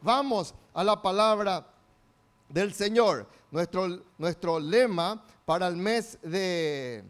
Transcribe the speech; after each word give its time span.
Vamos 0.00 0.54
a 0.72 0.84
la 0.84 1.00
palabra 1.00 1.66
del 2.48 2.72
Señor. 2.72 3.26
Nuestro, 3.50 4.02
nuestro 4.16 4.60
lema 4.60 5.22
para 5.44 5.66
el 5.66 5.76
mes 5.76 6.18
de 6.22 7.04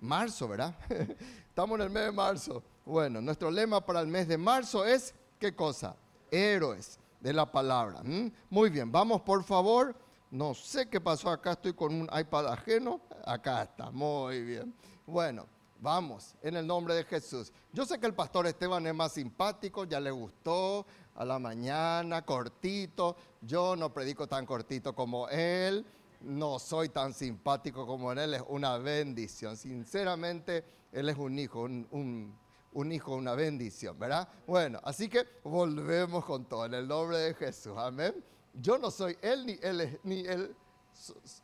marzo, 0.00 0.48
¿verdad? 0.48 0.74
Estamos 1.48 1.78
en 1.78 1.86
el 1.86 1.90
mes 1.90 2.04
de 2.04 2.12
marzo. 2.12 2.62
Bueno, 2.84 3.20
nuestro 3.20 3.50
lema 3.50 3.84
para 3.84 4.00
el 4.00 4.06
mes 4.06 4.28
de 4.28 4.38
marzo 4.38 4.84
es, 4.84 5.14
¿qué 5.38 5.54
cosa? 5.54 5.96
Héroes 6.30 6.98
de 7.20 7.32
la 7.32 7.50
palabra. 7.50 8.02
Muy 8.48 8.70
bien, 8.70 8.90
vamos 8.90 9.20
por 9.22 9.42
favor. 9.42 9.94
No 10.30 10.54
sé 10.54 10.88
qué 10.88 11.00
pasó 11.00 11.30
acá, 11.30 11.52
estoy 11.52 11.72
con 11.72 11.94
un 11.94 12.08
iPad 12.16 12.48
ajeno. 12.48 13.00
Acá 13.24 13.62
está, 13.62 13.90
muy 13.90 14.42
bien. 14.42 14.74
Bueno, 15.06 15.46
vamos, 15.80 16.34
en 16.42 16.56
el 16.56 16.66
nombre 16.66 16.94
de 16.94 17.04
Jesús. 17.04 17.52
Yo 17.72 17.84
sé 17.84 17.98
que 17.98 18.06
el 18.06 18.14
pastor 18.14 18.46
Esteban 18.46 18.86
es 18.86 18.94
más 18.94 19.12
simpático, 19.12 19.84
ya 19.84 20.00
le 20.00 20.10
gustó, 20.10 20.86
a 21.16 21.24
la 21.24 21.38
mañana, 21.38 22.22
cortito. 22.22 23.16
Yo 23.40 23.76
no 23.76 23.92
predico 23.92 24.26
tan 24.26 24.46
cortito 24.46 24.94
como 24.94 25.28
él, 25.28 25.84
no 26.20 26.58
soy 26.58 26.88
tan 26.88 27.12
simpático 27.14 27.86
como 27.86 28.12
él, 28.12 28.34
es 28.34 28.42
una 28.48 28.78
bendición. 28.78 29.56
Sinceramente, 29.56 30.64
él 30.92 31.08
es 31.08 31.16
un 31.16 31.38
hijo, 31.38 31.62
un, 31.62 32.92
hijo, 32.92 33.14
una 33.14 33.34
bendición, 33.34 33.98
¿verdad? 33.98 34.28
Bueno, 34.46 34.80
así 34.84 35.08
que 35.08 35.26
volvemos 35.44 36.24
con 36.24 36.44
todo 36.44 36.66
en 36.66 36.74
el 36.74 36.88
nombre 36.88 37.18
de 37.18 37.34
Jesús, 37.34 37.74
amén. 37.76 38.14
Yo 38.54 38.78
no 38.78 38.90
soy 38.90 39.16
él, 39.20 39.46
ni 39.46 39.58
él 39.62 39.80
es, 39.80 39.98
ni 40.04 40.20
él 40.26 40.56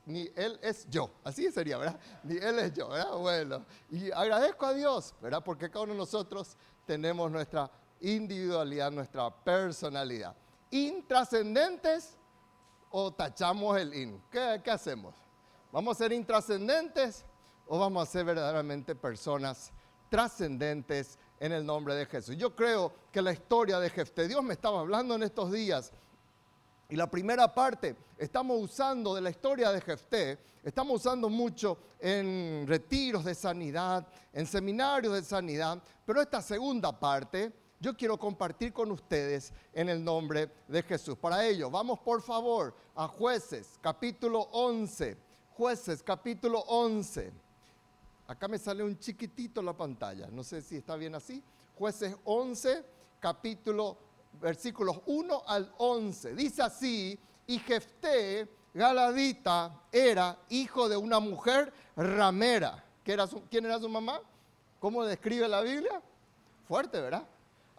ni 0.07 0.31
Él 0.35 0.59
es 0.63 0.89
yo. 0.89 1.11
Así 1.25 1.51
sería, 1.51 1.79
¿verdad? 1.79 1.99
Ni 2.23 2.37
Él 2.37 2.59
es 2.59 2.73
yo, 2.73 2.89
¿verdad? 2.89 3.17
Bueno, 3.17 3.67
y 3.91 4.11
agradezco 4.11 4.67
a 4.67 4.75
Dios, 4.75 5.15
¿verdad? 5.21 5.43
Porque 5.45 5.71
cada 5.71 5.85
uno 5.85 5.93
de 5.93 5.99
nosotros 5.99 6.57
tenemos 6.87 7.31
nuestra 7.31 7.71
individualidad, 8.03 8.91
nuestra 8.91 9.31
personalidad. 9.31 10.35
¿Intrascendentes 10.71 12.17
o 12.91 13.13
tachamos 13.13 13.79
el 13.79 13.95
in? 13.95 14.23
¿Qué, 14.31 14.61
¿Qué, 14.63 14.71
hacemos? 14.71 15.15
¿Vamos 15.71 15.97
a 15.97 15.99
ser 15.99 16.13
intrascendentes 16.13 17.25
o 17.67 17.79
vamos 17.79 18.07
a 18.07 18.11
ser 18.11 18.25
verdaderamente 18.25 18.95
personas 18.95 19.73
trascendentes 20.11 21.19
en 21.41 21.53
el 21.53 21.65
nombre 21.65 21.95
de 21.95 22.07
Jesús? 22.07 22.37
Yo 22.37 22.55
creo 22.55 22.93
que 23.11 23.23
la 23.23 23.33
historia 23.33 23.79
de 23.79 23.89
Jefte, 23.89 24.29
Dios 24.29 24.43
me 24.43 24.55
estaba 24.55 24.81
hablando 24.81 25.15
en 25.15 25.23
estos 25.23 25.51
días 25.53 25.93
y 26.93 26.97
la 26.97 27.11
primera 27.11 27.55
parte, 27.55 27.97
estamos 28.19 28.61
usando 28.61 29.15
de 29.15 29.23
la 29.23 29.31
historia 29.31 29.73
de 29.73 29.81
Jefté, 29.81 30.39
estamos 30.63 31.01
usando 31.01 31.31
mucho 31.31 31.79
en 31.99 32.67
retiros 32.67 33.25
de 33.25 33.35
sanidad, 33.35 34.07
en 34.31 34.47
seminarios 34.47 35.15
de 35.15 35.23
sanidad, 35.23 35.83
pero 36.05 36.21
esta 36.21 36.43
segunda 36.43 36.93
parte 36.93 37.51
yo 37.83 37.97
quiero 37.97 38.17
compartir 38.17 38.73
con 38.73 38.93
ustedes 38.93 39.53
en 39.73 39.89
el 39.89 40.05
nombre 40.05 40.49
de 40.69 40.85
Jesús. 40.85 41.19
Para 41.19 41.45
ello, 41.45 41.69
vamos 41.69 41.99
por 41.99 42.23
favor 42.23 42.73
a 42.95 43.09
jueces 43.09 43.77
capítulo 43.81 44.43
11. 44.53 45.17
Jueces 45.57 46.01
capítulo 46.01 46.61
11. 46.61 47.33
Acá 48.29 48.47
me 48.47 48.57
sale 48.57 48.85
un 48.85 48.97
chiquitito 49.01 49.61
la 49.61 49.77
pantalla, 49.77 50.29
no 50.31 50.45
sé 50.45 50.63
si 50.63 50.77
está 50.77 50.95
bien 50.95 51.17
así. 51.17 51.43
Jueces 51.77 52.15
11, 52.25 52.85
capítulo, 53.19 53.99
versículos 54.41 55.01
1 55.07 55.43
al 55.45 55.75
11. 55.79 56.37
Dice 56.37 56.63
así, 56.63 57.19
y 57.49 57.59
Jefté, 57.59 58.49
Galadita, 58.73 59.83
era 59.91 60.39
hijo 60.51 60.89
de 60.89 60.97
una 60.97 61.19
mujer 61.19 61.73
ramera. 61.97 62.85
¿Quién 63.03 63.67
era 63.67 63.81
su 63.81 63.89
mamá? 63.89 64.21
¿Cómo 64.79 65.05
describe 65.05 65.49
la 65.49 65.63
Biblia? 65.63 66.01
Fuerte, 66.69 67.01
¿verdad? 67.01 67.27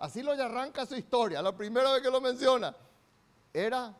Así 0.04 0.22
lo 0.22 0.34
arranca 0.34 0.86
su 0.86 0.98
historia, 0.98 1.42
la 1.42 1.56
primera 1.56 1.94
vez 1.94 2.02
que 2.02 2.12
lo 2.12 2.20
menciona. 2.20 2.76
Era, 3.54 3.94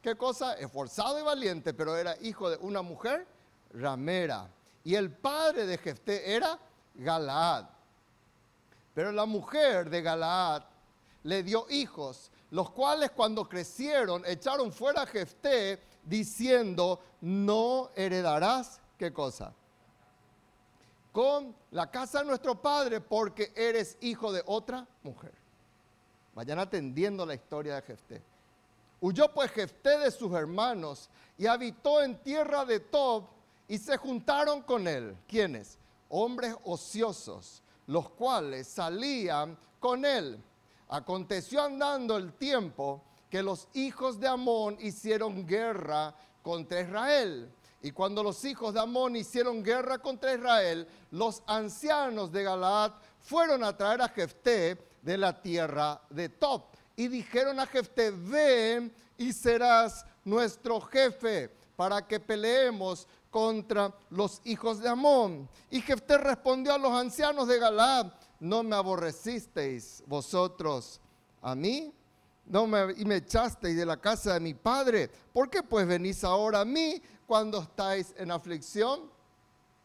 ¿qué 0.00 0.16
cosa? 0.16 0.54
Esforzado 0.54 1.20
y 1.20 1.22
valiente, 1.22 1.74
pero 1.74 1.98
era 1.98 2.16
hijo 2.22 2.48
de 2.48 2.56
una 2.62 2.80
mujer 2.80 3.26
ramera. 3.74 4.48
Y 4.84 4.94
el 4.94 5.10
padre 5.10 5.66
de 5.66 5.76
Jefté 5.76 6.34
era 6.34 6.58
Galaad. 6.94 7.66
Pero 8.94 9.12
la 9.12 9.26
mujer 9.26 9.90
de 9.90 10.00
Galaad 10.00 10.62
le 11.24 11.42
dio 11.42 11.66
hijos, 11.68 12.30
los 12.52 12.70
cuales 12.70 13.10
cuando 13.10 13.46
crecieron 13.46 14.24
echaron 14.24 14.72
fuera 14.72 15.02
a 15.02 15.06
Jefté 15.06 15.78
diciendo, 16.02 17.00
no 17.20 17.90
heredarás, 17.96 18.80
¿qué 18.96 19.12
cosa? 19.12 19.52
Con 21.12 21.54
la 21.72 21.90
casa 21.90 22.20
de 22.20 22.24
nuestro 22.24 22.62
padre 22.62 23.02
porque 23.02 23.52
eres 23.54 23.98
hijo 24.00 24.32
de 24.32 24.42
otra 24.46 24.88
mujer. 25.02 25.39
Vayan 26.34 26.58
atendiendo 26.58 27.26
la 27.26 27.34
historia 27.34 27.76
de 27.76 27.82
Jefté. 27.82 28.22
Huyó 29.00 29.32
pues 29.32 29.50
Jefté 29.50 29.98
de 29.98 30.10
sus 30.10 30.32
hermanos 30.32 31.08
y 31.38 31.46
habitó 31.46 32.02
en 32.02 32.18
tierra 32.22 32.64
de 32.64 32.80
Tob 32.80 33.24
y 33.66 33.78
se 33.78 33.96
juntaron 33.96 34.62
con 34.62 34.86
él. 34.86 35.16
¿Quiénes? 35.26 35.78
Hombres 36.08 36.54
ociosos, 36.64 37.62
los 37.86 38.10
cuales 38.10 38.66
salían 38.66 39.56
con 39.78 40.04
él. 40.04 40.42
Aconteció 40.88 41.62
andando 41.62 42.16
el 42.16 42.32
tiempo 42.34 43.02
que 43.30 43.42
los 43.42 43.68
hijos 43.74 44.18
de 44.18 44.28
Amón 44.28 44.76
hicieron 44.80 45.46
guerra 45.46 46.14
contra 46.42 46.80
Israel. 46.80 47.50
Y 47.82 47.92
cuando 47.92 48.22
los 48.22 48.44
hijos 48.44 48.74
de 48.74 48.80
Amón 48.80 49.16
hicieron 49.16 49.62
guerra 49.62 49.98
contra 49.98 50.34
Israel, 50.34 50.86
los 51.12 51.42
ancianos 51.46 52.30
de 52.30 52.42
Galaad 52.42 52.92
fueron 53.20 53.64
a 53.64 53.74
traer 53.74 54.02
a 54.02 54.08
Jefté 54.08 54.76
de 55.02 55.18
la 55.18 55.40
tierra 55.40 56.00
de 56.10 56.28
Top. 56.28 56.74
Y 56.96 57.08
dijeron 57.08 57.58
a 57.60 57.66
Jefté, 57.66 58.10
ven 58.10 58.92
y 59.16 59.32
serás 59.32 60.04
nuestro 60.24 60.80
jefe 60.80 61.50
para 61.76 62.06
que 62.06 62.20
peleemos 62.20 63.06
contra 63.30 63.94
los 64.10 64.40
hijos 64.44 64.80
de 64.80 64.88
Amón. 64.88 65.48
Y 65.70 65.80
Jefté 65.80 66.18
respondió 66.18 66.74
a 66.74 66.78
los 66.78 66.92
ancianos 66.92 67.48
de 67.48 67.58
Galaad, 67.58 68.12
no 68.40 68.62
me 68.62 68.76
aborrecisteis 68.76 70.02
vosotros 70.06 71.00
a 71.40 71.54
mí, 71.54 71.92
no 72.46 72.66
me, 72.66 72.92
y 72.96 73.04
me 73.04 73.16
echasteis 73.16 73.76
de 73.76 73.86
la 73.86 73.96
casa 73.96 74.34
de 74.34 74.40
mi 74.40 74.54
padre. 74.54 75.08
¿Por 75.32 75.48
qué 75.48 75.62
pues 75.62 75.86
venís 75.86 76.24
ahora 76.24 76.60
a 76.60 76.64
mí 76.64 77.00
cuando 77.26 77.60
estáis 77.62 78.12
en 78.16 78.30
aflicción? 78.30 79.10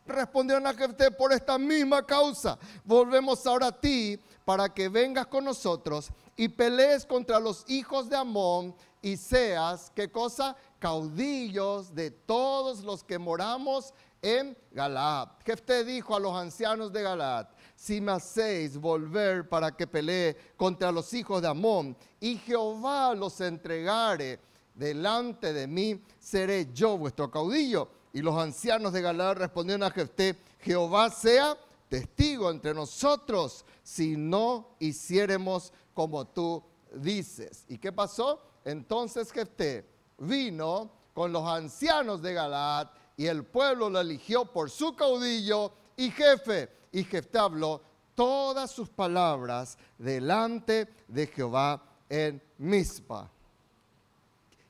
Respondieron 0.06 0.68
a 0.68 0.74
Jefté 0.74 1.10
por 1.10 1.34
esta 1.34 1.58
misma 1.58 2.06
causa. 2.06 2.60
Volvemos 2.84 3.46
ahora 3.48 3.68
a 3.68 3.80
ti 3.80 4.20
para 4.44 4.70
que 4.72 4.88
vengas 4.88 5.26
con 5.26 5.46
nosotros 5.46 6.10
y 6.38 6.48
pelees 6.48 7.06
contra 7.06 7.40
los 7.40 7.64
hijos 7.68 8.08
de 8.10 8.16
Amón 8.16 8.76
y 9.02 9.18
seas, 9.18 9.92
¿qué 9.96 10.12
cosa? 10.12 10.56
Caudillos 10.78 11.94
de 11.96 12.12
todos 12.12 12.84
los 12.84 13.04
que 13.04 13.18
moramos 13.18 13.94
en 14.22 14.58
Galaad. 14.72 15.30
Jefté 15.44 15.84
dijo 15.84 16.16
a 16.16 16.20
los 16.20 16.36
ancianos 16.36 16.92
de 16.92 17.02
Galaad, 17.02 17.48
si 17.76 18.00
me 18.00 18.12
hacéis 18.12 18.78
volver 18.78 19.48
para 19.50 19.76
que 19.76 19.88
pelee 19.88 20.36
contra 20.56 20.92
los 20.92 21.14
hijos 21.14 21.42
de 21.42 21.48
Amón 21.48 21.98
y 22.20 22.38
Jehová 22.38 23.14
los 23.16 23.42
entregare 23.42 24.40
delante 24.76 25.54
de 25.54 25.68
mí, 25.68 26.00
seré 26.20 26.72
yo 26.74 26.98
vuestro 26.98 27.30
caudillo. 27.32 27.90
Y 28.16 28.22
los 28.22 28.38
ancianos 28.38 28.94
de 28.94 29.02
Galaad 29.02 29.36
respondieron 29.36 29.84
a 29.84 29.92
Jefté, 29.92 30.38
Jehová 30.62 31.10
sea 31.10 31.58
testigo 31.90 32.50
entre 32.50 32.74
nosotros 32.74 33.66
si 33.84 34.16
no 34.16 34.70
hiciéramos 34.80 35.74
como 35.94 36.26
tú 36.26 36.64
dices. 36.94 37.66
¿Y 37.68 37.78
qué 37.78 37.92
pasó? 37.92 38.42
Entonces 38.64 39.34
Jefté 39.34 39.86
vino 40.18 40.90
con 41.14 41.34
los 41.34 41.46
ancianos 41.46 42.22
de 42.22 42.34
Galaad 42.34 42.88
y 43.18 43.26
el 43.26 43.44
pueblo 43.44 43.90
lo 43.90 44.00
eligió 44.00 44.46
por 44.46 44.70
su 44.70 44.96
caudillo 44.96 45.74
y 45.98 46.10
jefe. 46.10 46.70
Y 46.94 47.04
Jefté 47.04 47.38
habló 47.38 47.82
todas 48.16 48.72
sus 48.72 48.88
palabras 48.88 49.78
delante 49.98 50.88
de 51.10 51.28
Jehová 51.28 51.84
en 52.08 52.42
Mizpa. 52.60 53.30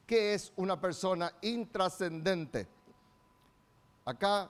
¿Qué 0.07 0.33
es 0.33 0.51
una 0.55 0.81
persona 0.81 1.31
intrascendente? 1.43 2.73
Acá 4.05 4.49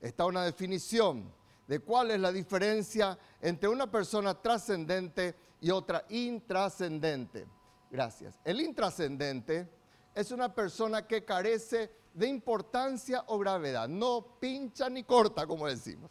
está 0.00 0.26
una 0.26 0.44
definición 0.44 1.32
de 1.68 1.78
cuál 1.78 2.10
es 2.10 2.20
la 2.20 2.32
diferencia 2.32 3.16
entre 3.40 3.68
una 3.68 3.90
persona 3.90 4.34
trascendente 4.34 5.36
y 5.60 5.70
otra 5.70 6.04
intrascendente. 6.08 7.46
Gracias. 7.90 8.40
El 8.44 8.60
intrascendente 8.60 9.68
es 10.14 10.32
una 10.32 10.52
persona 10.52 11.06
que 11.06 11.24
carece 11.24 11.90
de 12.12 12.26
importancia 12.26 13.22
o 13.28 13.38
gravedad. 13.38 13.88
No 13.88 14.38
pincha 14.40 14.90
ni 14.90 15.04
corta, 15.04 15.46
como 15.46 15.68
decimos. 15.68 16.10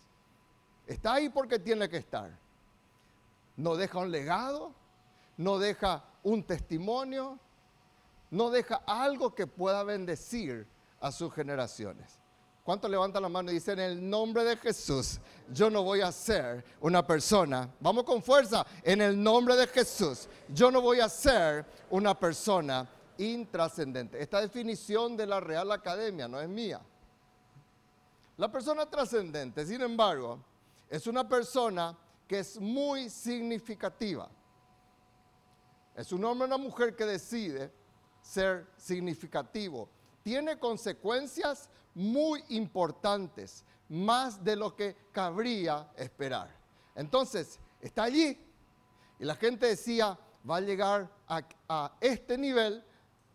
Está 0.88 1.16
ahí 1.16 1.28
porque 1.28 1.60
tiene 1.60 1.90
que 1.90 1.98
estar. 1.98 2.32
No 3.58 3.76
deja 3.76 4.00
un 4.00 4.12
legado, 4.12 4.74
no 5.36 5.60
deja 5.60 6.06
un 6.24 6.44
testimonio, 6.44 7.38
no 8.30 8.50
deja 8.50 8.82
algo 8.88 9.36
que 9.36 9.46
pueda 9.46 9.84
bendecir 9.84 10.66
a 11.02 11.12
sus 11.12 11.34
generaciones. 11.34 12.21
¿Cuántos 12.72 12.90
levantan 12.90 13.22
la 13.22 13.28
mano 13.28 13.52
y 13.52 13.56
dicen, 13.56 13.80
en 13.80 13.92
el 13.92 14.10
nombre 14.10 14.46
de 14.46 14.56
Jesús, 14.56 15.20
yo 15.52 15.70
no 15.70 15.84
voy 15.84 16.00
a 16.00 16.10
ser 16.10 16.64
una 16.80 17.06
persona, 17.06 17.70
vamos 17.82 18.06
con 18.06 18.24
fuerza, 18.24 18.66
en 18.82 19.02
el 19.02 19.22
nombre 19.22 19.58
de 19.58 19.68
Jesús, 19.68 20.30
yo 20.48 20.72
no 20.72 20.80
voy 20.80 21.02
a 21.02 21.10
ser 21.10 21.66
una 21.90 22.18
persona 22.18 22.88
intrascendente. 23.18 24.22
Esta 24.22 24.40
definición 24.40 25.18
de 25.18 25.28
la 25.28 25.42
Real 25.42 25.70
Academia 25.70 26.30
no 26.30 26.40
es 26.40 26.48
mía. 26.48 26.80
La 28.38 28.50
persona 28.50 28.90
trascendente, 28.90 29.66
sin 29.66 29.82
embargo, 29.82 30.40
es 30.90 31.06
una 31.08 31.28
persona 31.28 31.98
que 32.26 32.40
es 32.40 32.58
muy 32.58 33.10
significativa. 33.10 34.30
Es 35.94 36.14
un 36.14 36.24
hombre 36.24 36.48
una 36.48 36.58
mujer 36.58 36.96
que 36.96 37.06
decide 37.06 37.70
ser 38.22 38.66
significativo. 38.78 39.90
Tiene 40.24 40.58
consecuencias 40.58 41.70
muy 41.96 42.44
importantes, 42.50 43.66
más 43.90 44.44
de 44.44 44.56
lo 44.56 44.76
que 44.76 44.96
cabría 45.12 45.92
esperar. 45.98 46.50
Entonces, 46.96 47.60
está 47.82 48.04
allí 48.04 48.38
y 49.20 49.26
la 49.26 49.36
gente 49.36 49.68
decía, 49.68 50.18
va 50.50 50.58
a 50.58 50.62
llegar 50.62 51.10
a, 51.28 51.42
a 51.68 51.98
este 52.00 52.38
nivel, 52.38 52.84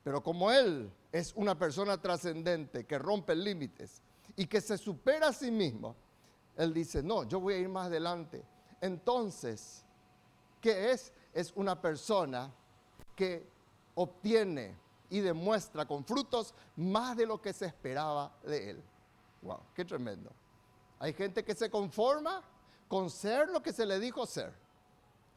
pero 0.02 0.22
como 0.22 0.50
él 0.50 0.90
es 1.12 1.32
una 1.34 1.58
persona 1.58 2.00
trascendente 2.00 2.86
que 2.86 2.98
rompe 2.98 3.34
límites 3.34 4.02
y 4.36 4.46
que 4.46 4.60
se 4.60 4.78
supera 4.78 5.28
a 5.28 5.32
sí 5.32 5.50
mismo, 5.50 5.96
él 6.56 6.72
dice, 6.72 7.02
no, 7.02 7.24
yo 7.24 7.40
voy 7.40 7.54
a 7.54 7.58
ir 7.58 7.68
más 7.68 7.86
adelante. 7.86 8.42
Entonces, 8.80 9.84
¿qué 10.60 10.92
es? 10.92 11.12
Es 11.32 11.52
una 11.54 11.80
persona 11.80 12.52
que 13.14 13.46
obtiene 13.94 14.76
y 15.10 15.20
demuestra 15.20 15.86
con 15.86 16.04
frutos 16.04 16.54
más 16.76 17.16
de 17.16 17.26
lo 17.26 17.40
que 17.40 17.52
se 17.52 17.66
esperaba 17.66 18.36
de 18.44 18.70
él. 18.70 18.82
Wow, 19.42 19.60
qué 19.74 19.84
tremendo. 19.84 20.30
Hay 20.98 21.12
gente 21.12 21.44
que 21.44 21.54
se 21.54 21.70
conforma 21.70 22.42
con 22.88 23.10
ser 23.10 23.48
lo 23.48 23.62
que 23.62 23.72
se 23.72 23.86
le 23.86 23.98
dijo 23.98 24.26
ser. 24.26 24.52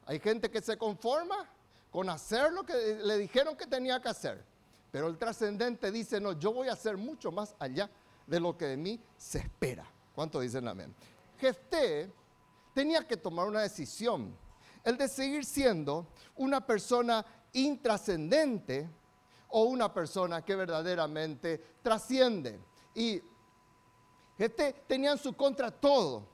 Hay 0.06 0.20
gente 0.20 0.50
que 0.50 0.62
se 0.62 0.78
conforma 0.78 1.50
con 1.92 2.10
hacer 2.10 2.52
lo 2.52 2.64
que 2.64 3.00
le 3.04 3.18
dijeron 3.18 3.56
que 3.56 3.68
tenía 3.68 4.02
que 4.02 4.10
hacer. 4.10 4.44
Pero 4.92 5.08
el 5.08 5.18
trascendente 5.18 5.92
dice, 5.92 6.20
no, 6.20 6.34
yo 6.34 6.54
voy 6.54 6.68
a 6.68 6.74
hacer 6.74 6.98
mucho 6.98 7.32
más 7.32 7.56
allá 7.60 7.90
de 8.26 8.40
lo 8.40 8.58
que 8.58 8.66
de 8.66 8.78
mí 8.78 9.00
se 9.18 9.40
espera. 9.40 9.86
¿Cuánto 10.16 10.40
dicen 10.40 10.68
amén? 10.68 10.94
Jefté 11.38 12.12
tenía 12.74 13.08
que 13.08 13.18
tomar 13.18 13.48
una 13.48 13.62
decisión, 13.62 14.36
el 14.84 14.98
de 14.98 15.08
seguir 15.08 15.46
siendo 15.46 16.08
una 16.36 16.66
persona 16.66 17.26
intrascendente 17.54 18.90
o 19.50 19.64
una 19.64 19.94
persona 19.94 20.44
que 20.44 20.56
verdaderamente 20.56 21.58
trasciende. 21.82 22.60
Y 22.96 23.22
este 24.38 24.74
tenía 24.88 25.12
en 25.12 25.18
su 25.18 25.34
contra 25.34 25.72
todo 25.72 26.28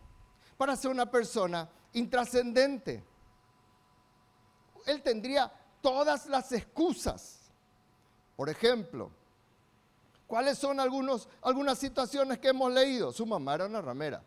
para 0.58 0.76
ser 0.76 0.92
una 0.92 1.10
persona 1.10 1.70
intrascendente. 1.94 3.04
Él 4.86 5.02
tendría 5.02 5.52
todas 5.82 6.28
las 6.28 6.52
excusas. 6.52 7.50
Por 8.36 8.50
ejemplo, 8.50 9.12
¿cuáles 10.28 10.58
son 10.58 10.80
algunos, 10.80 11.28
algunas 11.42 11.80
situaciones 11.80 12.40
que 12.40 12.50
hemos 12.50 12.72
leído? 12.72 13.12
Su 13.12 13.26
mamá 13.26 13.56
era 13.56 13.66
una 13.66 13.82
ramera. 13.82 14.24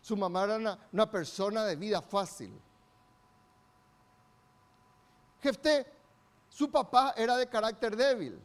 Su 0.00 0.16
mamá 0.16 0.44
era 0.44 0.56
una, 0.56 0.78
una 0.92 1.10
persona 1.10 1.64
de 1.64 1.76
vida 1.76 2.02
fácil. 2.02 2.52
Jefté 5.40 5.93
su 6.54 6.70
papá 6.70 7.14
era 7.16 7.36
de 7.36 7.48
carácter 7.48 7.96
débil. 7.96 8.40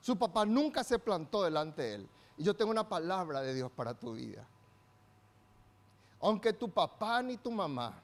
Su 0.00 0.16
papá 0.16 0.46
nunca 0.46 0.84
se 0.84 1.00
plantó 1.00 1.42
delante 1.42 1.82
de 1.82 1.94
él. 1.94 2.08
Y 2.36 2.44
yo 2.44 2.54
tengo 2.54 2.70
una 2.70 2.88
palabra 2.88 3.40
de 3.40 3.52
Dios 3.52 3.72
para 3.72 3.92
tu 3.92 4.12
vida. 4.12 4.46
Aunque 6.20 6.52
tu 6.52 6.70
papá 6.70 7.20
ni 7.22 7.36
tu 7.36 7.50
mamá 7.50 8.00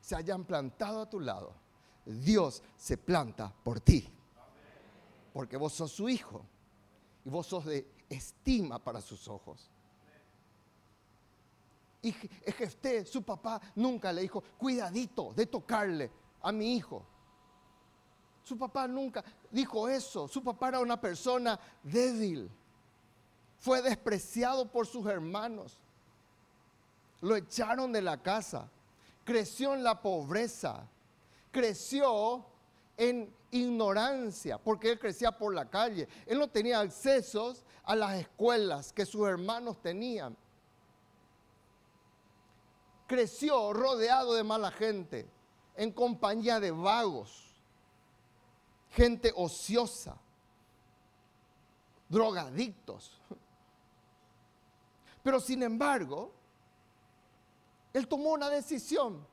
se 0.00 0.16
hayan 0.16 0.44
plantado 0.44 1.02
a 1.02 1.08
tu 1.08 1.20
lado, 1.20 1.54
Dios 2.04 2.60
se 2.76 2.98
planta 2.98 3.54
por 3.62 3.78
ti. 3.78 4.12
Porque 5.32 5.56
vos 5.56 5.72
sos 5.72 5.92
su 5.92 6.08
hijo 6.08 6.44
y 7.24 7.30
vos 7.30 7.46
sos 7.46 7.66
de 7.66 7.86
estima 8.08 8.80
para 8.80 9.00
sus 9.00 9.28
ojos. 9.28 9.70
Y 12.02 12.10
Jefté, 12.10 13.04
su 13.04 13.22
papá, 13.22 13.60
nunca 13.76 14.12
le 14.12 14.22
dijo, 14.22 14.42
cuidadito 14.58 15.32
de 15.34 15.46
tocarle 15.46 16.10
a 16.42 16.50
mi 16.50 16.74
hijo. 16.74 17.06
Su 18.50 18.58
papá 18.58 18.88
nunca 18.88 19.22
dijo 19.48 19.88
eso. 19.88 20.26
Su 20.26 20.42
papá 20.42 20.70
era 20.70 20.80
una 20.80 21.00
persona 21.00 21.56
débil. 21.84 22.50
Fue 23.60 23.80
despreciado 23.80 24.66
por 24.66 24.88
sus 24.88 25.06
hermanos. 25.06 25.78
Lo 27.20 27.36
echaron 27.36 27.92
de 27.92 28.02
la 28.02 28.20
casa. 28.20 28.68
Creció 29.24 29.72
en 29.72 29.84
la 29.84 30.02
pobreza. 30.02 30.84
Creció 31.52 32.44
en 32.96 33.32
ignorancia, 33.52 34.58
porque 34.58 34.90
él 34.90 34.98
crecía 34.98 35.30
por 35.30 35.54
la 35.54 35.70
calle. 35.70 36.08
Él 36.26 36.40
no 36.40 36.48
tenía 36.48 36.80
accesos 36.80 37.64
a 37.84 37.94
las 37.94 38.18
escuelas 38.18 38.92
que 38.92 39.06
sus 39.06 39.28
hermanos 39.28 39.80
tenían. 39.80 40.36
Creció 43.06 43.72
rodeado 43.72 44.34
de 44.34 44.42
mala 44.42 44.72
gente, 44.72 45.28
en 45.76 45.92
compañía 45.92 46.58
de 46.58 46.72
vagos 46.72 47.49
gente 48.90 49.32
ociosa, 49.34 50.16
drogadictos. 52.08 53.20
Pero 55.22 55.40
sin 55.40 55.62
embargo, 55.62 56.32
él 57.92 58.08
tomó 58.08 58.32
una 58.32 58.48
decisión, 58.48 59.26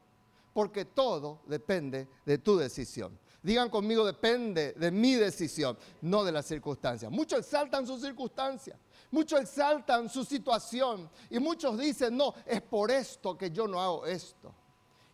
porque 0.54 0.86
todo 0.86 1.42
depende 1.46 2.08
de 2.26 2.38
tu 2.38 2.58
decisión. 2.58 3.18
Digan 3.42 3.70
conmigo, 3.70 4.04
depende 4.04 4.74
de 4.74 4.92
mi 4.92 5.14
decisión, 5.14 5.78
no 6.02 6.24
de 6.24 6.32
las 6.32 6.46
circunstancias. 6.46 7.12
Muchos 7.12 7.40
exaltan 7.40 7.86
sus 7.86 8.02
circunstancias, 8.02 8.78
muchos 9.12 9.40
exaltan 9.40 10.10
su 10.10 10.26
situación 10.26 11.10
y 11.30 11.40
muchos 11.40 11.78
dicen, 11.78 12.18
no, 12.18 12.34
es 12.46 12.62
por 12.62 12.92
esto 12.92 13.38
que 13.38 13.52
yo 13.52 13.68
no 13.68 13.80
hago 13.80 14.06
esto 14.06 14.54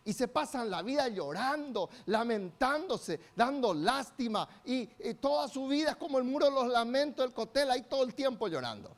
y 0.04 0.12
se 0.12 0.28
pasan 0.28 0.70
la 0.70 0.82
vida 0.82 1.08
llorando, 1.08 1.88
lamentándose, 2.06 3.20
dando 3.34 3.72
lástima 3.72 4.46
y, 4.64 4.86
toda 5.14 5.48
su 5.48 5.66
vida 5.66 5.92
es 5.92 5.96
como 5.96 6.18
el 6.18 6.24
muro 6.24 6.46
de 6.46 6.52
los 6.52 6.68
lamentos 6.68 7.24
del 7.24 7.34
cotel, 7.34 7.70
ahí 7.70 7.82
todo 7.82 8.04
el 8.04 8.14
tiempo 8.14 8.46
llorando. 8.48 8.94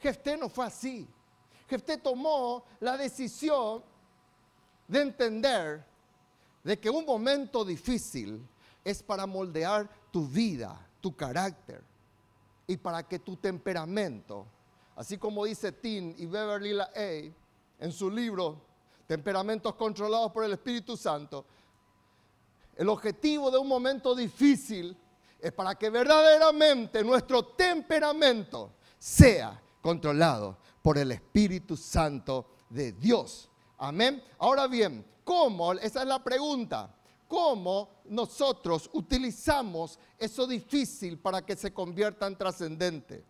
Jefté 0.00 0.36
no 0.36 0.48
fue 0.48 0.66
así. 0.66 1.06
Jefté 1.68 1.98
tomó 1.98 2.64
la 2.80 2.96
decisión 2.96 3.84
de 4.88 5.02
entender 5.02 5.84
de 6.64 6.80
que 6.80 6.90
un 6.90 7.04
momento 7.04 7.64
difícil 7.64 8.44
es 8.82 9.02
para 9.02 9.26
moldear 9.26 9.88
tu 10.10 10.26
vida, 10.26 10.76
tu 11.00 11.14
carácter 11.14 11.84
y 12.66 12.76
para 12.76 13.06
que 13.06 13.20
tu 13.20 13.36
temperamento, 13.36 14.46
así 14.96 15.16
como 15.16 15.44
dice 15.44 15.70
Tim 15.70 16.14
y 16.18 16.26
Beverly 16.26 16.72
La 16.72 16.90
en 16.94 17.92
su 17.92 18.10
libro 18.10 18.69
temperamentos 19.10 19.74
controlados 19.74 20.30
por 20.30 20.44
el 20.44 20.52
Espíritu 20.52 20.96
Santo. 20.96 21.44
El 22.76 22.88
objetivo 22.88 23.50
de 23.50 23.58
un 23.58 23.66
momento 23.66 24.14
difícil 24.14 24.96
es 25.40 25.52
para 25.52 25.74
que 25.74 25.90
verdaderamente 25.90 27.02
nuestro 27.02 27.44
temperamento 27.44 28.74
sea 29.00 29.60
controlado 29.82 30.58
por 30.80 30.96
el 30.96 31.10
Espíritu 31.10 31.76
Santo 31.76 32.50
de 32.68 32.92
Dios. 32.92 33.50
Amén. 33.78 34.22
Ahora 34.38 34.68
bien, 34.68 35.04
¿cómo? 35.24 35.72
Esa 35.72 36.02
es 36.02 36.06
la 36.06 36.22
pregunta. 36.22 36.94
¿Cómo 37.26 38.02
nosotros 38.04 38.88
utilizamos 38.92 39.98
eso 40.20 40.46
difícil 40.46 41.18
para 41.18 41.44
que 41.44 41.56
se 41.56 41.74
convierta 41.74 42.28
en 42.28 42.38
trascendente? 42.38 43.24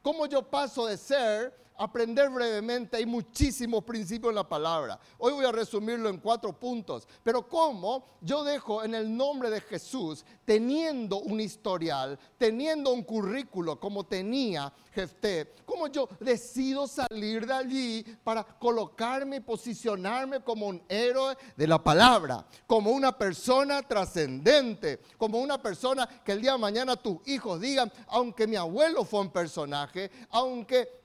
¿Cómo 0.00 0.24
yo 0.24 0.48
paso 0.48 0.86
de 0.86 0.96
ser 0.96 1.65
aprender 1.78 2.30
brevemente, 2.30 2.96
hay 2.96 3.06
muchísimos 3.06 3.84
principios 3.84 4.30
en 4.30 4.36
la 4.36 4.48
palabra. 4.48 4.98
Hoy 5.18 5.32
voy 5.32 5.44
a 5.44 5.52
resumirlo 5.52 6.08
en 6.08 6.18
cuatro 6.18 6.52
puntos. 6.52 7.06
Pero 7.22 7.48
¿cómo 7.48 8.16
yo 8.20 8.44
dejo 8.44 8.84
en 8.84 8.94
el 8.94 9.14
nombre 9.16 9.50
de 9.50 9.60
Jesús, 9.60 10.24
teniendo 10.44 11.18
un 11.20 11.40
historial, 11.40 12.18
teniendo 12.38 12.92
un 12.92 13.02
currículo 13.02 13.78
como 13.78 14.04
tenía 14.04 14.72
Jefté, 14.92 15.54
cómo 15.64 15.88
yo 15.88 16.08
decido 16.20 16.86
salir 16.86 17.46
de 17.46 17.52
allí 17.52 18.02
para 18.24 18.42
colocarme 18.42 19.36
y 19.36 19.40
posicionarme 19.40 20.40
como 20.40 20.68
un 20.68 20.82
héroe 20.88 21.36
de 21.56 21.66
la 21.66 21.82
palabra, 21.82 22.46
como 22.66 22.90
una 22.90 23.16
persona 23.16 23.82
trascendente, 23.82 25.00
como 25.18 25.38
una 25.38 25.60
persona 25.60 26.06
que 26.24 26.32
el 26.32 26.40
día 26.40 26.52
de 26.52 26.58
mañana 26.58 26.96
tus 26.96 27.18
hijos 27.28 27.60
digan, 27.60 27.92
aunque 28.08 28.46
mi 28.46 28.56
abuelo 28.56 29.04
fue 29.04 29.20
un 29.20 29.30
personaje, 29.30 30.10
aunque 30.30 30.95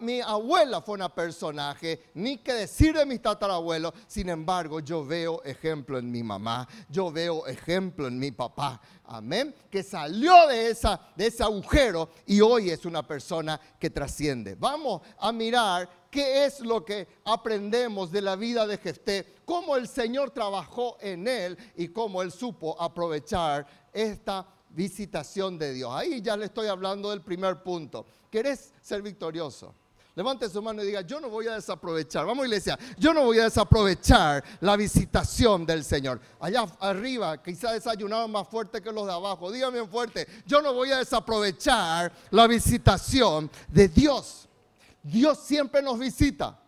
Mi, 0.00 0.20
abuela 0.20 0.80
fue 0.80 0.96
una 0.96 1.08
personaje, 1.08 2.10
ni 2.14 2.38
que 2.38 2.52
decir 2.52 2.96
de 2.96 3.06
mis 3.06 3.22
tatarabuelos. 3.22 3.92
Sin 4.08 4.28
embargo, 4.28 4.80
yo 4.80 5.06
veo 5.06 5.40
ejemplo 5.44 5.98
en 5.98 6.10
mi 6.10 6.20
mamá, 6.24 6.66
yo 6.88 7.12
veo 7.12 7.46
ejemplo 7.46 8.08
en 8.08 8.18
mi 8.18 8.32
papá. 8.32 8.80
Amén. 9.04 9.54
Que 9.70 9.84
salió 9.84 10.48
de, 10.48 10.70
esa, 10.70 11.00
ese 11.16 11.44
agujero 11.44 12.10
y 12.26 12.40
hoy 12.40 12.70
es 12.70 12.84
una 12.84 13.06
persona 13.06 13.60
que 13.78 13.88
trasciende. 13.88 14.56
Vamos 14.56 15.02
a 15.16 15.30
mirar 15.30 15.88
qué 16.10 16.44
es 16.44 16.58
lo 16.58 16.84
que 16.84 17.06
aprendemos 17.24 18.10
de 18.10 18.20
la 18.20 18.34
vida 18.34 18.66
de 18.66 18.78
Jefté, 18.78 19.36
cómo 19.44 19.76
el 19.76 19.86
Señor 19.86 20.32
trabajó 20.32 20.96
en 21.00 21.28
él 21.28 21.56
y 21.76 21.86
cómo 21.86 22.20
él 22.22 22.32
supo 22.32 22.76
aprovechar 22.82 23.64
esta 23.92 24.44
visitación 24.74 25.58
de 25.58 25.72
Dios. 25.72 25.90
Ahí 25.92 26.20
ya 26.20 26.36
le 26.36 26.46
estoy 26.46 26.66
hablando 26.68 27.10
del 27.10 27.20
primer 27.20 27.62
punto. 27.62 28.06
¿Querés 28.30 28.72
ser 28.80 29.02
victorioso? 29.02 29.74
Levante 30.14 30.46
su 30.50 30.60
mano 30.60 30.82
y 30.82 30.86
diga, 30.86 31.00
yo 31.00 31.20
no 31.20 31.30
voy 31.30 31.46
a 31.46 31.54
desaprovechar. 31.54 32.26
Vamos 32.26 32.44
iglesia, 32.44 32.78
yo 32.98 33.14
no 33.14 33.24
voy 33.24 33.38
a 33.38 33.44
desaprovechar 33.44 34.44
la 34.60 34.76
visitación 34.76 35.64
del 35.64 35.84
Señor. 35.84 36.20
Allá 36.38 36.66
arriba, 36.80 37.42
quizá 37.42 37.72
desayunaron 37.72 38.30
más 38.30 38.46
fuerte 38.46 38.82
que 38.82 38.92
los 38.92 39.06
de 39.06 39.12
abajo. 39.12 39.50
Dígame 39.50 39.86
fuerte, 39.86 40.26
yo 40.44 40.60
no 40.60 40.74
voy 40.74 40.92
a 40.92 40.98
desaprovechar 40.98 42.12
la 42.30 42.46
visitación 42.46 43.50
de 43.68 43.88
Dios. 43.88 44.48
Dios 45.02 45.38
siempre 45.38 45.80
nos 45.80 45.98
visita. 45.98 46.58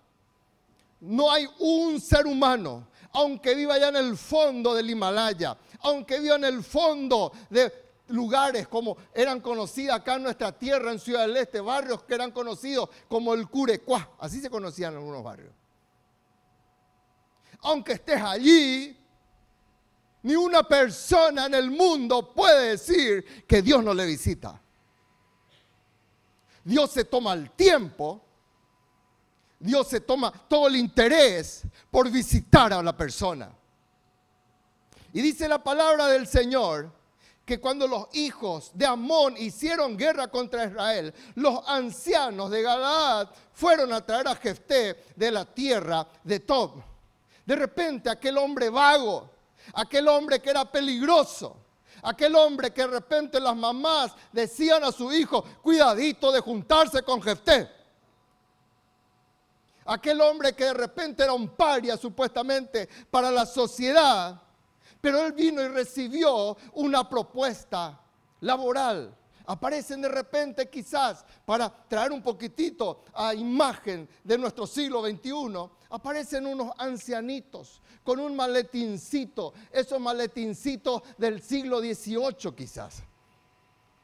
No 1.01 1.31
hay 1.31 1.47
un 1.59 2.01
ser 2.01 2.27
humano, 2.27 2.89
aunque 3.13 3.55
viva 3.55 3.75
allá 3.75 3.89
en 3.89 3.97
el 3.97 4.17
fondo 4.17 4.75
del 4.75 4.89
Himalaya, 4.89 5.55
aunque 5.81 6.19
viva 6.19 6.37
en 6.37 6.45
el 6.45 6.65
fondo 6.65 7.31
de 7.51 7.84
lugares 8.09 8.69
como 8.69 8.97
eran 9.15 9.41
conocidas 9.41 9.97
acá 9.97 10.17
en 10.17 10.25
nuestra 10.25 10.53
tierra, 10.53 10.93
en 10.93 10.99
Ciudad 10.99 11.23
del 11.23 11.37
Este, 11.37 11.61
barrios 11.61 12.03
que 12.05 12.15
eran 12.15 12.31
conocidos 12.31 12.89
como 13.09 13.35
el 13.35 13.49
Curecuá, 13.49 14.11
así 14.19 14.41
se 14.41 14.51
conocían 14.51 14.95
algunos 14.95 15.23
barrios. 15.23 15.53
Aunque 17.61 17.95
estés 17.95 18.21
allí, 18.21 18.97
ni 20.23 20.37
una 20.37 20.63
persona 20.63 21.47
en 21.47 21.55
el 21.55 21.71
mundo 21.71 22.35
puede 22.35 22.71
decir 22.71 23.45
que 23.47 23.63
Dios 23.63 23.83
no 23.83 23.95
le 23.95 24.07
visita. 24.07 24.61
Dios 26.63 26.91
se 26.91 27.05
toma 27.05 27.35
el 27.35 27.51
tiempo, 27.51 28.23
Dios 29.59 29.87
se 29.89 30.01
toma 30.01 30.33
todo 30.49 30.69
el 30.69 30.77
interés 30.77 31.63
por 31.91 32.11
visitar 32.11 32.73
a 32.73 32.83
la 32.83 32.97
persona. 32.97 33.51
Y 35.13 35.21
dice 35.21 35.47
la 35.47 35.63
palabra 35.63 36.07
del 36.09 36.27
Señor, 36.27 36.91
que 37.45 37.61
cuando 37.61 37.87
los 37.87 38.07
hijos 38.13 38.71
de 38.75 38.87
Amón 38.87 39.37
hicieron 39.37 39.97
guerra 39.97 40.29
contra 40.29 40.65
Israel, 40.65 41.13
los 41.35 41.61
ancianos 41.67 42.51
de 42.51 42.63
Galaad 42.63 43.29
fueron 43.53 43.93
a 43.93 44.05
traer 44.05 44.29
a 44.29 44.37
Jefté 44.37 45.05
de 45.15 45.31
la 45.31 45.45
tierra 45.45 46.07
de 46.23 46.41
Tob. 46.41 46.83
De 47.45 47.55
repente 47.55 48.09
aquel 48.09 48.39
hombre 48.39 48.71
vago, 48.71 49.31
aquel 49.75 50.09
hombre 50.09 50.41
que 50.41 50.51
era 50.51 50.71
peligroso, 50.71 51.57
aquel 52.03 52.35
hombre 52.35 52.73
que 52.73 52.83
de 52.83 52.89
repente 52.89 53.39
las 53.39 53.55
mamás 53.55 54.13
decían 54.33 54.83
a 54.83 54.91
su 54.91 55.13
hijo, 55.13 55.45
cuidadito 55.63 56.33
de 56.33 56.41
juntarse 56.41 57.03
con 57.03 57.21
Jefté. 57.21 57.71
Aquel 59.87 60.19
hombre 60.23 60.55
que 60.55 60.65
de 60.65 60.75
repente 60.75 61.23
era 61.23 61.35
un 61.35 61.49
paria 61.51 61.99
supuestamente 61.99 62.89
para 63.11 63.31
la 63.31 63.45
sociedad 63.45 64.44
pero 65.05 65.27
él 65.27 65.33
vino 65.35 65.61
y 65.61 65.69
recibió 65.69 66.57
una 66.73 67.07
propuesta 67.07 68.01
laboral. 68.41 69.15
Aparecen 69.45 70.01
de 70.01 70.09
repente 70.09 70.71
quizás 70.71 71.27
para 71.45 71.69
traer 71.69 72.11
un 72.11 72.23
poquitito 72.23 73.03
a 73.13 73.35
imagen 73.35 74.09
de 74.23 74.39
nuestro 74.39 74.67
siglo 74.67 75.03
XXI, 75.03 75.69
aparecen 75.91 76.47
unos 76.47 76.73
ancianitos 76.79 77.83
con 78.03 78.19
un 78.19 78.35
maletincito, 78.35 79.53
esos 79.71 80.01
maletincitos 80.01 81.03
del 81.19 81.43
siglo 81.43 81.81
XVIII 81.81 82.55
quizás, 82.57 83.03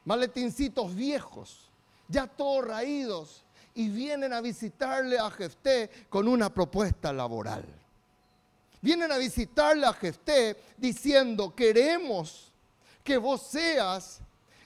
maletincitos 0.05 0.93
viejos, 0.93 1.71
ya 2.09 2.27
todos 2.27 2.63
raídos, 2.63 3.43
y 3.73 3.89
vienen 3.89 4.33
a 4.33 4.41
visitarle 4.41 5.17
a 5.17 5.31
Jefté 5.31 5.89
con 6.09 6.27
una 6.27 6.53
propuesta 6.53 7.11
laboral 7.11 7.80
vienen 8.81 9.11
a 9.11 9.17
visitarle 9.17 9.85
a 9.85 9.93
Jefté 9.93 10.57
diciendo, 10.77 11.55
queremos 11.55 12.51
que 13.03 13.17
vos 13.17 13.41
seas 13.43 14.21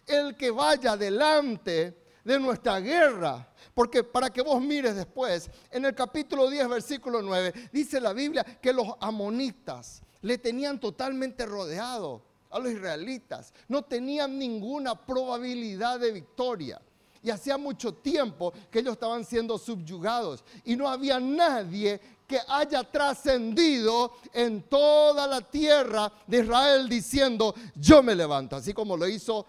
el 0.08 0.36
que 0.36 0.52
vaya 0.52 0.98
delante 0.98 1.96
de 2.24 2.40
nuestra 2.40 2.80
guerra. 2.80 3.48
Porque 3.74 4.04
para 4.04 4.30
que 4.30 4.42
vos 4.42 4.62
mires 4.62 4.96
después, 4.96 5.50
en 5.70 5.86
el 5.86 5.94
capítulo 5.94 6.50
10, 6.50 6.70
versículo 6.70 7.22
9, 7.22 7.70
dice 7.72 8.00
la 8.00 8.14
Biblia 8.14 8.44
que 8.44 8.74
los 8.74 8.88
amonitas 9.00 10.02
le 10.22 10.38
tenían 10.38 10.80
totalmente 10.80 11.46
rodeado 11.46 12.22
a 12.50 12.60
los 12.60 12.72
israelitas. 12.72 13.54
No 13.68 13.84
tenían 13.84 14.40
ninguna 14.40 14.96
probabilidad 14.96 16.00
de 16.00 16.12
victoria. 16.12 16.82
Y 17.26 17.32
hacía 17.32 17.58
mucho 17.58 17.92
tiempo 17.92 18.54
que 18.70 18.80
ellos 18.80 18.94
estaban 18.94 19.26
siendo 19.26 19.58
subyugados. 19.58 20.44
Y 20.64 20.76
no 20.76 20.88
había 20.88 21.20
nadie 21.20 22.00
que 22.28 22.40
haya 22.48 22.84
trascendido 22.84 24.14
en 24.32 24.62
toda 24.62 25.26
la 25.26 25.42
tierra 25.42 26.12
de 26.28 26.42
Israel 26.42 26.88
diciendo, 26.88 27.56
yo 27.74 28.04
me 28.04 28.14
levanto, 28.14 28.56
así 28.56 28.76
como 28.76 28.96
lo 28.96 29.08
hizo 29.08 29.44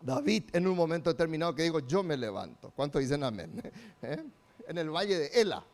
David 0.00 0.44
en 0.52 0.68
un 0.68 0.76
momento 0.76 1.10
determinado 1.10 1.56
que 1.56 1.64
digo, 1.64 1.80
yo 1.80 2.04
me 2.04 2.16
levanto. 2.16 2.72
¿Cuántos 2.76 3.00
dicen 3.00 3.24
amén? 3.24 3.60
¿Eh? 4.02 4.24
En 4.68 4.78
el 4.78 4.90
valle 4.90 5.18
de 5.18 5.40
Ela, 5.40 5.64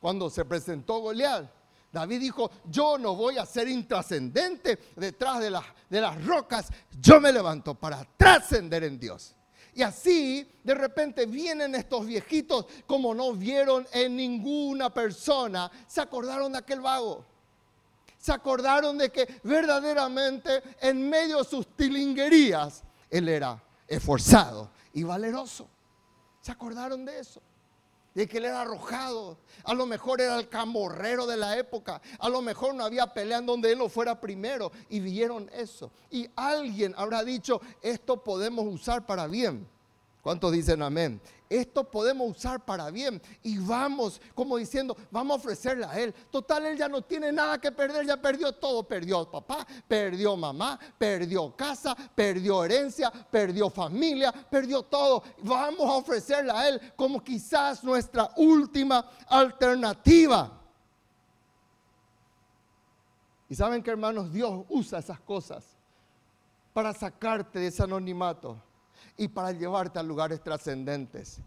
cuando 0.00 0.28
se 0.28 0.44
presentó 0.44 0.98
Goliat. 0.98 1.50
David 1.90 2.20
dijo, 2.20 2.50
yo 2.68 2.98
no 2.98 3.14
voy 3.14 3.38
a 3.38 3.46
ser 3.46 3.68
intrascendente 3.68 4.78
detrás 4.96 5.40
de, 5.40 5.58
de 5.88 6.00
las 6.00 6.24
rocas, 6.26 6.68
yo 7.00 7.22
me 7.22 7.32
levanto 7.32 7.74
para 7.74 8.04
trascender 8.18 8.84
en 8.84 9.00
Dios. 9.00 9.35
Y 9.76 9.82
así 9.82 10.48
de 10.64 10.74
repente 10.74 11.26
vienen 11.26 11.74
estos 11.74 12.06
viejitos 12.06 12.64
como 12.86 13.14
no 13.14 13.34
vieron 13.34 13.86
en 13.92 14.16
ninguna 14.16 14.88
persona. 14.88 15.70
Se 15.86 16.00
acordaron 16.00 16.52
de 16.52 16.58
aquel 16.58 16.80
vago. 16.80 17.22
Se 18.16 18.32
acordaron 18.32 18.96
de 18.96 19.12
que 19.12 19.38
verdaderamente 19.44 20.62
en 20.80 21.06
medio 21.10 21.38
de 21.38 21.44
sus 21.44 21.66
tilinguerías 21.76 22.84
él 23.10 23.28
era 23.28 23.62
esforzado 23.86 24.70
y 24.94 25.02
valeroso. 25.02 25.68
Se 26.40 26.50
acordaron 26.50 27.04
de 27.04 27.20
eso 27.20 27.42
de 28.16 28.26
que 28.26 28.38
él 28.38 28.46
era 28.46 28.62
arrojado. 28.62 29.36
A 29.62 29.74
lo 29.74 29.84
mejor 29.84 30.22
era 30.22 30.38
el 30.38 30.48
camorrero 30.48 31.26
de 31.26 31.36
la 31.36 31.58
época. 31.58 32.00
A 32.18 32.30
lo 32.30 32.40
mejor 32.40 32.74
no 32.74 32.82
había 32.82 33.12
pelea 33.12 33.42
donde 33.42 33.70
él 33.70 33.78
lo 33.78 33.90
fuera 33.90 34.18
primero. 34.18 34.72
Y 34.88 35.00
vieron 35.00 35.50
eso. 35.52 35.92
Y 36.10 36.26
alguien 36.34 36.94
habrá 36.96 37.22
dicho, 37.22 37.60
esto 37.82 38.24
podemos 38.24 38.64
usar 38.66 39.04
para 39.04 39.26
bien. 39.26 39.68
¿Cuántos 40.22 40.50
dicen 40.50 40.80
amén? 40.80 41.20
Esto 41.48 41.84
podemos 41.84 42.36
usar 42.36 42.64
para 42.64 42.90
bien. 42.90 43.22
Y 43.42 43.58
vamos, 43.58 44.20
como 44.34 44.56
diciendo, 44.56 44.96
vamos 45.10 45.36
a 45.36 45.40
ofrecerle 45.40 45.84
a 45.84 45.98
Él. 45.98 46.12
Total, 46.30 46.66
Él 46.66 46.76
ya 46.76 46.88
no 46.88 47.02
tiene 47.02 47.32
nada 47.32 47.60
que 47.60 47.70
perder, 47.70 48.06
ya 48.06 48.20
perdió 48.20 48.52
todo. 48.52 48.82
Perdió 48.82 49.30
papá, 49.30 49.66
perdió 49.86 50.36
mamá, 50.36 50.78
perdió 50.98 51.54
casa, 51.54 51.96
perdió 52.14 52.64
herencia, 52.64 53.10
perdió 53.10 53.70
familia, 53.70 54.32
perdió 54.32 54.82
todo. 54.82 55.22
Vamos 55.42 55.88
a 55.88 55.94
ofrecerle 55.94 56.52
a 56.52 56.68
Él 56.68 56.80
como 56.96 57.22
quizás 57.22 57.84
nuestra 57.84 58.30
última 58.36 59.10
alternativa. 59.28 60.60
Y 63.48 63.54
saben 63.54 63.82
que 63.82 63.90
hermanos, 63.90 64.32
Dios 64.32 64.64
usa 64.68 64.98
esas 64.98 65.20
cosas 65.20 65.64
para 66.72 66.92
sacarte 66.92 67.60
de 67.60 67.68
ese 67.68 67.82
anonimato 67.82 68.60
y 69.16 69.28
para 69.28 69.52
llevarte 69.52 69.98
a 69.98 70.02
lugares 70.02 70.42
trascendentes. 70.42 71.40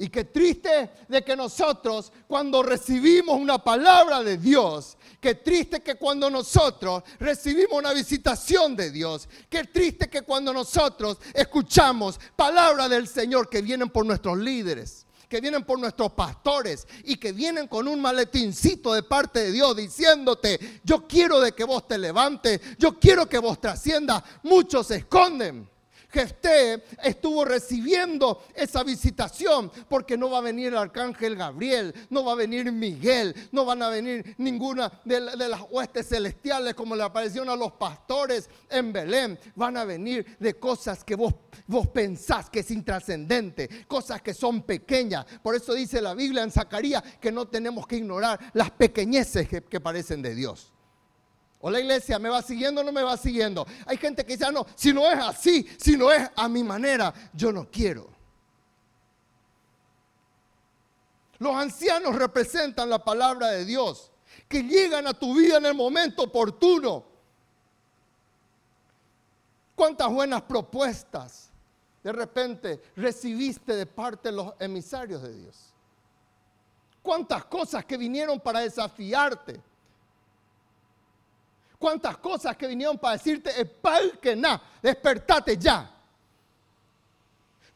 Y 0.00 0.08
qué 0.08 0.24
triste 0.24 0.90
de 1.08 1.24
que 1.24 1.34
nosotros 1.34 2.12
cuando 2.28 2.62
recibimos 2.62 3.36
una 3.36 3.58
palabra 3.58 4.22
de 4.22 4.36
Dios, 4.36 4.96
qué 5.20 5.34
triste 5.34 5.80
que 5.80 5.96
cuando 5.96 6.30
nosotros 6.30 7.02
recibimos 7.18 7.78
una 7.78 7.92
visitación 7.92 8.76
de 8.76 8.92
Dios, 8.92 9.28
qué 9.50 9.64
triste 9.64 10.08
que 10.08 10.22
cuando 10.22 10.52
nosotros 10.52 11.18
escuchamos 11.34 12.20
palabras 12.36 12.88
del 12.88 13.08
Señor 13.08 13.48
que 13.48 13.60
vienen 13.60 13.90
por 13.90 14.06
nuestros 14.06 14.38
líderes, 14.38 15.04
que 15.28 15.40
vienen 15.40 15.64
por 15.64 15.80
nuestros 15.80 16.12
pastores 16.12 16.86
y 17.02 17.16
que 17.16 17.32
vienen 17.32 17.66
con 17.66 17.88
un 17.88 18.00
maletincito 18.00 18.94
de 18.94 19.02
parte 19.02 19.40
de 19.40 19.52
Dios 19.52 19.76
diciéndote, 19.76 20.80
yo 20.84 21.08
quiero 21.08 21.40
de 21.40 21.52
que 21.52 21.64
vos 21.64 21.88
te 21.88 21.98
levantes, 21.98 22.60
yo 22.78 23.00
quiero 23.00 23.28
que 23.28 23.38
vos 23.38 23.60
trasciendas, 23.60 24.22
muchos 24.44 24.86
se 24.86 24.96
esconden 24.96 25.68
Jefté 26.10 26.84
estuvo 27.02 27.44
recibiendo 27.44 28.42
esa 28.54 28.82
visitación 28.82 29.70
porque 29.88 30.16
no 30.16 30.30
va 30.30 30.38
a 30.38 30.42
venir 30.42 30.68
el 30.68 30.78
arcángel 30.78 31.36
Gabriel, 31.36 31.94
no 32.08 32.24
va 32.24 32.32
a 32.32 32.36
venir 32.36 32.72
Miguel, 32.72 33.34
no 33.52 33.66
van 33.66 33.82
a 33.82 33.90
venir 33.90 34.34
ninguna 34.38 34.90
de, 35.04 35.20
las 35.20 35.62
huestes 35.70 36.08
celestiales 36.08 36.74
como 36.74 36.96
le 36.96 37.02
aparecieron 37.02 37.50
a 37.50 37.56
los 37.56 37.72
pastores 37.72 38.48
en 38.70 38.90
Belén. 38.90 39.38
Van 39.54 39.76
a 39.76 39.84
venir 39.84 40.38
de 40.38 40.54
cosas 40.58 41.04
que 41.04 41.14
vos, 41.14 41.34
vos 41.66 41.88
pensás 41.88 42.48
que 42.48 42.60
es 42.60 42.70
intrascendente, 42.70 43.86
cosas 43.86 44.22
que 44.22 44.32
son 44.32 44.62
pequeñas. 44.62 45.26
Por 45.42 45.54
eso 45.54 45.74
dice 45.74 46.00
la 46.00 46.14
Biblia 46.14 46.42
en 46.42 46.50
Zacarías 46.50 47.02
que 47.20 47.30
no 47.30 47.48
tenemos 47.48 47.86
que 47.86 47.96
ignorar 47.96 48.40
las 48.54 48.70
pequeñeces 48.70 49.46
que, 49.46 49.62
que 49.62 49.80
parecen 49.80 50.22
de 50.22 50.34
Dios. 50.34 50.72
O 51.60 51.70
la 51.70 51.80
iglesia 51.80 52.18
me 52.18 52.28
va 52.28 52.40
siguiendo 52.40 52.80
o 52.80 52.84
no 52.84 52.92
me 52.92 53.02
va 53.02 53.16
siguiendo. 53.16 53.66
Hay 53.86 53.96
gente 53.96 54.24
que 54.24 54.34
dice, 54.34 54.44
ah, 54.46 54.52
no, 54.52 54.64
si 54.76 54.92
no 54.92 55.10
es 55.10 55.18
así, 55.18 55.68
si 55.78 55.96
no 55.96 56.10
es 56.12 56.30
a 56.36 56.48
mi 56.48 56.62
manera, 56.62 57.12
yo 57.32 57.52
no 57.52 57.68
quiero. 57.70 58.08
Los 61.38 61.54
ancianos 61.54 62.14
representan 62.14 62.88
la 62.88 63.02
palabra 63.04 63.48
de 63.48 63.64
Dios, 63.64 64.10
que 64.48 64.62
llegan 64.62 65.06
a 65.06 65.14
tu 65.14 65.34
vida 65.34 65.58
en 65.58 65.66
el 65.66 65.74
momento 65.74 66.24
oportuno. 66.24 67.04
¿Cuántas 69.74 70.12
buenas 70.12 70.42
propuestas 70.42 71.50
de 72.02 72.12
repente 72.12 72.82
recibiste 72.96 73.74
de 73.74 73.86
parte 73.86 74.30
de 74.30 74.36
los 74.36 74.52
emisarios 74.58 75.22
de 75.22 75.32
Dios? 75.32 75.74
¿Cuántas 77.02 77.44
cosas 77.44 77.84
que 77.84 77.96
vinieron 77.96 78.40
para 78.40 78.60
desafiarte? 78.60 79.60
Cuántas 81.78 82.18
cosas 82.18 82.56
que 82.56 82.66
vinieron 82.66 82.98
para 82.98 83.16
decirte, 83.16 83.52
que 84.20 84.36
nada, 84.36 84.62
despertate 84.82 85.56
ya. 85.56 85.94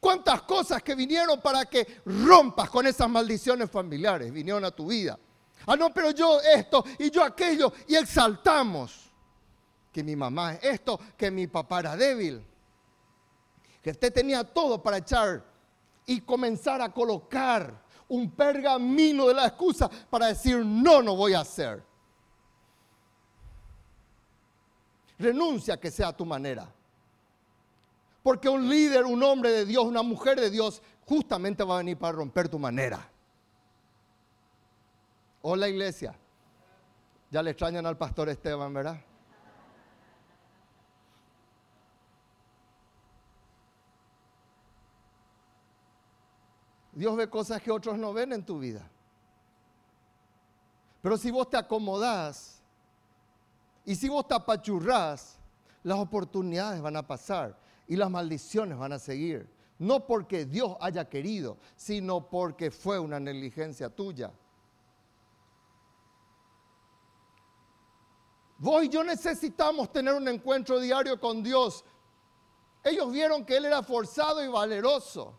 Cuántas 0.01 0.43
cosas 0.43 0.83
que 0.83 0.95
vinieron 0.95 1.41
para 1.41 1.65
que 1.67 2.03
rompas 2.05 2.69
con 2.69 2.87
esas 2.87 3.09
maldiciones 3.09 3.71
familiares, 3.71 4.33
vinieron 4.33 4.65
a 4.65 4.71
tu 4.73 4.89
vida. 4.89 5.19
Ah, 5.67 5.77
no, 5.77 5.95
pero 5.95 6.11
yo 6.11 6.41
esto 6.41 6.85
y 6.99 7.09
yo 7.11 7.23
aquello, 7.23 7.73
y 7.87 7.95
exaltamos 7.95 9.13
que 9.93 10.03
mi 10.03 10.17
mamá 10.17 10.55
es 10.55 10.65
esto, 10.65 10.99
que 11.17 11.31
mi 11.31 11.47
papá 11.47 11.81
era 11.81 11.97
débil, 11.97 12.45
que 13.81 13.91
usted 13.91 14.13
tenía 14.13 14.43
todo 14.43 14.83
para 14.83 14.97
echar 14.97 15.45
y 16.07 16.21
comenzar 16.23 16.81
a 16.83 16.93
colocar 16.93 17.81
un 18.09 18.31
pergamino 18.33 19.29
de 19.29 19.35
la 19.35 19.47
excusa 19.47 19.89
para 20.11 20.27
decir, 20.27 20.57
no, 20.65 21.01
no 21.01 21.15
voy 21.15 21.35
a 21.35 21.41
hacer. 21.41 21.92
Renuncia 25.23 25.75
a 25.75 25.77
que 25.77 25.91
sea 25.91 26.13
tu 26.13 26.27
manera. 26.27 26.69
Porque 28.25 28.49
un 28.49 28.69
líder, 28.69 29.05
un 29.05 29.23
hombre 29.23 29.51
de 29.51 29.65
Dios, 29.65 29.85
una 29.85 30.03
mujer 30.03 30.41
de 30.41 30.51
Dios, 30.51 30.83
justamente 31.07 31.63
va 31.63 31.77
a 31.77 31.79
venir 31.79 31.97
para 31.97 32.13
romper 32.13 32.49
tu 32.49 32.59
manera. 32.59 33.09
Hola 35.43 35.69
iglesia. 35.69 36.15
Ya 37.31 37.41
le 37.41 37.51
extrañan 37.51 37.87
al 37.87 37.97
pastor 37.97 38.29
Esteban, 38.29 38.75
¿verdad? 38.75 39.01
Dios 46.93 47.17
ve 47.17 47.31
cosas 47.31 47.63
que 47.63 47.71
otros 47.71 47.97
no 47.97 48.13
ven 48.13 48.33
en 48.33 48.45
tu 48.45 48.59
vida. 48.59 48.89
Pero 51.01 51.17
si 51.17 51.31
vos 51.31 51.49
te 51.49 51.57
acomodás 51.57 52.62
y 53.85 53.95
si 53.95 54.09
vos 54.09 54.27
te 54.27 54.35
apachurrás, 54.35 55.39
las 55.83 55.99
oportunidades 55.99 56.81
van 56.81 56.97
a 56.97 57.07
pasar 57.07 57.59
y 57.89 57.97
las 57.97 58.11
maldiciones 58.11 58.79
van 58.79 58.93
a 58.93 58.99
seguir. 58.99 59.49
No 59.79 60.07
porque 60.07 60.45
Dios 60.45 60.77
haya 60.81 61.09
querido, 61.09 61.59
sino 61.77 62.29
porque 62.29 62.71
fue 62.71 62.99
una 62.99 63.19
negligencia 63.19 63.89
tuya. 63.91 64.33
Vos 68.59 68.85
y 68.85 68.89
yo 68.89 69.03
necesitamos 69.03 69.91
tener 69.91 70.15
un 70.15 70.29
encuentro 70.29 70.79
diario 70.79 71.19
con 71.19 71.43
Dios. 71.43 71.85
Ellos 72.85 73.11
vieron 73.11 73.45
que 73.45 73.57
Él 73.57 73.65
era 73.65 73.83
forzado 73.83 74.45
y 74.45 74.47
valeroso. 74.47 75.37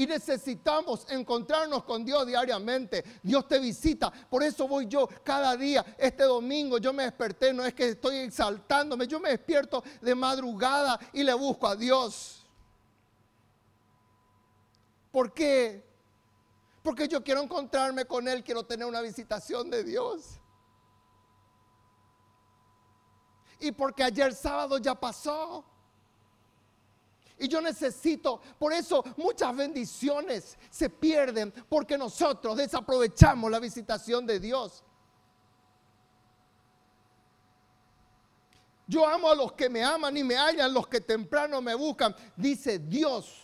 Y 0.00 0.06
necesitamos 0.06 1.04
encontrarnos 1.10 1.84
con 1.84 2.06
Dios 2.06 2.26
diariamente. 2.26 3.04
Dios 3.22 3.46
te 3.46 3.58
visita. 3.58 4.10
Por 4.10 4.42
eso 4.42 4.66
voy 4.66 4.86
yo 4.86 5.06
cada 5.22 5.54
día. 5.58 5.84
Este 5.98 6.22
domingo 6.22 6.78
yo 6.78 6.94
me 6.94 7.02
desperté. 7.02 7.52
No 7.52 7.66
es 7.66 7.74
que 7.74 7.90
estoy 7.90 8.16
exaltándome. 8.16 9.06
Yo 9.06 9.20
me 9.20 9.28
despierto 9.28 9.84
de 10.00 10.14
madrugada 10.14 10.98
y 11.12 11.22
le 11.22 11.34
busco 11.34 11.68
a 11.68 11.76
Dios. 11.76 12.46
¿Por 15.12 15.34
qué? 15.34 15.84
Porque 16.82 17.06
yo 17.06 17.22
quiero 17.22 17.42
encontrarme 17.42 18.06
con 18.06 18.26
Él. 18.26 18.42
Quiero 18.42 18.64
tener 18.64 18.86
una 18.86 19.02
visitación 19.02 19.68
de 19.68 19.84
Dios. 19.84 20.40
Y 23.58 23.70
porque 23.70 24.02
ayer 24.02 24.32
sábado 24.34 24.78
ya 24.78 24.94
pasó. 24.94 25.62
Y 27.40 27.48
yo 27.48 27.60
necesito, 27.62 28.40
por 28.58 28.72
eso 28.72 29.02
muchas 29.16 29.56
bendiciones 29.56 30.58
se 30.68 30.90
pierden 30.90 31.52
porque 31.68 31.96
nosotros 31.96 32.56
desaprovechamos 32.56 33.50
la 33.50 33.58
visitación 33.58 34.26
de 34.26 34.38
Dios. 34.38 34.84
Yo 38.86 39.06
amo 39.06 39.30
a 39.30 39.34
los 39.34 39.52
que 39.52 39.70
me 39.70 39.82
aman 39.82 40.14
y 40.16 40.22
me 40.22 40.36
hallan, 40.36 40.74
los 40.74 40.86
que 40.86 41.00
temprano 41.00 41.62
me 41.62 41.74
buscan, 41.74 42.14
dice 42.36 42.78
Dios. 42.78 43.40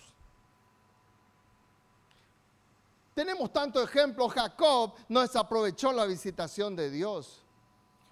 Tenemos 3.15 3.51
tanto 3.51 3.83
ejemplo, 3.83 4.29
Jacob 4.29 4.93
no 5.09 5.23
desaprovechó 5.23 5.91
la 5.91 6.05
visitación 6.05 6.77
de 6.77 6.91
Dios. 6.91 7.47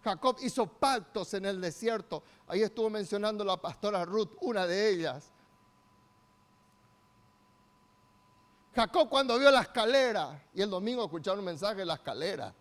Jacob 0.02 0.36
hizo 0.40 0.66
pactos 0.66 1.34
en 1.34 1.44
el 1.44 1.60
desierto. 1.60 2.22
Ahí 2.46 2.62
estuvo 2.62 2.88
mencionando 2.88 3.44
la 3.44 3.60
pastora 3.60 4.04
Ruth, 4.06 4.30
una 4.40 4.66
de 4.66 4.88
ellas. 4.88 5.33
Jacob 8.74 9.08
cuando 9.08 9.38
vio 9.38 9.50
la 9.50 9.62
escalera, 9.62 10.42
y 10.52 10.62
el 10.62 10.70
domingo 10.70 11.04
escucharon 11.04 11.38
un 11.40 11.44
mensaje 11.44 11.76
de 11.76 11.84
la 11.84 11.94
escalera. 11.94 12.52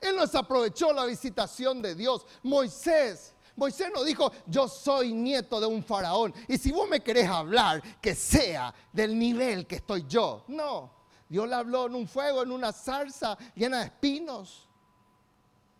Él 0.00 0.16
no 0.16 0.38
aprovechó 0.38 0.92
la 0.92 1.04
visitación 1.04 1.82
de 1.82 1.94
Dios. 1.94 2.26
Moisés, 2.42 3.34
Moisés 3.54 3.90
no 3.94 4.02
dijo, 4.02 4.32
yo 4.46 4.66
soy 4.66 5.12
nieto 5.12 5.60
de 5.60 5.66
un 5.66 5.84
faraón. 5.84 6.32
Y 6.48 6.56
si 6.56 6.72
vos 6.72 6.88
me 6.88 7.00
querés 7.00 7.28
hablar, 7.28 7.82
que 8.00 8.14
sea 8.14 8.74
del 8.92 9.18
nivel 9.18 9.66
que 9.66 9.76
estoy 9.76 10.06
yo. 10.08 10.44
No, 10.48 10.90
Dios 11.28 11.46
le 11.46 11.54
habló 11.54 11.86
en 11.86 11.94
un 11.94 12.08
fuego, 12.08 12.42
en 12.42 12.50
una 12.50 12.72
zarza 12.72 13.36
llena 13.54 13.80
de 13.80 13.84
espinos. 13.84 14.66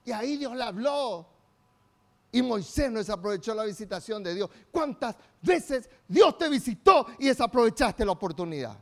Y 0.04 0.12
ahí 0.12 0.36
Dios 0.36 0.54
le 0.54 0.64
habló. 0.64 1.26
Y 2.32 2.42
Moisés 2.42 2.90
no 2.90 2.98
desaprovechó 2.98 3.54
la 3.54 3.64
visitación 3.64 4.22
de 4.22 4.34
Dios. 4.34 4.50
¿Cuántas 4.70 5.16
veces 5.42 5.88
Dios 6.06 6.36
te 6.38 6.48
visitó 6.48 7.06
y 7.18 7.28
desaprovechaste 7.28 8.04
la 8.04 8.12
oportunidad? 8.12 8.76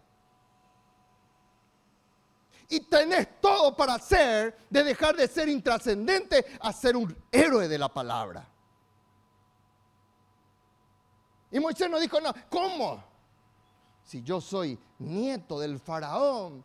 Y 2.69 2.81
tenés 2.81 3.41
todo 3.41 3.75
para 3.75 3.95
hacer 3.95 4.59
de 4.69 4.85
dejar 4.85 5.17
de 5.17 5.27
ser 5.27 5.49
intrascendente 5.49 6.45
a 6.61 6.73
ser 6.73 6.97
un 6.97 7.17
héroe 7.33 7.67
de 7.67 7.79
la 7.79 7.89
palabra. 7.89 8.47
Y 11.51 11.59
Moisés 11.61 11.89
no 11.89 11.99
dijo, 11.99 12.21
no, 12.21 12.33
¿cómo? 12.51 13.03
Si 14.05 14.23
yo 14.23 14.41
soy 14.41 14.79
nieto 14.99 15.59
del 15.59 15.79
faraón, 15.79 16.63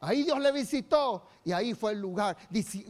Ahí 0.00 0.22
Dios 0.22 0.38
le 0.38 0.52
visitó 0.52 1.26
y 1.44 1.52
ahí 1.52 1.74
fue 1.74 1.92
el 1.92 2.00
lugar. 2.00 2.36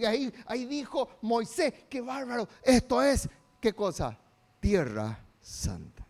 Ahí, 0.07 0.33
ahí 0.46 0.66
dijo 0.66 1.09
Moisés, 1.22 1.72
qué 1.88 2.01
bárbaro, 2.01 2.48
esto 2.62 3.03
es, 3.03 3.29
¿qué 3.61 3.72
cosa? 3.72 4.18
Tierra 4.61 5.25
santa. 5.40 6.07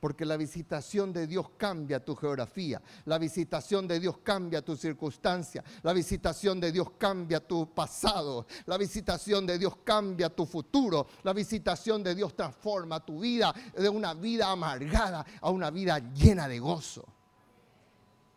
Porque 0.00 0.24
la 0.24 0.36
visitación 0.36 1.12
de 1.12 1.26
Dios 1.26 1.50
cambia 1.56 2.04
tu 2.04 2.14
geografía, 2.14 2.80
la 3.06 3.18
visitación 3.18 3.88
de 3.88 3.98
Dios 3.98 4.18
cambia 4.18 4.62
tu 4.62 4.76
circunstancia, 4.76 5.64
la 5.82 5.92
visitación 5.92 6.60
de 6.60 6.70
Dios 6.70 6.92
cambia 6.96 7.40
tu 7.40 7.74
pasado, 7.74 8.46
la 8.66 8.78
visitación 8.78 9.44
de 9.44 9.58
Dios 9.58 9.78
cambia 9.82 10.30
tu 10.30 10.46
futuro, 10.46 11.08
la 11.24 11.32
visitación 11.32 12.04
de 12.04 12.14
Dios 12.14 12.36
transforma 12.36 13.04
tu 13.04 13.18
vida 13.18 13.52
de 13.76 13.88
una 13.88 14.14
vida 14.14 14.48
amargada 14.52 15.26
a 15.40 15.50
una 15.50 15.70
vida 15.70 15.98
llena 16.14 16.46
de 16.46 16.60
gozo. 16.60 17.17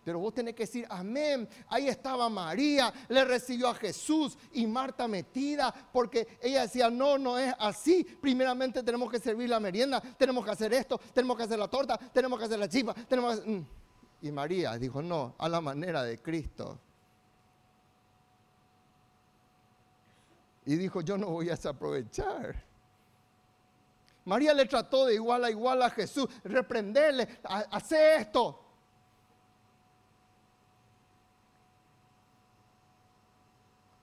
Pero 0.03 0.19
vos 0.19 0.33
tenés 0.33 0.55
que 0.55 0.63
decir, 0.63 0.85
amén. 0.89 1.47
Ahí 1.67 1.87
estaba 1.87 2.27
María, 2.29 2.91
le 3.09 3.23
recibió 3.23 3.69
a 3.69 3.75
Jesús 3.75 4.37
y 4.53 4.65
Marta 4.65 5.07
metida 5.07 5.73
porque 5.93 6.39
ella 6.41 6.63
decía, 6.63 6.89
no, 6.89 7.17
no 7.17 7.37
es 7.37 7.53
así. 7.59 8.03
Primeramente 8.03 8.81
tenemos 8.81 9.11
que 9.11 9.19
servir 9.19 9.49
la 9.49 9.59
merienda, 9.59 10.01
tenemos 10.17 10.43
que 10.43 10.51
hacer 10.51 10.73
esto, 10.73 10.99
tenemos 11.13 11.37
que 11.37 11.43
hacer 11.43 11.59
la 11.59 11.67
torta, 11.67 11.97
tenemos 11.97 12.39
que 12.39 12.45
hacer 12.45 12.59
la 12.59 12.67
chipa, 12.67 12.93
tenemos 12.93 13.45
mm. 13.45 13.59
Y 14.23 14.31
María 14.31 14.77
dijo, 14.77 15.01
no, 15.01 15.35
a 15.37 15.49
la 15.49 15.61
manera 15.61 16.03
de 16.03 16.19
Cristo. 16.19 16.79
Y 20.65 20.75
dijo, 20.75 21.01
yo 21.01 21.17
no 21.17 21.27
voy 21.27 21.47
a 21.49 21.51
desaprovechar. 21.51 22.63
María 24.25 24.53
le 24.53 24.65
trató 24.65 25.07
de 25.07 25.15
igual 25.15 25.43
a 25.43 25.49
igual 25.49 25.81
a 25.81 25.89
Jesús, 25.89 26.27
reprenderle, 26.43 27.27
hace 27.43 28.17
esto. 28.17 28.70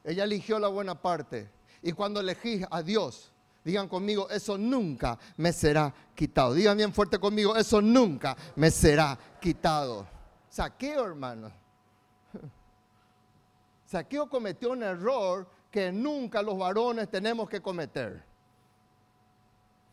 Ella 0.09 0.25
eligió 0.25 0.59
la 0.59 0.69
buena 0.69 0.95
parte. 0.95 1.51
Y 1.83 1.93
cuando 1.93 2.21
elegí 2.21 2.63
a 2.71 2.83
Dios, 2.83 3.31
digan 3.63 3.89
conmigo, 3.89 4.31
eso 4.31 4.57
nunca 4.57 5.19
me 5.37 5.53
será 5.53 5.93
quitado. 6.15 6.55
Digan 6.55 6.79
bien 6.79 6.95
fuerte 6.95 7.19
conmigo, 7.19 7.55
eso 7.55 7.83
nunca 7.83 8.35
me 8.57 8.71
será 8.71 9.19
quitado. 9.39 10.07
Saqueo, 10.49 11.05
hermano. 11.05 11.53
Saqueo 13.85 14.31
cometió 14.31 14.71
un 14.71 14.83
error 14.83 15.47
que 15.71 15.93
nunca 15.93 16.41
los 16.41 16.57
varones 16.57 17.11
tenemos 17.11 17.47
que 17.47 17.61
cometer. 17.61 18.25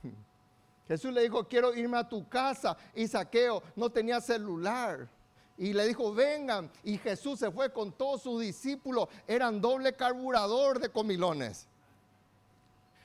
Jesús 0.88 1.12
le 1.12 1.24
dijo, 1.24 1.46
quiero 1.46 1.76
irme 1.76 1.98
a 1.98 2.08
tu 2.08 2.26
casa. 2.30 2.78
Y 2.94 3.06
Saqueo 3.06 3.62
no 3.76 3.90
tenía 3.90 4.22
celular. 4.22 5.10
Y 5.58 5.74
le 5.74 5.88
dijo, 5.88 6.14
vengan. 6.14 6.70
Y 6.84 6.98
Jesús 6.98 7.40
se 7.40 7.52
fue 7.52 7.72
con 7.72 7.92
todos 7.92 8.22
sus 8.24 8.42
discípulos. 8.42 9.08
Eran 9.28 9.62
doble 9.62 9.94
carburador 9.94 10.80
de 10.80 10.90
comilones. 10.90 11.68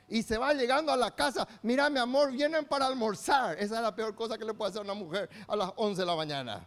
Y 0.08 0.22
se 0.22 0.36
va 0.36 0.52
llegando 0.52 0.90
a 0.90 0.96
la 0.96 1.14
casa. 1.14 1.46
Mira, 1.62 1.88
mi 1.88 2.00
amor, 2.00 2.32
vienen 2.32 2.64
para 2.64 2.86
almorzar. 2.86 3.56
Esa 3.58 3.76
es 3.76 3.82
la 3.82 3.94
peor 3.94 4.14
cosa 4.16 4.36
que 4.36 4.44
le 4.44 4.52
puede 4.54 4.70
hacer 4.70 4.80
a 4.80 4.84
una 4.84 4.94
mujer 4.94 5.30
a 5.46 5.54
las 5.54 5.72
11 5.76 6.00
de 6.00 6.06
la 6.06 6.16
mañana. 6.16 6.66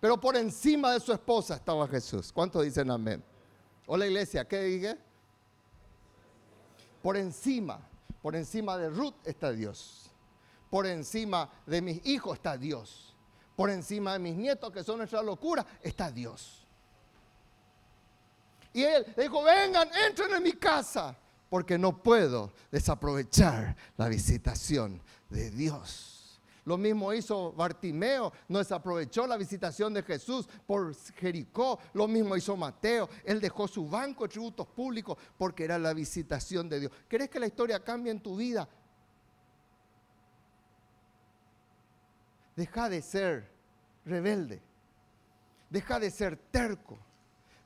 Pero 0.00 0.18
por 0.20 0.36
encima 0.36 0.92
de 0.92 1.00
su 1.00 1.12
esposa 1.12 1.56
estaba 1.56 1.86
Jesús. 1.88 2.32
¿Cuántos 2.32 2.62
dicen 2.62 2.90
amén? 2.90 3.22
Hola 3.86 4.06
iglesia, 4.06 4.44
¿qué 4.46 4.60
dije? 4.62 4.98
Por 7.02 7.16
encima, 7.16 7.80
por 8.20 8.36
encima 8.36 8.76
de 8.78 8.88
Ruth 8.88 9.14
está 9.24 9.50
Dios. 9.50 10.10
Por 10.70 10.86
encima 10.86 11.50
de 11.66 11.82
mis 11.82 12.06
hijos 12.06 12.34
está 12.34 12.56
Dios. 12.56 13.11
Por 13.56 13.70
encima 13.70 14.14
de 14.14 14.18
mis 14.18 14.36
nietos, 14.36 14.72
que 14.72 14.82
son 14.82 14.98
nuestra 14.98 15.22
locura, 15.22 15.64
está 15.82 16.10
Dios. 16.10 16.66
Y 18.72 18.82
él 18.82 19.06
dijo, 19.16 19.42
vengan, 19.42 19.88
entren 20.08 20.32
en 20.34 20.42
mi 20.42 20.52
casa, 20.52 21.14
porque 21.50 21.76
no 21.76 22.02
puedo 22.02 22.52
desaprovechar 22.70 23.76
la 23.96 24.08
visitación 24.08 25.02
de 25.28 25.50
Dios. 25.50 26.40
Lo 26.64 26.78
mismo 26.78 27.12
hizo 27.12 27.52
Bartimeo, 27.52 28.32
no 28.48 28.58
desaprovechó 28.58 29.26
la 29.26 29.36
visitación 29.36 29.92
de 29.92 30.02
Jesús 30.02 30.48
por 30.64 30.94
Jericó. 31.14 31.78
Lo 31.92 32.06
mismo 32.06 32.36
hizo 32.36 32.56
Mateo, 32.56 33.08
él 33.24 33.40
dejó 33.40 33.66
su 33.66 33.88
banco 33.88 34.24
de 34.24 34.30
tributos 34.30 34.68
públicos 34.68 35.18
porque 35.36 35.64
era 35.64 35.78
la 35.78 35.92
visitación 35.92 36.68
de 36.68 36.80
Dios. 36.80 36.92
¿Crees 37.08 37.28
que 37.28 37.40
la 37.40 37.48
historia 37.48 37.82
cambie 37.82 38.12
en 38.12 38.20
tu 38.20 38.36
vida? 38.36 38.68
Deja 42.56 42.88
de 42.88 43.00
ser 43.00 43.50
rebelde, 44.04 44.60
deja 45.70 45.98
de 45.98 46.10
ser 46.10 46.36
terco, 46.36 46.98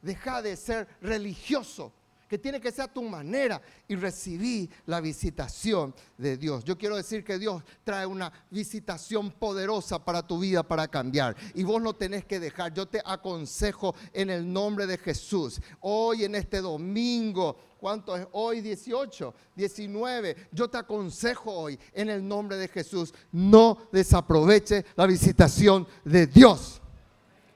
deja 0.02 0.42
de 0.42 0.56
ser 0.56 0.86
religioso 1.00 1.92
que 2.28 2.38
tiene 2.38 2.60
que 2.60 2.72
ser 2.72 2.86
a 2.86 2.92
tu 2.92 3.02
manera 3.02 3.60
y 3.88 3.96
recibí 3.96 4.68
la 4.86 5.00
visitación 5.00 5.94
de 6.18 6.36
Dios. 6.36 6.64
Yo 6.64 6.76
quiero 6.76 6.96
decir 6.96 7.24
que 7.24 7.38
Dios 7.38 7.62
trae 7.84 8.06
una 8.06 8.32
visitación 8.50 9.30
poderosa 9.30 10.04
para 10.04 10.26
tu 10.26 10.38
vida 10.38 10.62
para 10.62 10.88
cambiar 10.88 11.36
y 11.54 11.62
vos 11.62 11.80
no 11.80 11.94
tenés 11.94 12.24
que 12.24 12.40
dejar. 12.40 12.72
Yo 12.74 12.86
te 12.86 13.00
aconsejo 13.04 13.94
en 14.12 14.30
el 14.30 14.52
nombre 14.52 14.86
de 14.86 14.98
Jesús. 14.98 15.60
Hoy 15.80 16.24
en 16.24 16.34
este 16.34 16.60
domingo, 16.60 17.56
¿cuánto 17.78 18.16
es 18.16 18.26
hoy? 18.32 18.60
18, 18.60 19.34
19. 19.54 20.36
Yo 20.52 20.68
te 20.68 20.78
aconsejo 20.78 21.52
hoy 21.52 21.78
en 21.92 22.10
el 22.10 22.26
nombre 22.26 22.56
de 22.56 22.68
Jesús, 22.68 23.14
no 23.32 23.88
desaproveche 23.92 24.84
la 24.96 25.06
visitación 25.06 25.86
de 26.04 26.26
Dios. 26.26 26.80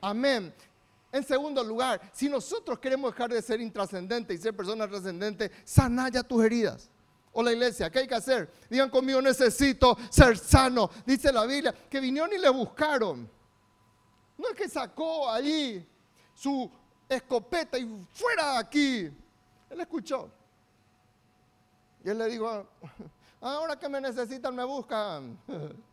Amén. 0.01 0.53
En 1.13 1.25
segundo 1.25 1.65
lugar, 1.65 2.01
si 2.13 2.29
nosotros 2.29 2.79
queremos 2.79 3.13
dejar 3.13 3.31
de 3.31 3.43
ser 3.43 3.61
intrascendentes 3.61 4.39
y 4.39 4.43
ser 4.43 4.55
personas 4.55 4.89
trascendentes, 4.89 5.51
sana 5.65 6.09
ya 6.09 6.23
tus 6.23 6.45
heridas. 6.45 6.89
O 7.33 7.43
la 7.43 7.53
iglesia, 7.53 7.91
¿qué 7.91 8.01
hay 8.01 8.07
que 8.09 8.15
hacer? 8.15 8.51
Digan 8.69 8.91
conmigo, 8.91 9.21
necesito 9.21 9.97
ser 10.11 10.37
sano. 10.37 10.91
Dice 11.07 11.33
la 11.33 11.47
Biblia 11.47 11.73
que 11.89 12.01
vinieron 12.01 12.33
y 12.33 12.39
le 12.39 12.49
buscaron. 12.49 13.29
No 14.39 14.49
es 14.49 14.55
que 14.55 14.69
sacó 14.69 15.29
allí 15.29 15.87
su 16.35 16.71
escopeta 17.09 17.79
y 17.79 18.07
fuera 18.13 18.53
de 18.53 18.59
aquí. 18.59 19.11
Él 19.69 19.81
escuchó. 19.81 20.31
Y 22.05 22.09
él 22.09 22.19
le 22.19 22.27
dijo, 22.29 22.49
ah, 22.49 22.67
ahora 23.41 23.79
que 23.79 23.89
me 23.89 24.01
necesitan, 24.01 24.55
me 24.55 24.65
buscan. 24.65 25.39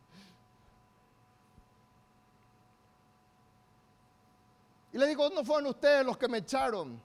Y 4.98 5.00
le 5.00 5.06
digo, 5.06 5.30
no 5.30 5.44
fueron 5.44 5.68
ustedes 5.68 6.04
los 6.04 6.18
que 6.18 6.28
me 6.28 6.40
echaron. 6.40 7.00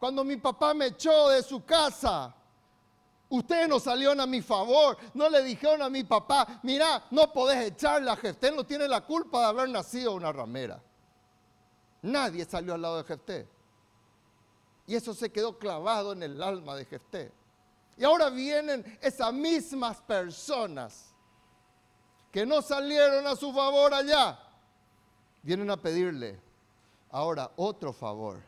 Cuando 0.00 0.24
mi 0.24 0.36
papá 0.36 0.74
me 0.74 0.86
echó 0.86 1.28
de 1.28 1.44
su 1.44 1.64
casa, 1.64 2.34
ustedes 3.28 3.68
no 3.68 3.78
salieron 3.78 4.18
a 4.20 4.26
mi 4.26 4.42
favor, 4.42 4.98
no 5.14 5.28
le 5.30 5.44
dijeron 5.44 5.80
a 5.80 5.88
mi 5.88 6.02
papá, 6.02 6.58
mira, 6.64 7.04
no 7.12 7.32
podés 7.32 7.68
echarla 7.68 8.16
Jefté, 8.16 8.50
no 8.50 8.66
tiene 8.66 8.88
la 8.88 9.02
culpa 9.02 9.38
de 9.42 9.46
haber 9.46 9.68
nacido 9.68 10.14
una 10.14 10.32
ramera. 10.32 10.82
Nadie 12.02 12.44
salió 12.46 12.74
al 12.74 12.82
lado 12.82 12.96
de 12.96 13.04
Jefté. 13.04 13.48
Y 14.88 14.96
eso 14.96 15.14
se 15.14 15.30
quedó 15.30 15.56
clavado 15.56 16.14
en 16.14 16.24
el 16.24 16.42
alma 16.42 16.74
de 16.74 16.84
Jefté. 16.84 17.30
Y 17.96 18.02
ahora 18.02 18.28
vienen 18.28 18.98
esas 19.00 19.32
mismas 19.32 19.98
personas 19.98 21.14
que 22.32 22.44
no 22.44 22.60
salieron 22.60 23.24
a 23.24 23.36
su 23.36 23.52
favor 23.52 23.94
allá, 23.94 24.36
vienen 25.44 25.70
a 25.70 25.76
pedirle, 25.76 26.44
Ahora, 27.10 27.50
otro 27.56 27.92
favor. 27.92 28.42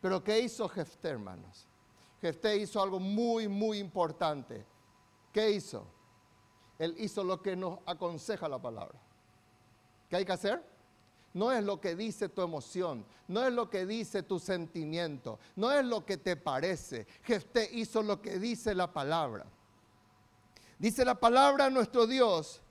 Pero 0.00 0.22
¿qué 0.22 0.40
hizo 0.40 0.68
Jefté, 0.68 1.08
hermanos? 1.08 1.66
Jefté 2.20 2.56
hizo 2.56 2.80
algo 2.80 2.98
muy, 2.98 3.48
muy 3.48 3.78
importante. 3.78 4.64
¿Qué 5.32 5.50
hizo? 5.50 5.86
Él 6.78 6.94
hizo 6.98 7.24
lo 7.24 7.42
que 7.42 7.56
nos 7.56 7.78
aconseja 7.86 8.48
la 8.48 8.60
palabra. 8.60 8.98
¿Qué 10.08 10.16
hay 10.16 10.24
que 10.24 10.32
hacer? 10.32 10.62
No 11.34 11.52
es 11.52 11.62
lo 11.64 11.80
que 11.80 11.94
dice 11.94 12.30
tu 12.30 12.40
emoción, 12.40 13.04
no 13.28 13.46
es 13.46 13.52
lo 13.52 13.68
que 13.68 13.84
dice 13.84 14.22
tu 14.22 14.38
sentimiento, 14.38 15.38
no 15.56 15.70
es 15.70 15.84
lo 15.84 16.06
que 16.06 16.16
te 16.16 16.36
parece. 16.36 17.06
Jefté 17.24 17.68
hizo 17.72 18.02
lo 18.02 18.22
que 18.22 18.38
dice 18.38 18.74
la 18.74 18.90
palabra. 18.90 19.44
Dice 20.78 21.04
la 21.04 21.14
palabra 21.14 21.68
nuestro 21.68 22.06
Dios 22.06 22.62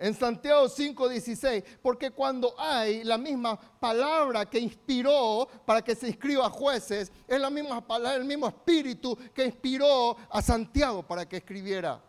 en 0.00 0.14
Santiago 0.14 0.66
5:16, 0.66 1.62
porque 1.82 2.10
cuando 2.10 2.54
hay 2.58 3.04
la 3.04 3.18
misma 3.18 3.60
palabra 3.78 4.46
que 4.46 4.58
inspiró 4.58 5.46
para 5.66 5.82
que 5.82 5.94
se 5.94 6.08
inscriba 6.08 6.46
a 6.46 6.50
jueces, 6.50 7.12
es 7.28 7.40
la 7.40 7.50
misma 7.50 7.86
palabra, 7.86 8.16
el 8.16 8.24
mismo 8.24 8.48
espíritu 8.48 9.16
que 9.34 9.44
inspiró 9.44 10.16
a 10.30 10.40
Santiago 10.40 11.02
para 11.02 11.28
que 11.28 11.36
escribiera. 11.36 12.02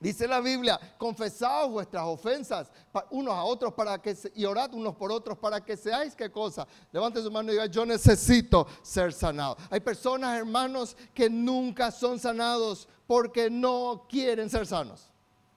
Dice 0.00 0.26
la 0.26 0.40
Biblia, 0.40 0.78
confesaos 0.98 1.70
vuestras 1.70 2.04
ofensas 2.04 2.70
unos 3.10 3.34
a 3.34 3.44
otros 3.44 3.72
para 3.74 4.00
que 4.00 4.16
y 4.34 4.44
orad 4.44 4.72
unos 4.74 4.94
por 4.94 5.10
otros 5.10 5.36
para 5.38 5.62
que 5.62 5.76
seáis 5.76 6.14
qué 6.14 6.30
cosa. 6.30 6.66
Levante 6.92 7.22
su 7.22 7.30
mano 7.30 7.50
y 7.50 7.52
diga, 7.52 7.66
yo 7.66 7.84
necesito 7.84 8.66
ser 8.82 9.12
sanado. 9.12 9.56
Hay 9.70 9.80
personas, 9.80 10.38
hermanos, 10.38 10.96
que 11.12 11.28
nunca 11.28 11.90
son 11.90 12.18
sanados 12.18 12.88
porque 13.06 13.50
no 13.50 14.06
quieren 14.08 14.48
ser 14.48 14.66
sanos 14.66 15.10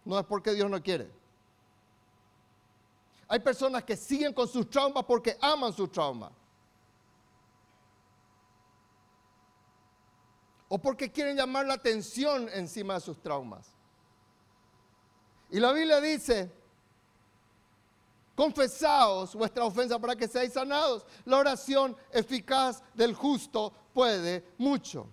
no 0.05 0.19
es 0.19 0.25
porque 0.25 0.53
Dios 0.53 0.69
no 0.69 0.81
quiere. 0.81 1.11
Hay 3.27 3.39
personas 3.39 3.83
que 3.83 3.95
siguen 3.95 4.33
con 4.33 4.47
sus 4.47 4.69
traumas 4.69 5.05
porque 5.05 5.37
aman 5.39 5.71
sus 5.71 5.91
traumas. 5.91 6.31
O 10.67 10.77
porque 10.79 11.11
quieren 11.11 11.35
llamar 11.35 11.65
la 11.65 11.75
atención 11.75 12.49
encima 12.53 12.95
de 12.95 12.99
sus 13.01 13.21
traumas. 13.21 13.67
Y 15.51 15.59
la 15.59 15.71
Biblia 15.71 15.99
dice, 15.99 16.51
confesaos 18.35 19.35
vuestra 19.35 19.63
ofensa 19.63 19.99
para 19.99 20.15
que 20.15 20.27
seáis 20.27 20.53
sanados. 20.53 21.05
La 21.25 21.37
oración 21.37 21.95
eficaz 22.11 22.81
del 22.93 23.13
justo 23.13 23.73
puede 23.93 24.53
mucho. 24.57 25.07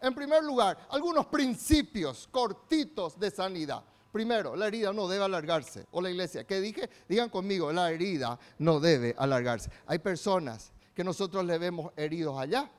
En 0.00 0.14
primer 0.14 0.42
lugar, 0.42 0.86
algunos 0.90 1.26
principios 1.26 2.28
cortitos 2.30 3.18
de 3.18 3.30
sanidad. 3.30 3.84
Primero, 4.12 4.54
la 4.54 4.66
herida 4.66 4.92
no 4.92 5.08
debe 5.08 5.24
alargarse. 5.24 5.86
O 5.90 6.02
la 6.02 6.10
iglesia, 6.10 6.44
¿qué 6.44 6.60
dije? 6.60 6.88
Digan 7.08 7.30
conmigo, 7.30 7.72
la 7.72 7.90
herida 7.90 8.38
no 8.58 8.78
debe 8.78 9.14
alargarse. 9.16 9.70
Hay 9.86 9.98
personas 10.00 10.70
que 10.94 11.02
nosotros 11.02 11.42
le 11.46 11.56
vemos 11.56 11.92
heridos 11.96 12.38
allá. 12.38 12.70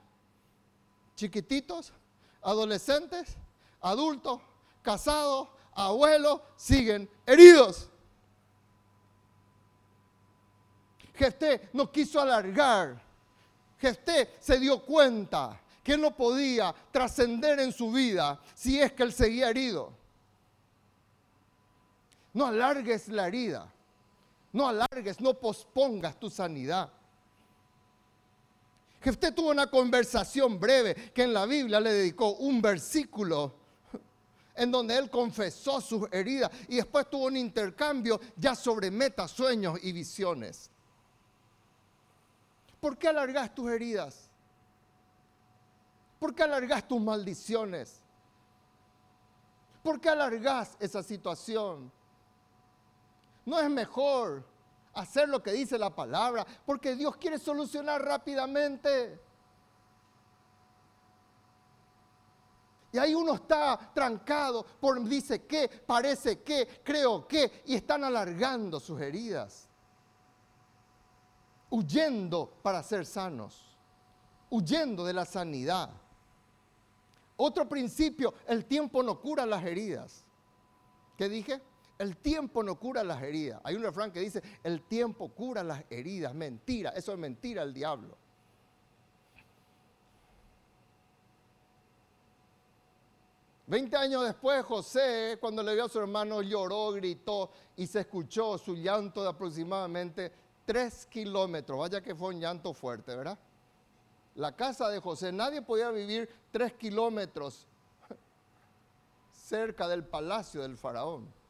Chiquititos, 1.15 1.91
adolescentes, 2.43 3.35
adultos, 3.81 4.41
casados, 4.83 5.49
abuelos, 5.73 6.39
siguen 6.55 7.09
heridos. 7.25 7.89
Jefté 11.15 11.69
no 11.73 11.91
quiso 11.91 12.21
alargar. 12.21 13.01
Jefté 13.79 14.35
se 14.39 14.59
dio 14.59 14.85
cuenta 14.85 15.59
que 15.83 15.97
no 15.97 16.15
podía 16.15 16.73
trascender 16.91 17.59
en 17.59 17.71
su 17.71 17.91
vida 17.91 18.39
si 18.53 18.79
es 18.79 18.93
que 18.93 19.01
él 19.01 19.11
seguía 19.11 19.49
herido. 19.49 20.02
No 22.33 22.47
alargues 22.47 23.07
la 23.09 23.27
herida. 23.27 23.71
No 24.51 24.67
alargues, 24.67 25.19
no 25.19 25.33
pospongas 25.33 26.19
tu 26.19 26.29
sanidad. 26.29 26.91
Jefté 29.01 29.31
tuvo 29.31 29.49
una 29.49 29.67
conversación 29.67 30.59
breve 30.59 31.11
que 31.11 31.23
en 31.23 31.33
la 31.33 31.45
Biblia 31.45 31.79
le 31.79 31.91
dedicó 31.91 32.35
un 32.35 32.61
versículo 32.61 33.53
en 34.55 34.71
donde 34.71 34.95
él 34.97 35.09
confesó 35.09 35.81
sus 35.81 36.07
heridas 36.11 36.49
y 36.67 36.77
después 36.77 37.09
tuvo 37.09 37.25
un 37.25 37.37
intercambio 37.37 38.19
ya 38.37 38.55
sobre 38.55 38.91
metas, 38.91 39.31
sueños 39.31 39.79
y 39.81 39.91
visiones. 39.91 40.69
¿Por 42.79 42.97
qué 42.97 43.09
alargas 43.09 43.53
tus 43.53 43.69
heridas? 43.71 44.29
¿Por 46.19 46.33
qué 46.33 46.43
alargas 46.43 46.87
tus 46.87 47.01
maldiciones? 47.01 48.01
¿Por 49.81 49.99
qué 49.99 50.09
alargas 50.09 50.77
esa 50.79 51.03
situación? 51.03 51.91
No 53.45 53.59
es 53.59 53.69
mejor 53.69 54.45
hacer 54.93 55.27
lo 55.27 55.41
que 55.41 55.51
dice 55.51 55.77
la 55.77 55.93
palabra, 55.93 56.45
porque 56.65 56.95
Dios 56.95 57.17
quiere 57.17 57.37
solucionar 57.37 58.01
rápidamente. 58.01 59.19
Y 62.91 62.97
ahí 62.99 63.15
uno 63.15 63.33
está 63.33 63.91
trancado 63.93 64.63
por 64.79 65.03
dice 65.03 65.45
que, 65.45 65.67
parece 65.67 66.43
que, 66.43 66.81
creo 66.83 67.27
que, 67.27 67.63
y 67.65 67.73
están 67.73 68.03
alargando 68.03 68.79
sus 68.79 69.01
heridas, 69.01 69.67
huyendo 71.71 72.59
para 72.61 72.83
ser 72.83 73.05
sanos, 73.07 73.75
huyendo 74.51 75.03
de 75.03 75.13
la 75.13 75.25
sanidad. 75.25 75.89
Otro 77.35 77.67
principio, 77.67 78.35
el 78.45 78.65
tiempo 78.65 79.01
no 79.01 79.19
cura 79.19 79.43
las 79.47 79.63
heridas. 79.65 80.23
¿Qué 81.17 81.27
dije? 81.27 81.61
El 81.97 82.17
tiempo 82.17 82.63
no 82.63 82.79
cura 82.79 83.03
las 83.03 83.21
heridas. 83.21 83.61
Hay 83.63 83.75
un 83.75 83.83
refrán 83.83 84.11
que 84.11 84.19
dice, 84.19 84.41
el 84.63 84.81
tiempo 84.87 85.29
cura 85.29 85.63
las 85.63 85.83
heridas. 85.89 86.33
Mentira, 86.33 86.89
eso 86.91 87.13
es 87.13 87.19
mentira 87.19 87.63
el 87.63 87.73
diablo. 87.73 88.17
Veinte 93.65 93.95
años 93.95 94.25
después, 94.25 94.65
José, 94.65 95.37
cuando 95.39 95.63
le 95.63 95.73
vio 95.73 95.85
a 95.85 95.89
su 95.89 95.99
hermano, 95.99 96.41
lloró, 96.41 96.91
gritó 96.91 97.51
y 97.77 97.87
se 97.87 98.01
escuchó 98.01 98.57
su 98.57 98.75
llanto 98.75 99.23
de 99.23 99.29
aproximadamente 99.29 100.31
tres 100.65 101.05
kilómetros. 101.05 101.79
Vaya 101.79 102.01
que 102.01 102.13
fue 102.13 102.29
un 102.29 102.41
llanto 102.41 102.73
fuerte, 102.73 103.15
¿verdad? 103.15 103.39
La 104.35 104.55
casa 104.55 104.89
de 104.89 104.99
José, 104.99 105.31
nadie 105.31 105.61
podía 105.61 105.91
vivir 105.91 106.29
tres 106.51 106.73
kilómetros 106.73 107.65
cerca 109.31 109.87
del 109.87 110.03
palacio 110.03 110.63
del 110.63 110.77
faraón. 110.77 111.42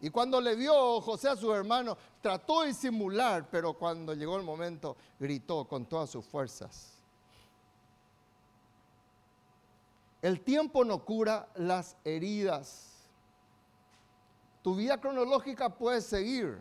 Y 0.00 0.10
cuando 0.10 0.40
le 0.40 0.54
vio 0.54 1.00
José 1.00 1.28
a 1.28 1.36
su 1.36 1.52
hermano, 1.52 1.96
trató 2.20 2.62
de 2.62 2.72
simular, 2.72 3.48
pero 3.50 3.74
cuando 3.74 4.14
llegó 4.14 4.36
el 4.36 4.44
momento, 4.44 4.96
gritó 5.18 5.66
con 5.66 5.86
todas 5.86 6.10
sus 6.10 6.24
fuerzas. 6.24 6.94
El 10.22 10.40
tiempo 10.40 10.84
no 10.84 11.04
cura 11.04 11.48
las 11.56 11.96
heridas. 12.04 13.08
Tu 14.62 14.74
vida 14.74 15.00
cronológica 15.00 15.70
puede 15.70 16.00
seguir, 16.00 16.58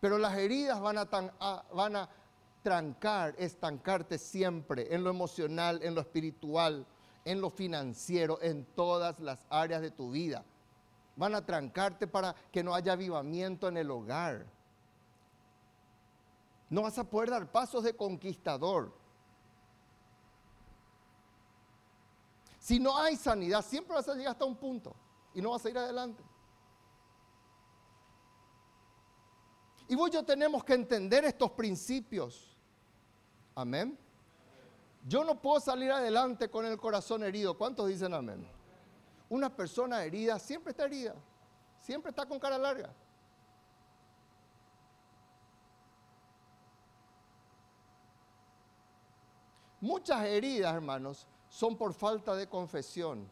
pero 0.00 0.18
las 0.18 0.36
heridas 0.36 0.80
van 0.80 0.98
a, 0.98 1.64
van 1.72 1.96
a 1.96 2.08
trancar, 2.62 3.34
estancarte 3.38 4.18
siempre 4.18 4.92
en 4.94 5.04
lo 5.04 5.10
emocional, 5.10 5.80
en 5.82 5.94
lo 5.94 6.00
espiritual, 6.00 6.86
en 7.26 7.40
lo 7.40 7.50
financiero, 7.50 8.40
en 8.40 8.64
todas 8.64 9.18
las 9.18 9.44
áreas 9.50 9.82
de 9.82 9.90
tu 9.90 10.12
vida. 10.12 10.44
Van 11.16 11.34
a 11.34 11.44
trancarte 11.44 12.06
para 12.06 12.34
que 12.52 12.62
no 12.62 12.72
haya 12.72 12.92
avivamiento 12.92 13.66
en 13.66 13.76
el 13.76 13.90
hogar. 13.90 14.46
No 16.70 16.82
vas 16.82 16.96
a 16.98 17.04
poder 17.04 17.30
dar 17.30 17.50
pasos 17.50 17.82
de 17.82 17.96
conquistador. 17.96 18.92
Si 22.60 22.78
no 22.78 22.96
hay 22.96 23.16
sanidad, 23.16 23.64
siempre 23.64 23.94
vas 23.94 24.08
a 24.08 24.14
llegar 24.14 24.32
hasta 24.32 24.44
un 24.44 24.56
punto 24.56 24.94
y 25.34 25.42
no 25.42 25.50
vas 25.50 25.66
a 25.66 25.70
ir 25.70 25.78
adelante. 25.78 26.22
Y 29.88 29.96
vos 29.96 30.10
yo 30.12 30.24
tenemos 30.24 30.62
que 30.62 30.74
entender 30.74 31.24
estos 31.24 31.50
principios. 31.52 32.56
Amén. 33.56 33.98
Yo 35.06 35.22
no 35.22 35.40
puedo 35.40 35.60
salir 35.60 35.92
adelante 35.92 36.50
con 36.50 36.66
el 36.66 36.76
corazón 36.76 37.22
herido. 37.22 37.56
¿Cuántos 37.56 37.88
dicen 37.88 38.12
amén? 38.12 38.44
Una 39.28 39.54
persona 39.54 40.02
herida 40.02 40.38
siempre 40.40 40.72
está 40.72 40.84
herida. 40.84 41.14
Siempre 41.78 42.10
está 42.10 42.26
con 42.26 42.40
cara 42.40 42.58
larga. 42.58 42.92
Muchas 49.80 50.24
heridas, 50.24 50.74
hermanos, 50.74 51.28
son 51.48 51.76
por 51.76 51.94
falta 51.94 52.34
de 52.34 52.48
confesión. 52.48 53.30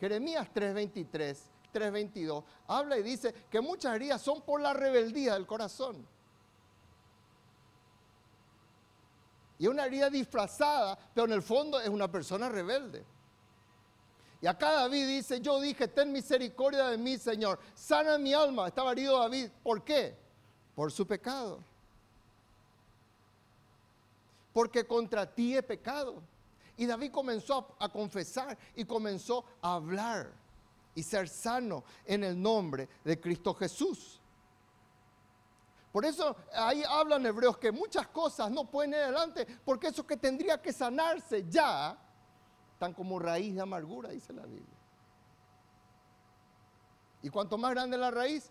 Jeremías 0.00 0.48
3:23, 0.52 1.38
3:22 1.72 2.42
habla 2.66 2.98
y 2.98 3.04
dice 3.04 3.32
que 3.48 3.60
muchas 3.60 3.94
heridas 3.94 4.20
son 4.20 4.42
por 4.42 4.60
la 4.60 4.72
rebeldía 4.72 5.34
del 5.34 5.46
corazón. 5.46 6.04
Y 9.58 9.66
una 9.66 9.86
herida 9.86 10.08
disfrazada, 10.08 10.98
pero 11.14 11.26
en 11.26 11.32
el 11.32 11.42
fondo 11.42 11.80
es 11.80 11.88
una 11.88 12.10
persona 12.10 12.48
rebelde. 12.48 13.04
Y 14.40 14.46
acá 14.46 14.72
David 14.72 15.06
dice, 15.06 15.40
yo 15.40 15.60
dije, 15.60 15.88
ten 15.88 16.12
misericordia 16.12 16.88
de 16.88 16.98
mí, 16.98 17.18
Señor, 17.18 17.58
sana 17.74 18.18
mi 18.18 18.32
alma. 18.32 18.68
Estaba 18.68 18.92
herido 18.92 19.18
David. 19.18 19.50
¿Por 19.62 19.82
qué? 19.82 20.16
Por 20.76 20.92
su 20.92 21.06
pecado. 21.06 21.58
Porque 24.52 24.86
contra 24.86 25.26
ti 25.26 25.56
he 25.56 25.62
pecado. 25.62 26.22
Y 26.76 26.86
David 26.86 27.10
comenzó 27.10 27.74
a, 27.80 27.88
confesar 27.88 28.56
y 28.76 28.84
comenzó 28.84 29.44
a 29.60 29.74
hablar 29.74 30.30
y 30.94 31.02
ser 31.02 31.28
sano 31.28 31.82
en 32.04 32.22
el 32.22 32.40
nombre 32.40 32.88
de 33.02 33.18
Cristo 33.18 33.52
Jesús. 33.54 34.17
Por 35.92 36.04
eso 36.04 36.36
ahí 36.52 36.82
hablan 36.88 37.24
hebreos 37.24 37.56
que 37.58 37.72
muchas 37.72 38.06
cosas 38.08 38.50
no 38.50 38.70
pueden 38.70 38.92
ir 38.92 38.98
adelante, 38.98 39.46
porque 39.64 39.88
eso 39.88 40.06
que 40.06 40.16
tendría 40.16 40.60
que 40.60 40.72
sanarse 40.72 41.46
ya, 41.48 41.98
están 42.72 42.92
como 42.92 43.18
raíz 43.18 43.54
de 43.54 43.60
amargura, 43.60 44.10
dice 44.10 44.32
la 44.32 44.42
Biblia. 44.42 44.76
Y 47.22 47.30
cuanto 47.30 47.58
más 47.58 47.72
grande 47.72 47.96
la 47.96 48.10
raíz, 48.10 48.50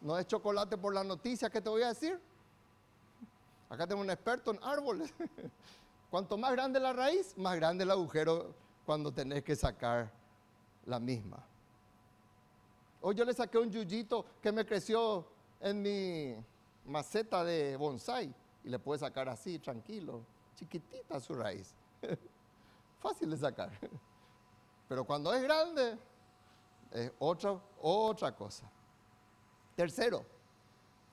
no 0.00 0.18
es 0.18 0.26
chocolate 0.26 0.76
por 0.76 0.94
la 0.94 1.02
noticia 1.02 1.50
que 1.50 1.60
te 1.60 1.68
voy 1.68 1.82
a 1.82 1.88
decir. 1.88 2.20
Acá 3.68 3.86
tengo 3.86 4.02
un 4.02 4.10
experto 4.10 4.52
en 4.52 4.60
árboles. 4.62 5.12
Cuanto 6.10 6.36
más 6.36 6.52
grande 6.52 6.78
la 6.78 6.92
raíz, 6.92 7.36
más 7.36 7.56
grande 7.56 7.82
el 7.82 7.90
agujero 7.90 8.54
cuando 8.86 9.12
tenés 9.12 9.42
que 9.42 9.56
sacar 9.56 10.12
la 10.84 11.00
misma. 11.00 11.44
Hoy 13.00 13.16
yo 13.16 13.24
le 13.24 13.34
saqué 13.34 13.58
un 13.58 13.70
yuyito 13.70 14.24
que 14.40 14.52
me 14.52 14.64
creció 14.64 15.26
en 15.58 15.82
mi 15.82 16.36
maceta 16.84 17.44
de 17.44 17.76
bonsai 17.76 18.34
y 18.62 18.68
le 18.68 18.78
pude 18.78 18.98
sacar 18.98 19.28
así, 19.28 19.58
tranquilo, 19.58 20.24
chiquitita 20.54 21.20
su 21.20 21.34
raíz. 21.34 21.74
Fácil 23.00 23.30
de 23.30 23.36
sacar. 23.36 23.70
Pero 24.88 25.04
cuando 25.04 25.32
es 25.32 25.42
grande, 25.42 25.98
es 26.90 27.12
otra, 27.18 27.60
otra 27.80 28.34
cosa. 28.34 28.70
Tercero, 29.74 30.24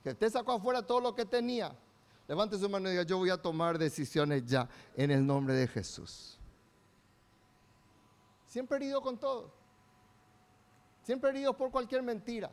que 0.04 0.12
usted 0.12 0.30
sacó 0.30 0.54
afuera 0.54 0.86
todo 0.86 1.02
lo 1.02 1.16
que 1.16 1.26
tenía 1.26 1.76
Levante 2.32 2.58
su 2.58 2.70
mano 2.70 2.88
y 2.88 2.92
diga, 2.92 3.04
yo 3.04 3.18
voy 3.18 3.30
a 3.30 3.36
tomar 3.36 3.78
decisiones 3.78 4.46
ya 4.46 4.70
en 4.96 5.12
el 5.12 5.28
nombre 5.28 5.54
de 5.54 5.68
Jesús. 5.68 6.40
Siempre 8.48 8.78
herido 8.78 9.02
con 9.02 9.20
todo. 9.20 9.52
Siempre 11.04 11.32
heridos 11.32 11.58
por 11.58 11.70
cualquier 11.72 12.02
mentira. 12.04 12.50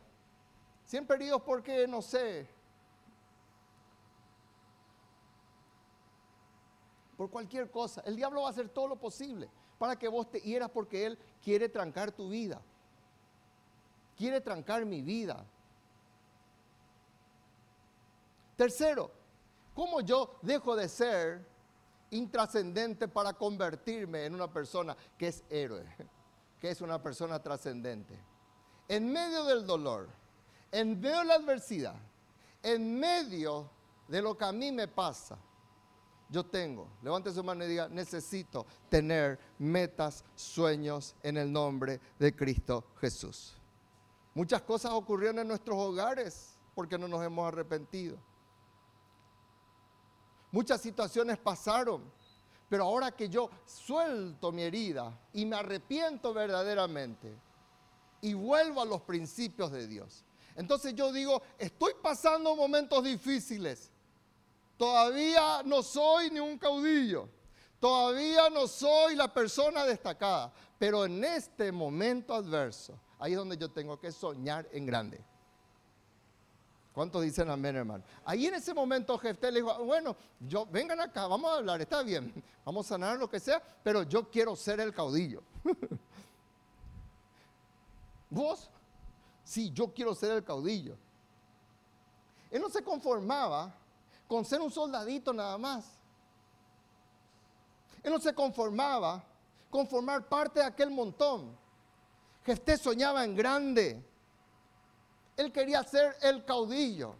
Siempre 0.83 1.15
heridos 1.15 1.43
porque, 1.43 1.87
no 1.87 2.03
sé, 2.03 2.49
por 7.19 7.29
cualquier 7.29 7.71
cosa. 7.71 8.01
El 8.07 8.17
diablo 8.17 8.41
va 8.41 8.49
a 8.49 8.51
hacer 8.53 8.71
todo 8.71 8.89
lo 8.89 8.97
posible 8.97 9.51
para 9.79 9.99
que 9.99 10.09
vos 10.09 10.31
te 10.31 10.41
hieras 10.41 10.71
porque 10.71 11.05
él 11.05 11.19
quiere 11.43 11.69
trancar 11.69 12.13
tu 12.13 12.31
vida. 12.31 12.63
Quiere 14.17 14.41
trancar 14.41 14.87
mi 14.87 15.03
vida. 15.03 15.45
Tercero, 18.57 19.19
¿Cómo 19.79 20.01
yo 20.01 20.41
dejo 20.43 20.75
de 20.75 20.89
ser 20.89 21.47
intrascendente 22.11 23.07
para 23.07 23.33
convertirme 23.33 24.25
en 24.25 24.35
una 24.35 24.53
persona 24.53 24.97
que 25.17 25.29
es 25.29 25.45
héroe, 25.49 25.87
que 26.59 26.71
es 26.71 26.81
una 26.81 27.01
persona 27.01 27.41
trascendente? 27.41 28.19
En 28.89 29.09
medio 29.13 29.45
del 29.45 29.65
dolor, 29.65 30.09
en 30.73 31.01
medio 31.01 31.19
de 31.19 31.25
la 31.27 31.35
adversidad, 31.35 31.95
en 32.61 32.99
medio 32.99 33.71
de 34.09 34.21
lo 34.21 34.37
que 34.37 34.47
a 34.47 34.51
mí 34.51 34.73
me 34.73 34.89
pasa, 34.89 35.39
yo 36.29 36.45
tengo, 36.45 36.89
levante 37.03 37.33
su 37.33 37.43
mano 37.43 37.65
y 37.65 37.69
diga, 37.69 37.89
necesito 37.89 38.67
tener 38.89 39.39
metas, 39.59 40.25
sueños 40.35 41.15
en 41.23 41.37
el 41.39 41.51
nombre 41.51 42.01
de 42.19 42.35
Cristo 42.35 42.85
Jesús. 43.01 43.55
Muchas 44.35 44.63
cosas 44.63 44.93
ocurrieron 44.93 45.39
en 45.39 45.49
nuestros 45.49 45.79
hogares 45.79 46.57
porque 46.75 46.99
no 46.99 47.09
nos 47.09 47.25
hemos 47.25 47.49
arrepentido. 47.49 48.19
Muchas 50.53 50.81
situaciones 50.81 51.39
pasaron, 51.39 52.03
pero 52.69 52.85
ahora 52.85 53.11
que 53.11 53.29
yo 53.29 53.51
suelto 53.67 54.53
mi 54.53 54.63
herida 54.63 55.19
y 55.33 55.45
me 55.45 55.57
arrepiento 55.57 56.33
verdaderamente 56.33 57.35
y 58.21 58.35
vuelvo 58.35 58.83
a 58.83 58.85
los 58.85 59.03
principios 59.03 59.73
de 59.73 59.87
Dios, 59.87 60.25
entonces 60.57 60.95
yo 60.95 61.13
digo, 61.13 61.41
estoy 61.59 61.93
pasando 62.03 62.55
momentos 62.57 63.05
difíciles. 63.05 63.91
Todavía 64.79 65.63
no 65.65 65.83
soy 65.83 66.31
ni 66.31 66.39
un 66.39 66.57
caudillo. 66.57 67.29
Todavía 67.81 68.49
no 68.49 68.67
soy 68.69 69.17
la 69.17 69.33
persona 69.33 69.85
destacada. 69.85 70.53
Pero 70.79 71.05
en 71.05 71.23
este 71.25 71.73
momento 71.73 72.33
adverso, 72.33 72.99
ahí 73.19 73.33
es 73.33 73.39
donde 73.39 73.57
yo 73.57 73.69
tengo 73.71 73.99
que 73.99 74.13
soñar 74.13 74.69
en 74.73 74.87
grande. 74.87 75.21
¿Cuántos 76.93 77.23
dicen 77.23 77.51
amén, 77.51 77.77
hermano? 77.77 78.05
Ahí 78.25 78.47
en 78.47 78.55
ese 78.55 78.73
momento 78.73 79.19
Jefté 79.19 79.51
le 79.53 79.61
dijo, 79.61 79.85
bueno, 79.85 80.17
yo, 80.41 80.67
vengan 80.67 81.01
acá, 81.01 81.27
vamos 81.27 81.51
a 81.51 81.57
hablar, 81.57 81.81
está 81.81 82.03
bien, 82.03 82.33
vamos 82.65 82.87
a 82.87 82.89
sanar 82.91 83.19
lo 83.19 83.29
que 83.29 83.39
sea, 83.39 83.63
pero 83.83 84.03
yo 84.05 84.29
quiero 84.31 84.57
ser 84.57 84.81
el 84.81 84.93
caudillo. 84.93 85.43
¿Vos? 88.31 88.71
Sí, 89.45 89.71
yo 89.73 89.93
quiero 89.93 90.15
ser 90.15 90.33
el 90.33 90.45
caudillo. 90.45 90.97
Él 92.51 92.61
no 92.61 92.69
se 92.69 92.83
conformaba 92.83 93.75
con 94.29 94.45
ser 94.45 94.61
un 94.61 94.71
soldadito 94.71 95.33
nada 95.33 95.57
más. 95.59 95.87
Él 98.03 98.13
no 98.13 98.21
se 98.21 98.35
conformaba 98.35 99.25
con 99.71 99.89
formar 99.89 100.29
parte 100.29 100.61
de 100.61 100.67
aquel 100.67 100.91
montón. 100.91 101.57
Jefté 102.45 102.77
soñaba 102.77 103.25
en 103.25 103.35
grande. 103.35 104.05
Él 105.37 105.51
quería 105.53 105.83
ser 105.83 106.17
el 106.23 106.45
caudillo. 106.45 107.15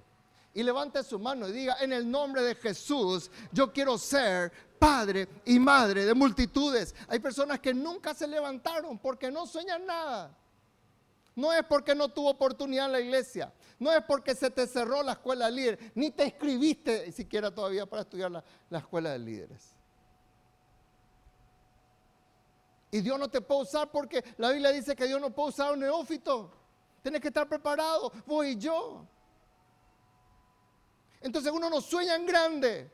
Y 0.55 0.63
levante 0.63 1.03
su 1.03 1.19
mano 1.19 1.49
y 1.49 1.53
diga, 1.53 1.77
en 1.81 1.93
el 1.93 2.11
nombre 2.11 2.43
de 2.43 2.55
Jesús, 2.55 3.31
yo 3.53 3.73
quiero 3.73 3.97
ser 3.97 4.51
padre 4.79 5.29
y 5.45 5.59
madre 5.59 6.05
de 6.05 6.15
multitudes. 6.15 6.95
Hay 7.09 7.19
personas 7.21 7.61
que 7.61 7.73
nunca 7.73 8.15
se 8.15 8.27
levantaron 8.27 8.99
porque 8.99 9.31
no 9.31 9.47
sueñan 9.47 9.87
nada. 9.87 10.37
No 11.37 11.53
es 11.53 11.65
porque 11.65 11.95
no 11.95 12.09
tuvo 12.09 12.31
oportunidad 12.31 12.87
en 12.87 12.93
la 12.93 13.01
iglesia. 13.01 13.53
No 13.79 13.93
es 13.93 14.03
porque 14.05 14.35
se 14.35 14.51
te 14.51 14.67
cerró 14.67 15.03
la 15.03 15.13
escuela 15.13 15.47
de 15.47 15.53
líderes. 15.53 15.93
Ni 15.95 16.11
te 16.11 16.25
escribiste 16.25 17.13
siquiera 17.13 17.55
todavía 17.55 17.87
para 17.87 18.03
estudiar 18.03 18.31
la, 18.31 18.45
la 18.71 18.79
escuela 18.79 19.11
de 19.11 19.19
líderes. 19.19 19.75
Y 22.91 23.01
Dios 23.01 23.19
no 23.19 23.29
te 23.29 23.41
puede 23.41 23.63
usar 23.63 23.91
porque 23.91 24.25
la 24.39 24.51
Biblia 24.51 24.73
dice 24.73 24.97
que 24.97 25.07
Dios 25.07 25.21
no 25.21 25.31
puede 25.31 25.51
usar 25.51 25.69
a 25.69 25.73
un 25.73 25.81
neófito. 25.81 26.51
Tienes 27.03 27.21
que 27.21 27.29
estar 27.29 27.49
preparado. 27.49 28.11
Voy 28.27 28.57
yo. 28.57 29.07
Entonces 31.21 31.53
uno 31.53 31.69
no 31.69 31.81
sueña 31.81 32.17
en 32.17 32.27
grande. 32.27 32.91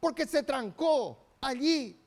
Porque 0.00 0.26
se 0.26 0.42
trancó 0.42 1.18
allí. 1.40 2.00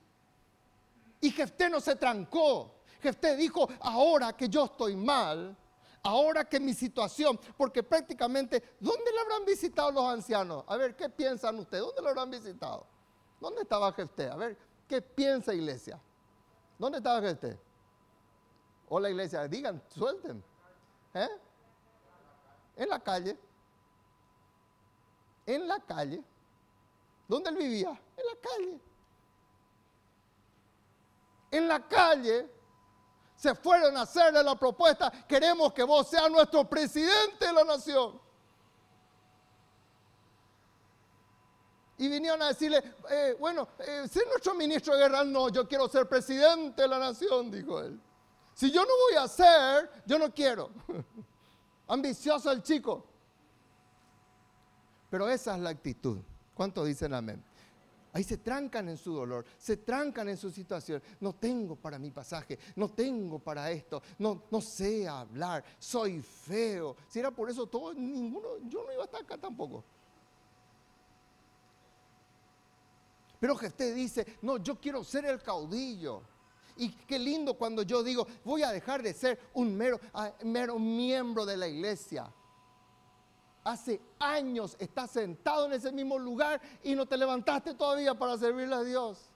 Y 1.21 1.32
Jefté 1.32 1.69
no 1.69 1.82
se 1.82 1.95
trancó. 1.95 2.75
Jefté 3.01 3.36
dijo, 3.36 3.69
ahora 3.79 4.34
que 4.34 4.47
yo 4.47 4.65
estoy 4.65 4.95
mal, 4.95 5.55
ahora 6.03 6.45
que 6.45 6.59
mi 6.59 6.73
situación, 6.73 7.39
porque 7.57 7.83
prácticamente, 7.83 8.75
¿dónde 8.79 9.12
le 9.12 9.19
habrán 9.19 9.45
visitado 9.45 9.91
los 9.91 10.05
ancianos? 10.05 10.63
A 10.67 10.77
ver, 10.77 10.95
¿qué 10.95 11.09
piensan 11.09 11.57
ustedes? 11.59 11.83
¿Dónde 11.83 12.01
lo 12.01 12.09
habrán 12.09 12.29
visitado? 12.29 12.85
¿Dónde 13.39 13.62
estaba 13.62 13.91
Jefté? 13.93 14.29
A 14.29 14.35
ver, 14.35 14.57
¿qué 14.88 15.01
piensa 15.01 15.53
iglesia? 15.53 15.99
¿Dónde 16.77 16.97
estaba 16.97 17.21
Jefté? 17.21 17.59
Hola 18.89 19.09
iglesia, 19.09 19.47
digan, 19.47 19.81
suelten. 19.89 20.43
¿Eh? 21.13 21.29
En 22.77 22.89
la 22.89 22.99
calle. 22.99 23.38
En 25.45 25.67
la 25.67 25.79
calle. 25.79 26.23
¿Dónde 27.27 27.49
él 27.49 27.57
vivía? 27.57 27.89
En 27.89 28.25
la 28.25 28.35
calle. 28.41 28.81
En 31.51 31.67
la 31.67 31.88
calle 31.88 32.59
se 33.39 33.56
fueron 33.56 33.95
a 33.95 34.02
hacerle 34.02 34.43
la 34.43 34.54
propuesta, 34.56 35.10
queremos 35.25 35.71
que 35.71 35.84
vos 35.84 36.10
seas 36.10 36.30
nuestro 36.30 36.69
presidente 36.69 37.47
de 37.47 37.54
la 37.54 37.63
nación. 37.63 38.19
Y 41.97 42.10
vinieron 42.10 42.41
a 42.41 42.47
decirle, 42.49 42.84
eh, 43.10 43.38
bueno, 43.39 43.69
eh, 43.80 44.06
ser 44.12 44.28
nuestro 44.28 44.54
ministro 44.56 44.93
de 44.93 45.04
guerra, 45.04 45.23
no, 45.23 45.47
yo 45.47 45.65
quiero 45.69 45.88
ser 45.88 46.06
presidente 46.10 46.82
de 46.82 46.88
la 46.89 46.99
nación, 46.99 47.49
dijo 47.49 47.80
él. 47.80 47.97
Si 48.54 48.71
yo 48.71 48.82
no 48.82 48.91
voy 49.08 49.23
a 49.23 49.28
ser, 49.30 49.89
yo 50.06 50.19
no 50.19 50.34
quiero. 50.34 50.71
Ambicioso 51.88 52.52
el 52.52 52.62
chico. 52.62 53.06
Pero 55.10 55.30
esa 55.30 55.56
es 55.56 55.62
la 55.62 55.69
actitud. 55.69 56.17
¿Cuántos 56.54 56.86
dicen 56.86 57.13
amén? 57.13 57.41
Ahí 58.12 58.24
se 58.24 58.38
trancan 58.38 58.89
en 58.89 58.98
su 58.98 59.13
dolor, 59.13 59.45
se 59.58 59.78
trancan 59.78 60.30
en 60.30 60.38
su 60.38 60.50
situación. 60.50 61.02
No 61.19 61.34
tengo 61.34 61.76
para 61.76 62.00
mi 62.00 62.10
pasaje, 62.10 62.58
no 62.76 62.89
tengo 62.89 63.38
para 63.39 63.72
esto, 63.72 64.02
no, 64.17 64.43
no 64.50 64.62
sé 64.62 65.08
hablar, 65.08 65.63
soy 65.78 66.22
feo. 66.22 66.95
Si 67.08 67.19
era 67.19 67.30
por 67.30 67.50
eso 67.50 67.67
todo, 67.67 67.93
ninguno, 67.93 68.58
yo 68.67 68.84
no 68.84 68.91
iba 68.93 69.04
a 69.04 69.06
estar 69.06 69.22
acá 69.22 69.38
tampoco. 69.38 69.84
Pero 73.39 73.56
que 73.56 73.67
usted 73.67 73.95
dice, 73.95 74.26
no, 74.41 74.58
yo 74.58 74.76
quiero 74.76 75.04
ser 75.04 75.26
el 75.26 75.41
caudillo. 75.41 76.24
Y 76.78 76.89
qué 76.89 77.19
lindo 77.19 77.54
cuando 77.56 77.84
yo 77.84 78.02
digo, 78.02 78.26
voy 78.43 78.63
a 78.63 78.72
dejar 78.72 79.04
de 79.04 79.13
ser 79.13 79.39
un 79.54 79.76
mero, 79.76 80.00
ah, 80.13 80.34
mero 80.43 80.80
miembro 80.80 81.45
de 81.45 81.58
la 81.58 81.67
iglesia 81.67 82.34
hace 83.71 84.01
años 84.19 84.75
estás 84.79 85.12
sentado 85.12 85.65
en 85.65 85.73
ese 85.73 85.91
mismo 85.91 86.17
lugar 86.17 86.62
y 86.84 86.95
no 86.95 87.05
te 87.05 87.17
levantaste 87.17 87.73
todavía 87.73 88.13
para 88.13 88.38
servirle 88.38 88.75
a 88.75 88.84
Dios. 88.84 89.29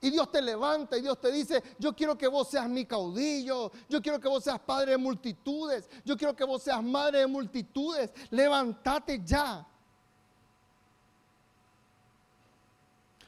Y 0.00 0.10
Dios 0.10 0.30
te 0.30 0.42
levanta 0.42 0.96
y 0.96 1.02
Dios 1.02 1.20
te 1.20 1.32
dice, 1.32 1.62
yo 1.78 1.94
quiero 1.94 2.16
que 2.16 2.28
vos 2.28 2.48
seas 2.48 2.68
mi 2.68 2.84
caudillo, 2.84 3.72
yo 3.88 4.00
quiero 4.02 4.20
que 4.20 4.28
vos 4.28 4.44
seas 4.44 4.60
padre 4.60 4.92
de 4.92 4.98
multitudes, 4.98 5.88
yo 6.04 6.16
quiero 6.16 6.36
que 6.36 6.44
vos 6.44 6.62
seas 6.62 6.82
madre 6.82 7.20
de 7.20 7.26
multitudes, 7.26 8.12
levántate 8.30 9.22
ya. 9.24 9.66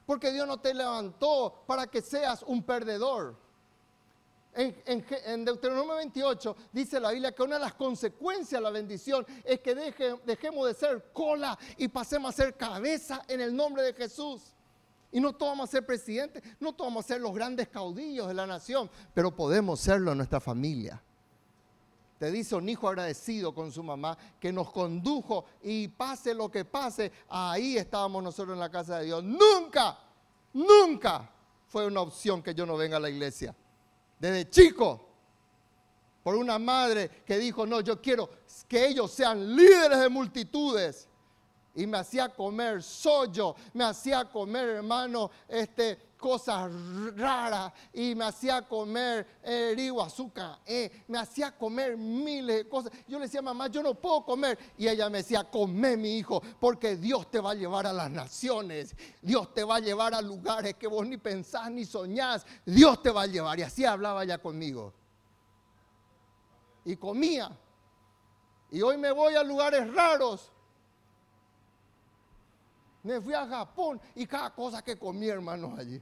Porque 0.07 0.31
Dios 0.31 0.47
no 0.47 0.59
te 0.59 0.73
levantó 0.73 1.65
para 1.67 1.87
que 1.87 2.01
seas 2.01 2.43
un 2.43 2.63
perdedor. 2.63 3.48
En, 4.59 5.45
Deuteronomio 5.45 5.95
28 5.95 6.57
dice 6.73 6.99
la 6.99 7.13
Biblia 7.13 7.31
que 7.31 7.45
una 7.45 7.55
de 7.55 7.61
las 7.61 7.75
consecuencias 7.75 8.59
de 8.59 8.61
la 8.61 8.71
bendición 8.71 9.25
es 9.45 9.61
que 9.61 9.73
dejemos 10.27 10.67
de 10.67 10.75
ser 10.75 11.13
cola 11.13 11.57
y 11.77 11.87
pasemos 11.87 12.35
a 12.35 12.43
ser 12.43 12.57
cabeza 12.57 13.23
en 13.29 13.41
el 13.41 13.55
nombre 13.55 13.85
de 13.85 13.93
Jesús. 13.93 14.53
Y 15.13 15.21
no 15.21 15.33
todos 15.33 15.53
vamos 15.53 15.69
a 15.69 15.71
ser 15.71 15.87
presidentes, 15.87 16.43
no 16.59 16.73
todos 16.73 16.91
vamos 16.91 17.05
a 17.05 17.09
ser 17.09 17.21
los 17.21 17.33
grandes 17.33 17.69
caudillos 17.69 18.27
de 18.27 18.35
la 18.35 18.49
nación, 18.49 18.91
pero 19.15 19.35
podemos 19.35 19.79
serlo 19.79 20.11
en 20.11 20.19
nuestra 20.19 20.41
familia. 20.41 21.01
Te 22.19 22.33
dice 22.33 22.57
un 22.57 22.69
hijo 22.69 22.89
agradecido 22.89 23.55
con 23.55 23.71
su 23.71 23.85
mamá 23.85 24.19
que 24.41 24.53
nos 24.53 24.73
condujo 24.73 25.45
y 25.63 25.87
pase 25.87 26.35
lo 26.35 26.51
que 26.51 26.65
pase, 26.65 27.13
ahí 27.29 27.77
estábamos 27.77 28.25
nosotros 28.25 28.55
en 28.55 28.61
la 28.61 28.71
casa 28.71 28.99
de 28.99 29.05
Dios. 29.05 29.23
Nunca, 29.23 29.97
nunca 30.53 31.31
fue 31.69 31.87
una 31.87 32.01
opción 32.01 32.43
que 32.43 32.57
yo 32.57 32.67
no 32.67 32.77
venga 32.77 32.97
a 32.97 33.01
la 33.01 33.09
iglesia 33.09 33.55
desde 34.19 34.51
chico 34.51 35.09
por 36.23 36.35
una 36.35 36.59
madre 36.59 37.23
que 37.25 37.39
dijo, 37.39 37.65
no, 37.67 37.81
yo 37.81 38.01
quiero 38.01 38.29
que 38.69 38.87
ellos 38.87 39.11
sean 39.11 39.57
líderes 39.57 40.01
de 40.01 40.09
multitudes. 40.09 41.09
Y 41.75 41.87
me 41.87 41.99
hacía 41.99 42.29
comer 42.29 42.83
sollo, 42.83 43.55
me 43.73 43.85
hacía 43.85 44.25
comer, 44.25 44.69
hermano, 44.69 45.31
este, 45.49 45.99
cosas 46.19 46.71
raras 47.17 47.73
y 47.95 48.15
me 48.15 48.25
hacía 48.25 48.63
comer 48.63 49.27
eh, 49.43 49.91
azúcar, 50.03 50.59
eh, 50.67 51.05
me 51.09 51.19
hacía 51.19 51.57
comer 51.57 51.97
miles 51.97 52.57
de 52.57 52.69
cosas. 52.69 52.93
Yo 53.07 53.19
le 53.19 53.27
decía, 53.27 53.41
mamá, 53.41 53.69
yo 53.69 53.83
no 53.83 53.95
puedo 53.95 54.25
comer. 54.25 54.59
Y 54.77 54.89
ella 54.89 55.09
me 55.09 55.19
decía, 55.19 55.45
come 55.45 55.97
mi 55.97 56.19
hijo, 56.19 56.43
porque 56.61 56.97
Dios 56.97 57.31
te 57.31 57.41
va 57.41 57.53
a 57.53 57.55
llevar 57.55 57.87
a 57.87 57.93
las 57.93 58.11
naciones, 58.11 58.95
Dios 59.23 59.55
te 59.55 59.65
va 59.65 59.77
a 59.77 59.81
llevar 59.81 60.13
a 60.13 60.21
lugares 60.21 60.75
que 60.75 60.87
vos 60.87 61.07
ni 61.07 61.17
pensás 61.17 61.71
ni 61.71 61.85
soñás, 61.85 62.45
Dios 62.67 63.03
te 63.03 63.11
va 63.11 63.23
a 63.23 63.27
llevar. 63.27 63.59
Y 63.59 63.63
así 63.63 63.85
hablaba 63.85 64.25
ella 64.25 64.39
conmigo. 64.39 64.93
Y 66.85 66.97
comía. 66.97 67.57
Y 68.71 68.83
hoy 68.83 68.99
me 68.99 69.13
voy 69.13 69.35
a 69.35 69.43
lugares 69.43 69.93
raros 69.95 70.53
me 73.09 73.21
fui 73.21 73.33
a 73.33 73.47
Japón 73.47 74.01
y 74.15 74.27
cada 74.27 74.51
cosa 74.55 74.83
que 74.83 74.99
comí, 74.99 75.29
hermanos, 75.29 75.79
allí. 75.79 76.01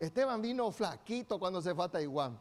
Esteban 0.00 0.40
vino 0.40 0.72
flaquito 0.72 1.38
cuando 1.38 1.60
se 1.60 1.74
fue 1.74 1.84
a 1.84 1.88
Taiwán. 1.88 2.40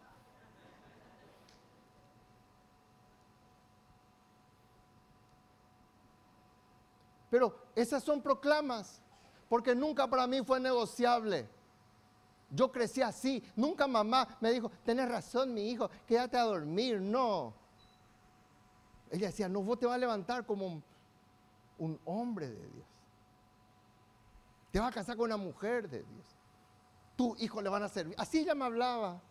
Pero 7.29 7.53
esas 7.75 8.01
son 8.01 8.21
proclamas, 8.21 9.01
porque 9.49 9.75
nunca 9.75 10.07
para 10.07 10.25
mí 10.25 10.41
fue 10.41 10.59
negociable. 10.59 11.47
Yo 12.49 12.71
crecí 12.71 13.01
así, 13.01 13.43
nunca 13.55 13.87
mamá 13.87 14.37
me 14.39 14.51
dijo, 14.51 14.71
tenés 14.83 15.07
razón 15.07 15.53
mi 15.53 15.69
hijo, 15.69 15.89
quédate 16.07 16.37
a 16.37 16.43
dormir, 16.43 16.99
no. 16.99 17.53
Ella 19.11 19.27
decía, 19.27 19.49
no, 19.49 19.61
vos 19.61 19.77
te 19.77 19.85
vas 19.85 19.95
a 19.95 19.99
levantar 19.99 20.45
como 20.45 20.65
un, 20.65 20.83
un 21.77 21.99
hombre 22.05 22.49
de 22.49 22.67
Dios. 22.69 22.87
Te 24.71 24.79
vas 24.79 24.89
a 24.89 24.93
casar 24.93 25.17
con 25.17 25.25
una 25.25 25.37
mujer 25.37 25.89
de 25.89 26.03
Dios. 26.03 26.38
Tu 27.19 27.35
hijo 27.39 27.61
le 27.61 27.67
van 27.67 27.83
a 27.83 27.89
servir. 27.89 28.15
Así 28.17 28.37
ella 28.37 28.55
me 28.55 28.63
hablaba. 28.63 29.21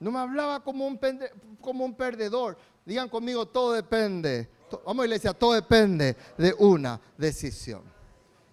No 0.00 0.12
me 0.12 0.18
hablaba 0.18 0.62
como 0.62 0.86
un, 0.86 1.00
como 1.58 1.82
un 1.82 1.94
perdedor. 1.94 2.58
Digan 2.84 3.08
conmigo, 3.08 3.46
todo 3.46 3.72
depende. 3.72 4.50
Vamos 4.84 5.06
iglesia, 5.06 5.32
todo 5.32 5.54
depende 5.54 6.14
de 6.36 6.54
una 6.58 7.00
decisión. 7.16 7.84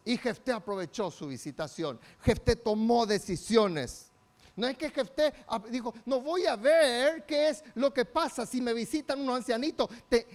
Y 0.06 0.16
Jefté 0.16 0.54
aprovechó 0.54 1.12
su 1.12 1.28
visitación. 1.28 2.00
Jefté 2.22 2.56
tomó 2.56 3.06
decisiones. 3.06 4.14
No 4.56 4.66
es 4.66 4.78
que 4.78 4.90
Jefté 4.92 5.34
dijo, 5.70 5.94
no 6.06 6.22
voy 6.22 6.46
a 6.46 6.56
ver 6.56 7.26
qué 7.26 7.50
es 7.50 7.62
lo 7.76 7.94
que 7.94 8.06
pasa 8.06 8.46
si 8.46 8.62
me 8.62 8.74
visitan 8.74 9.20
unos 9.20 9.36
ancianitos. 9.36 9.90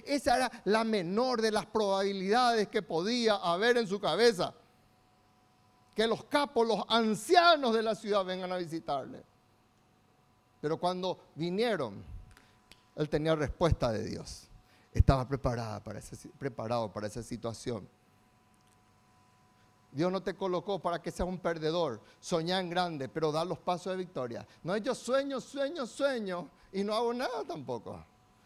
esa 0.05 0.37
era 0.37 0.63
la 0.67 0.85
menor 0.85 1.41
de 1.41 1.51
las 1.51 1.65
probabilidades 1.65 2.69
que 2.69 2.83
podía 2.83 3.37
haber 3.37 3.79
en 3.79 3.89
su 3.89 3.99
cabeza. 3.99 4.53
Que 5.97 6.07
los 6.07 6.25
capos, 6.25 6.69
los 6.69 6.85
ancianos 6.89 7.75
de 7.75 7.83
la 7.83 7.95
ciudad 7.95 8.25
vengan 8.25 8.53
a 8.53 8.59
visitarle. 8.59 9.25
Pero 10.61 10.79
cuando 10.79 11.19
vinieron, 11.35 12.05
él 12.95 13.09
tenía 13.09 13.35
respuesta 13.35 13.91
de 13.91 14.05
Dios. 14.05 14.47
Estaba 14.93 15.27
preparada 15.27 15.83
para 15.83 16.01
preparado 16.39 16.93
para 16.93 17.07
esa 17.07 17.23
situación. 17.23 17.89
Dios 19.91 20.13
no 20.13 20.23
te 20.23 20.35
colocó 20.35 20.79
para 20.79 21.01
que 21.01 21.11
seas 21.11 21.27
un 21.29 21.39
perdedor. 21.39 22.03
Soñá 22.21 22.61
en 22.61 22.69
grande, 22.69 23.09
pero 23.09 23.33
da 23.33 23.47
los 23.47 23.59
pasos 23.59 23.93
de 23.93 23.97
victoria. 23.97 24.47
No 24.63 24.75
es 24.75 24.83
yo 24.83 24.95
sueño, 24.95 25.41
sueño, 25.41 25.87
sueño 25.87 26.51
y 26.73 26.85
no 26.85 26.95
hago 26.95 27.15
nada 27.15 27.43
tampoco. 27.45 28.05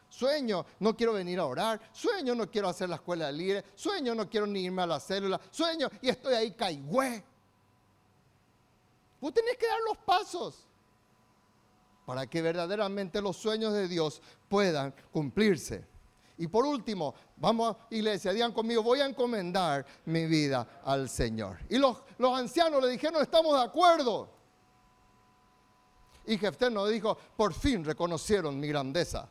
Sueño, 0.08 0.64
no 0.78 0.96
quiero 0.96 1.14
venir 1.14 1.40
a 1.40 1.46
orar. 1.46 1.80
Sueño, 1.92 2.36
no 2.36 2.48
quiero 2.48 2.68
hacer 2.68 2.88
la 2.88 2.96
escuela 2.96 3.26
de 3.26 3.32
líderes. 3.32 3.64
Sueño, 3.74 4.14
no 4.14 4.28
quiero 4.28 4.46
ni 4.46 4.60
irme 4.60 4.82
a 4.82 4.86
la 4.86 5.00
célula. 5.00 5.40
Sueño 5.50 5.88
y 6.02 6.08
estoy 6.08 6.34
ahí 6.34 6.52
caigüe. 6.52 7.24
Vos 9.20 9.34
tenés 9.34 9.56
que 9.56 9.66
dar 9.66 9.80
los 9.86 9.98
pasos 9.98 10.66
para 12.06 12.26
que 12.26 12.42
verdaderamente 12.42 13.20
los 13.20 13.36
sueños 13.36 13.72
de 13.72 13.86
Dios 13.86 14.20
puedan 14.48 14.94
cumplirse. 15.12 15.86
Y 16.38 16.48
por 16.48 16.64
último, 16.64 17.14
vamos 17.36 17.76
iglesia, 17.90 18.32
digan 18.32 18.52
conmigo, 18.52 18.82
voy 18.82 19.00
a 19.00 19.06
encomendar 19.06 19.84
mi 20.06 20.24
vida 20.26 20.80
al 20.84 21.08
Señor. 21.08 21.58
Y 21.68 21.76
los, 21.76 22.02
los 22.18 22.36
ancianos 22.36 22.82
le 22.82 22.88
dijeron, 22.88 23.20
estamos 23.22 23.54
de 23.58 23.62
acuerdo. 23.62 24.30
Y 26.26 26.38
Jefté 26.38 26.70
nos 26.70 26.88
dijo, 26.88 27.16
por 27.36 27.52
fin 27.52 27.84
reconocieron 27.84 28.58
mi 28.58 28.68
grandeza. 28.68 29.28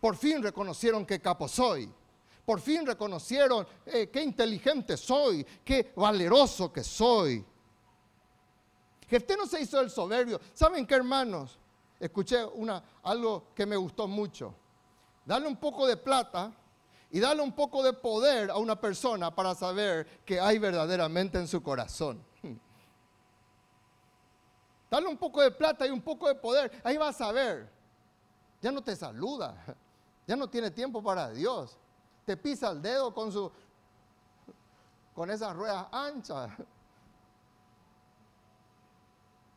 Por 0.00 0.16
fin 0.16 0.42
reconocieron 0.42 1.04
qué 1.04 1.20
capo 1.20 1.48
soy. 1.48 1.92
Por 2.44 2.60
fin 2.60 2.86
reconocieron 2.86 3.66
eh, 3.84 4.08
qué 4.08 4.22
inteligente 4.22 4.96
soy, 4.96 5.44
qué 5.64 5.92
valeroso 5.96 6.72
que 6.72 6.82
soy. 6.82 7.44
Jefté 9.08 9.36
no 9.36 9.46
se 9.46 9.60
hizo 9.60 9.80
el 9.80 9.90
soberbio. 9.90 10.40
¿Saben 10.52 10.86
qué, 10.86 10.94
hermanos? 10.94 11.58
escuché 11.98 12.44
una, 12.44 12.82
algo 13.02 13.48
que 13.54 13.66
me 13.66 13.76
gustó 13.76 14.06
mucho. 14.06 14.54
Dale 15.24 15.46
un 15.46 15.56
poco 15.56 15.86
de 15.86 15.96
plata 15.96 16.52
y 17.10 17.20
dale 17.20 17.42
un 17.42 17.52
poco 17.52 17.82
de 17.82 17.92
poder 17.92 18.50
a 18.50 18.58
una 18.58 18.78
persona 18.80 19.34
para 19.34 19.54
saber 19.54 20.06
que 20.24 20.40
hay 20.40 20.58
verdaderamente 20.58 21.38
en 21.38 21.48
su 21.48 21.62
corazón. 21.62 22.22
Dale 24.90 25.08
un 25.08 25.16
poco 25.16 25.42
de 25.42 25.50
plata 25.50 25.84
y 25.86 25.90
un 25.90 26.00
poco 26.00 26.28
de 26.28 26.36
poder, 26.36 26.80
ahí 26.84 26.96
vas 26.96 27.20
a 27.20 27.32
ver. 27.32 27.68
Ya 28.62 28.70
no 28.70 28.82
te 28.82 28.94
saluda, 28.94 29.76
ya 30.26 30.36
no 30.36 30.48
tiene 30.48 30.70
tiempo 30.70 31.02
para 31.02 31.30
Dios. 31.30 31.76
Te 32.24 32.36
pisa 32.36 32.70
el 32.70 32.80
dedo 32.82 33.12
con 33.12 33.32
su 33.32 33.50
con 35.14 35.30
esas 35.30 35.56
ruedas 35.56 35.86
anchas. 35.90 36.50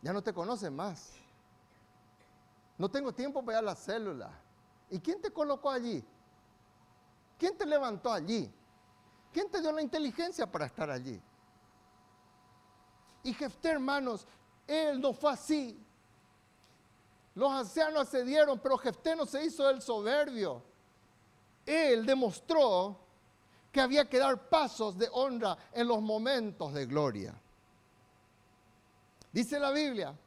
Ya 0.01 0.13
no 0.13 0.21
te 0.21 0.33
conoce 0.33 0.69
más. 0.69 1.13
No 2.77 2.89
tengo 2.89 3.13
tiempo 3.13 3.43
para 3.43 3.57
ir 3.57 3.63
a 3.63 3.65
la 3.65 3.75
célula. 3.75 4.31
¿Y 4.89 4.99
quién 4.99 5.21
te 5.21 5.31
colocó 5.31 5.69
allí? 5.69 6.03
¿Quién 7.37 7.57
te 7.57 7.65
levantó 7.65 8.11
allí? 8.11 8.51
¿Quién 9.31 9.49
te 9.49 9.61
dio 9.61 9.71
la 9.71 9.81
inteligencia 9.81 10.49
para 10.49 10.65
estar 10.65 10.89
allí? 10.89 11.21
Y 13.23 13.33
Jefté, 13.33 13.69
hermanos, 13.69 14.25
él 14.65 14.99
no 14.99 15.13
fue 15.13 15.31
así. 15.31 15.85
Los 17.35 17.51
ancianos 17.51 18.01
accedieron, 18.01 18.59
pero 18.59 18.77
Jefté 18.77 19.15
no 19.15 19.25
se 19.25 19.45
hizo 19.45 19.69
el 19.69 19.81
soberbio. 19.81 20.63
Él 21.65 22.05
demostró 22.05 22.97
que 23.71 23.81
había 23.81 24.09
que 24.09 24.17
dar 24.17 24.49
pasos 24.49 24.97
de 24.97 25.09
honra 25.11 25.57
en 25.73 25.87
los 25.87 26.01
momentos 26.01 26.73
de 26.73 26.85
gloria. 26.85 27.39
Dice 29.31 29.59
la 29.59 29.71
Biblia 29.71 30.17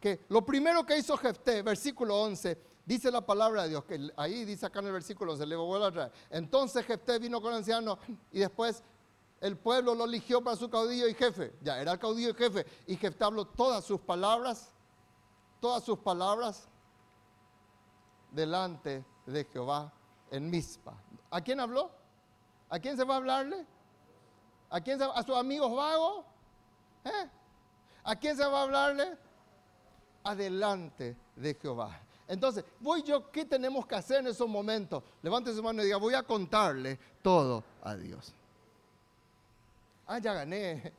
que 0.00 0.24
lo 0.28 0.44
primero 0.44 0.84
que 0.84 0.98
hizo 0.98 1.16
Jefté, 1.16 1.62
versículo 1.62 2.20
11, 2.22 2.58
dice 2.84 3.10
la 3.10 3.24
palabra 3.24 3.62
de 3.62 3.70
Dios, 3.70 3.84
que 3.84 4.10
ahí 4.16 4.44
dice 4.44 4.66
acá 4.66 4.80
en 4.80 4.86
el 4.86 4.92
versículo 4.92 5.32
11, 5.32 5.46
le 5.46 5.56
voy 5.56 5.82
a 5.82 5.90
traer. 5.90 6.12
Entonces 6.30 6.84
Jefté 6.84 7.18
vino 7.18 7.40
con 7.40 7.52
el 7.52 7.58
anciano 7.58 7.98
y 8.30 8.40
después 8.40 8.82
el 9.40 9.56
pueblo 9.56 9.94
lo 9.94 10.04
eligió 10.04 10.42
para 10.42 10.56
su 10.56 10.68
caudillo 10.68 11.08
y 11.08 11.14
jefe. 11.14 11.54
Ya, 11.62 11.80
era 11.80 11.92
el 11.92 11.98
caudillo 11.98 12.30
y 12.30 12.34
jefe. 12.34 12.66
Y 12.86 12.96
Jefté 12.96 13.24
habló 13.24 13.46
todas 13.46 13.84
sus 13.84 14.00
palabras, 14.00 14.72
todas 15.60 15.84
sus 15.84 15.98
palabras 15.98 16.68
delante 18.30 19.04
de 19.26 19.44
Jehová 19.44 19.92
en 20.30 20.50
Mizpa. 20.50 20.94
¿A 21.30 21.40
quién 21.40 21.60
habló? 21.60 21.90
¿A 22.68 22.78
quién 22.78 22.96
se 22.96 23.04
va 23.04 23.14
a 23.14 23.16
hablarle? 23.18 23.66
¿A 24.70 24.80
quién 24.80 25.00
¿A 25.00 25.22
sus 25.22 25.36
amigos 25.36 25.74
vagos? 25.74 26.24
¿Eh? 27.04 27.30
¿A 28.04 28.16
quién 28.16 28.36
se 28.36 28.44
va 28.44 28.60
a 28.60 28.62
hablarle? 28.62 29.18
adelante 30.24 31.16
de 31.36 31.54
Jehová. 31.54 32.00
Entonces, 32.26 32.64
voy 32.80 33.02
yo, 33.02 33.30
¿qué 33.30 33.44
tenemos 33.44 33.86
que 33.86 33.94
hacer 33.94 34.20
en 34.20 34.28
esos 34.28 34.48
momentos? 34.48 35.02
Levante 35.22 35.52
su 35.52 35.62
mano 35.62 35.82
y 35.82 35.84
diga, 35.84 35.98
voy 35.98 36.14
a 36.14 36.22
contarle 36.22 36.98
todo 37.22 37.62
a 37.82 37.94
Dios. 37.94 38.32
Ah, 40.06 40.18
ya 40.18 40.32
gané 40.32 40.92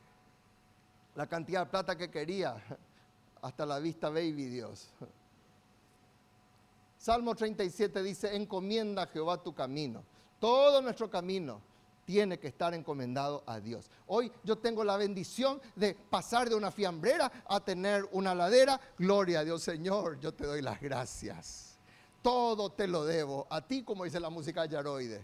la 1.14 1.26
cantidad 1.26 1.64
de 1.64 1.70
plata 1.70 1.96
que 1.96 2.10
quería. 2.10 2.56
Hasta 3.42 3.66
la 3.66 3.78
vista, 3.78 4.08
baby 4.08 4.46
Dios. 4.46 4.88
Salmo 6.96 7.34
37 7.34 8.02
dice, 8.02 8.34
encomienda 8.34 9.02
a 9.02 9.06
Jehová 9.06 9.42
tu 9.42 9.52
camino. 9.52 10.04
Todo 10.38 10.80
nuestro 10.80 11.10
camino 11.10 11.60
tiene 12.06 12.38
que 12.38 12.46
estar 12.46 12.72
encomendado 12.72 13.42
a 13.46 13.60
Dios. 13.60 13.90
Hoy 14.06 14.32
yo 14.44 14.56
tengo 14.56 14.84
la 14.84 14.96
bendición 14.96 15.60
de 15.74 15.94
pasar 15.94 16.48
de 16.48 16.54
una 16.54 16.70
fiambrera 16.70 17.30
a 17.46 17.60
tener 17.60 18.08
una 18.12 18.34
ladera. 18.34 18.80
Gloria 18.96 19.40
a 19.40 19.44
Dios, 19.44 19.62
Señor, 19.62 20.18
yo 20.20 20.32
te 20.32 20.46
doy 20.46 20.62
las 20.62 20.80
gracias. 20.80 21.76
Todo 22.22 22.70
te 22.70 22.86
lo 22.86 23.04
debo 23.04 23.46
a 23.50 23.60
ti, 23.60 23.82
como 23.82 24.04
dice 24.04 24.20
la 24.20 24.30
música 24.30 24.64
yaroide. 24.64 25.22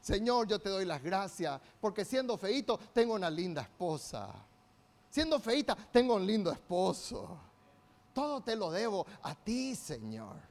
Señor, 0.00 0.46
yo 0.46 0.58
te 0.58 0.68
doy 0.68 0.84
las 0.84 1.02
gracias, 1.02 1.60
porque 1.80 2.04
siendo 2.04 2.36
feito 2.38 2.78
tengo 2.92 3.14
una 3.14 3.30
linda 3.30 3.62
esposa. 3.62 4.28
Siendo 5.10 5.40
feita 5.40 5.74
tengo 5.90 6.14
un 6.14 6.26
lindo 6.26 6.52
esposo. 6.52 7.38
Todo 8.12 8.42
te 8.42 8.54
lo 8.56 8.70
debo 8.70 9.06
a 9.22 9.34
ti, 9.34 9.74
Señor. 9.74 10.49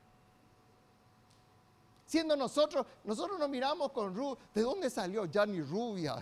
Siendo 2.10 2.36
nosotros, 2.36 2.88
nosotros 3.04 3.38
nos 3.38 3.48
miramos 3.50 3.92
con 3.92 4.16
Ruth, 4.16 4.40
¿de 4.52 4.64
dónde 4.64 4.90
salió 4.90 5.26
ya 5.26 5.46
ni 5.46 5.62
rubia? 5.62 6.16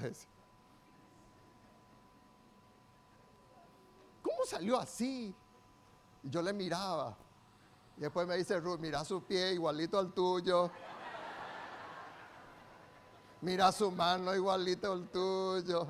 ¿Cómo 4.21 4.45
salió 4.45 4.77
así? 4.77 5.33
Y 6.23 6.29
yo 6.29 6.41
le 6.41 6.51
miraba. 6.51 7.15
Y 7.95 8.01
después 8.01 8.27
me 8.27 8.35
dice 8.35 8.59
Ruth, 8.59 8.79
mira 8.81 9.05
su 9.05 9.23
pie 9.23 9.53
igualito 9.53 9.97
al 9.97 10.13
tuyo. 10.13 10.69
Mira 13.39 13.71
su 13.71 13.89
mano 13.89 14.35
igualito 14.35 14.91
al 14.91 15.07
tuyo. 15.07 15.87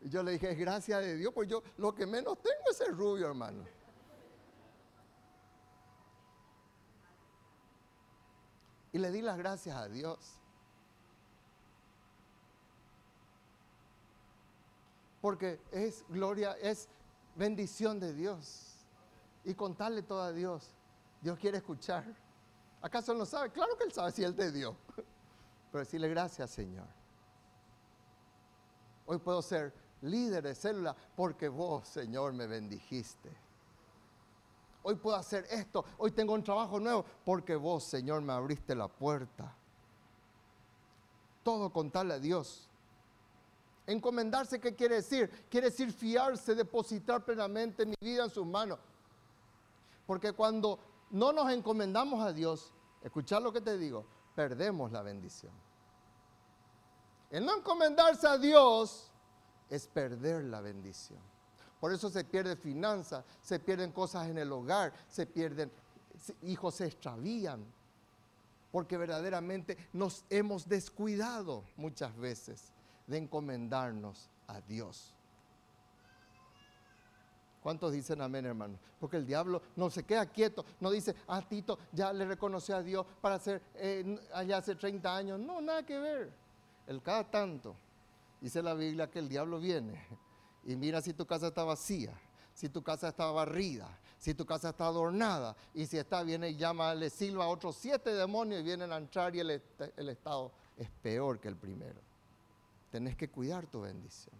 Y 0.00 0.08
yo 0.08 0.22
le 0.22 0.32
dije, 0.32 0.52
es 0.52 0.58
gracia 0.58 1.00
de 1.00 1.16
Dios, 1.16 1.34
pues 1.34 1.50
yo 1.50 1.62
lo 1.76 1.94
que 1.94 2.06
menos 2.06 2.38
tengo 2.38 2.70
es 2.70 2.80
el 2.80 2.96
rubio, 2.96 3.26
hermano. 3.26 3.75
Y 8.96 8.98
le 8.98 9.10
di 9.10 9.20
las 9.20 9.36
gracias 9.36 9.76
a 9.76 9.88
Dios. 9.88 10.18
Porque 15.20 15.60
es 15.70 16.02
gloria, 16.08 16.52
es 16.62 16.88
bendición 17.34 18.00
de 18.00 18.14
Dios. 18.14 18.86
Y 19.44 19.52
contarle 19.52 20.00
todo 20.00 20.22
a 20.22 20.32
Dios. 20.32 20.70
Dios 21.20 21.38
quiere 21.38 21.58
escuchar. 21.58 22.06
¿Acaso 22.80 23.12
no 23.12 23.26
sabe? 23.26 23.50
Claro 23.50 23.76
que 23.76 23.84
Él 23.84 23.92
sabe 23.92 24.12
si 24.12 24.24
Él 24.24 24.34
te 24.34 24.50
dio. 24.50 24.74
Pero 25.70 25.84
decirle 25.84 26.08
gracias, 26.08 26.48
Señor. 26.52 26.88
Hoy 29.04 29.18
puedo 29.18 29.42
ser 29.42 29.74
líder 30.00 30.42
de 30.42 30.54
célula 30.54 30.96
porque 31.14 31.50
vos, 31.50 31.86
Señor, 31.86 32.32
me 32.32 32.46
bendijiste. 32.46 33.30
Hoy 34.88 34.94
puedo 34.94 35.16
hacer 35.16 35.44
esto. 35.50 35.84
Hoy 35.98 36.12
tengo 36.12 36.32
un 36.32 36.44
trabajo 36.44 36.78
nuevo 36.78 37.04
porque 37.24 37.56
vos, 37.56 37.82
Señor, 37.82 38.22
me 38.22 38.32
abriste 38.32 38.72
la 38.72 38.86
puerta. 38.86 39.52
Todo 41.42 41.72
contarle 41.72 42.14
a 42.14 42.20
Dios. 42.20 42.68
Encomendarse, 43.84 44.60
¿qué 44.60 44.76
quiere 44.76 44.94
decir? 44.94 45.28
Quiere 45.50 45.70
decir 45.70 45.92
fiarse, 45.92 46.54
depositar 46.54 47.24
plenamente 47.24 47.84
mi 47.84 47.96
vida 48.00 48.22
en 48.22 48.30
sus 48.30 48.46
manos. 48.46 48.78
Porque 50.06 50.30
cuando 50.30 50.78
no 51.10 51.32
nos 51.32 51.50
encomendamos 51.50 52.24
a 52.24 52.32
Dios, 52.32 52.72
escuchar 53.02 53.42
lo 53.42 53.52
que 53.52 53.60
te 53.60 53.76
digo, 53.76 54.06
perdemos 54.36 54.92
la 54.92 55.02
bendición. 55.02 55.52
El 57.28 57.44
no 57.44 57.56
encomendarse 57.56 58.28
a 58.28 58.38
Dios 58.38 59.10
es 59.68 59.88
perder 59.88 60.44
la 60.44 60.60
bendición. 60.60 61.18
Por 61.80 61.92
eso 61.92 62.08
se 62.08 62.24
pierde 62.24 62.56
finanzas, 62.56 63.24
se 63.42 63.60
pierden 63.60 63.92
cosas 63.92 64.28
en 64.28 64.38
el 64.38 64.50
hogar, 64.50 64.92
se 65.08 65.26
pierden, 65.26 65.70
hijos 66.42 66.76
se 66.76 66.86
extravían. 66.86 67.64
Porque 68.72 68.96
verdaderamente 68.96 69.76
nos 69.92 70.24
hemos 70.30 70.68
descuidado 70.68 71.64
muchas 71.76 72.16
veces 72.16 72.72
de 73.06 73.18
encomendarnos 73.18 74.28
a 74.48 74.60
Dios. 74.60 75.14
¿Cuántos 77.62 77.92
dicen 77.92 78.20
amén, 78.20 78.46
hermano? 78.46 78.78
Porque 79.00 79.16
el 79.16 79.26
diablo 79.26 79.60
no 79.74 79.90
se 79.90 80.04
queda 80.04 80.26
quieto, 80.26 80.64
no 80.80 80.90
dice, 80.90 81.14
ah, 81.26 81.42
Tito, 81.46 81.78
ya 81.92 82.12
le 82.12 82.24
reconoció 82.24 82.76
a 82.76 82.82
Dios 82.82 83.04
para 83.20 83.34
hacer 83.34 83.60
eh, 83.74 84.18
allá 84.32 84.58
hace 84.58 84.76
30 84.76 85.16
años. 85.16 85.40
No, 85.40 85.60
nada 85.60 85.84
que 85.84 85.98
ver. 85.98 86.32
El 86.86 87.02
cada 87.02 87.28
tanto, 87.28 87.74
dice 88.40 88.62
la 88.62 88.74
Biblia 88.74 89.10
que 89.10 89.18
el 89.18 89.28
diablo 89.28 89.58
viene 89.58 90.00
y 90.66 90.74
mira 90.74 91.00
si 91.00 91.14
tu 91.14 91.24
casa 91.24 91.46
está 91.46 91.62
vacía, 91.62 92.12
si 92.52 92.68
tu 92.68 92.82
casa 92.82 93.08
está 93.08 93.30
barrida, 93.30 93.88
si 94.18 94.34
tu 94.34 94.44
casa 94.44 94.70
está 94.70 94.86
adornada 94.86 95.56
y 95.72 95.86
si 95.86 95.96
está, 95.96 96.24
viene 96.24 96.50
y 96.50 96.56
llama, 96.56 96.92
le 96.94 97.08
silba 97.08 97.44
a 97.44 97.48
otros 97.48 97.76
siete 97.76 98.12
demonios 98.12 98.60
y 98.60 98.64
vienen 98.64 98.92
a 98.92 98.96
entrar 98.96 99.34
y 99.36 99.40
el, 99.40 99.50
estado 99.50 100.52
es 100.76 100.90
peor 100.90 101.38
que 101.38 101.48
el 101.48 101.56
primero. 101.56 102.00
Tenés 102.90 103.16
que 103.16 103.30
cuidar 103.30 103.66
tu 103.66 103.82
bendición. 103.82 104.34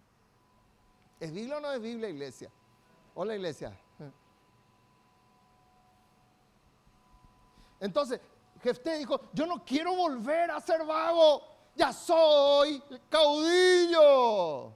¿Es 1.21 1.33
Biblia 1.33 1.59
o 1.59 1.61
no 1.61 1.73
es 1.73 1.81
Biblia, 1.81 2.09
iglesia? 2.09 2.51
Hola, 3.15 3.37
iglesia. 3.37 3.79
Entonces, 7.79 8.21
Jefté 8.63 8.99
dijo, 8.99 9.21
yo 9.33 9.47
no 9.47 9.65
quiero 9.65 9.95
volver 9.95 10.51
a 10.51 10.61
ser 10.61 10.85
vago, 10.85 11.43
ya 11.77 11.93
soy 11.93 12.83
caudillo, 13.09 14.75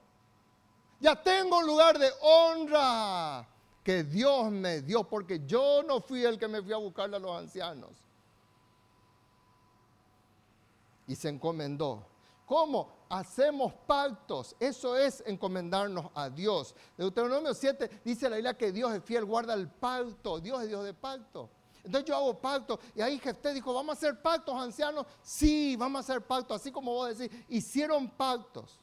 ya 1.01 1.21
tengo 1.21 1.59
un 1.59 1.67
lugar 1.67 1.99
de 1.99 2.11
honra 2.21 3.49
que 3.83 4.05
Dios 4.05 4.51
me 4.51 4.83
dio, 4.83 5.05
porque 5.05 5.45
yo 5.47 5.83
no 5.83 6.01
fui 6.01 6.25
el 6.25 6.39
que 6.39 6.47
me 6.47 6.63
fui 6.63 6.73
a 6.73 6.77
buscarle 6.77 7.17
a 7.17 7.21
los 7.21 7.37
ancianos. 7.37 7.91
Y 11.07 11.17
se 11.17 11.29
encomendó. 11.29 12.07
¿Cómo? 12.47 13.01
hacemos 13.11 13.75
pactos. 13.87 14.57
Eso 14.59 14.97
es 14.97 15.23
encomendarnos 15.27 16.07
a 16.15 16.31
Dios. 16.31 16.75
Deuteronomio 16.97 17.53
7 17.53 18.01
dice 18.05 18.31
la 18.31 18.37
Biblia 18.37 18.57
que 18.57 18.73
Dios 18.73 18.95
es 18.95 19.05
fiel, 19.05 19.25
guarda 19.25 19.53
el 19.53 19.69
pacto. 19.69 20.41
Dios 20.41 20.63
es 20.63 20.69
Dios 20.69 20.85
de 20.85 20.95
pacto. 20.95 21.51
Entonces 21.85 22.09
yo 22.09 22.17
hago 22.17 22.41
pacto. 22.41 22.79
Y 22.95 23.03
ahí 23.03 23.19
Jefté 23.19 23.53
dijo, 23.53 23.75
¿vamos 23.75 23.91
a 23.91 23.99
hacer 23.99 24.23
pactos, 24.23 24.55
ancianos? 24.55 25.07
Sí, 25.23 25.77
vamos 25.77 25.99
a 25.99 26.01
hacer 26.01 26.25
pactos. 26.25 26.61
Así 26.61 26.71
como 26.71 26.93
vos 26.93 27.19
decís, 27.19 27.37
hicieron 27.49 28.09
pactos. 28.09 28.79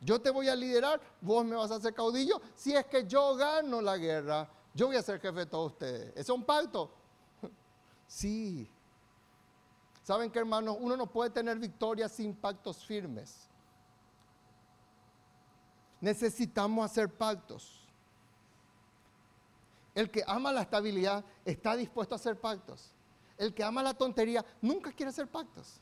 Yo 0.00 0.20
te 0.20 0.30
voy 0.30 0.48
a 0.48 0.54
liderar, 0.54 1.00
vos 1.20 1.44
me 1.44 1.56
vas 1.56 1.70
a 1.70 1.76
hacer 1.76 1.94
caudillo. 1.94 2.40
Si 2.54 2.74
es 2.74 2.86
que 2.86 3.06
yo 3.06 3.34
gano 3.34 3.80
la 3.80 3.96
guerra, 3.96 4.48
yo 4.74 4.86
voy 4.88 4.96
a 4.96 5.02
ser 5.02 5.20
jefe 5.20 5.40
de 5.40 5.46
todos 5.46 5.72
ustedes. 5.72 6.12
¿Es 6.16 6.28
un 6.28 6.44
pacto? 6.44 6.92
Sí. 8.08 8.70
¿Saben 10.04 10.30
qué, 10.30 10.38
hermanos? 10.38 10.76
Uno 10.78 10.96
no 10.96 11.08
puede 11.08 11.30
tener 11.30 11.58
victoria 11.58 12.08
sin 12.08 12.36
pactos 12.36 12.84
firmes. 12.84 13.48
Necesitamos 16.00 16.88
hacer 16.88 17.12
pactos. 17.12 17.84
El 19.92 20.08
que 20.08 20.22
ama 20.24 20.52
la 20.52 20.62
estabilidad 20.62 21.24
está 21.44 21.74
dispuesto 21.74 22.14
a 22.14 22.18
hacer 22.18 22.38
pactos. 22.40 22.92
El 23.36 23.52
que 23.52 23.64
ama 23.64 23.82
la 23.82 23.94
tontería 23.94 24.44
nunca 24.60 24.92
quiere 24.92 25.10
hacer 25.10 25.26
pactos. 25.26 25.80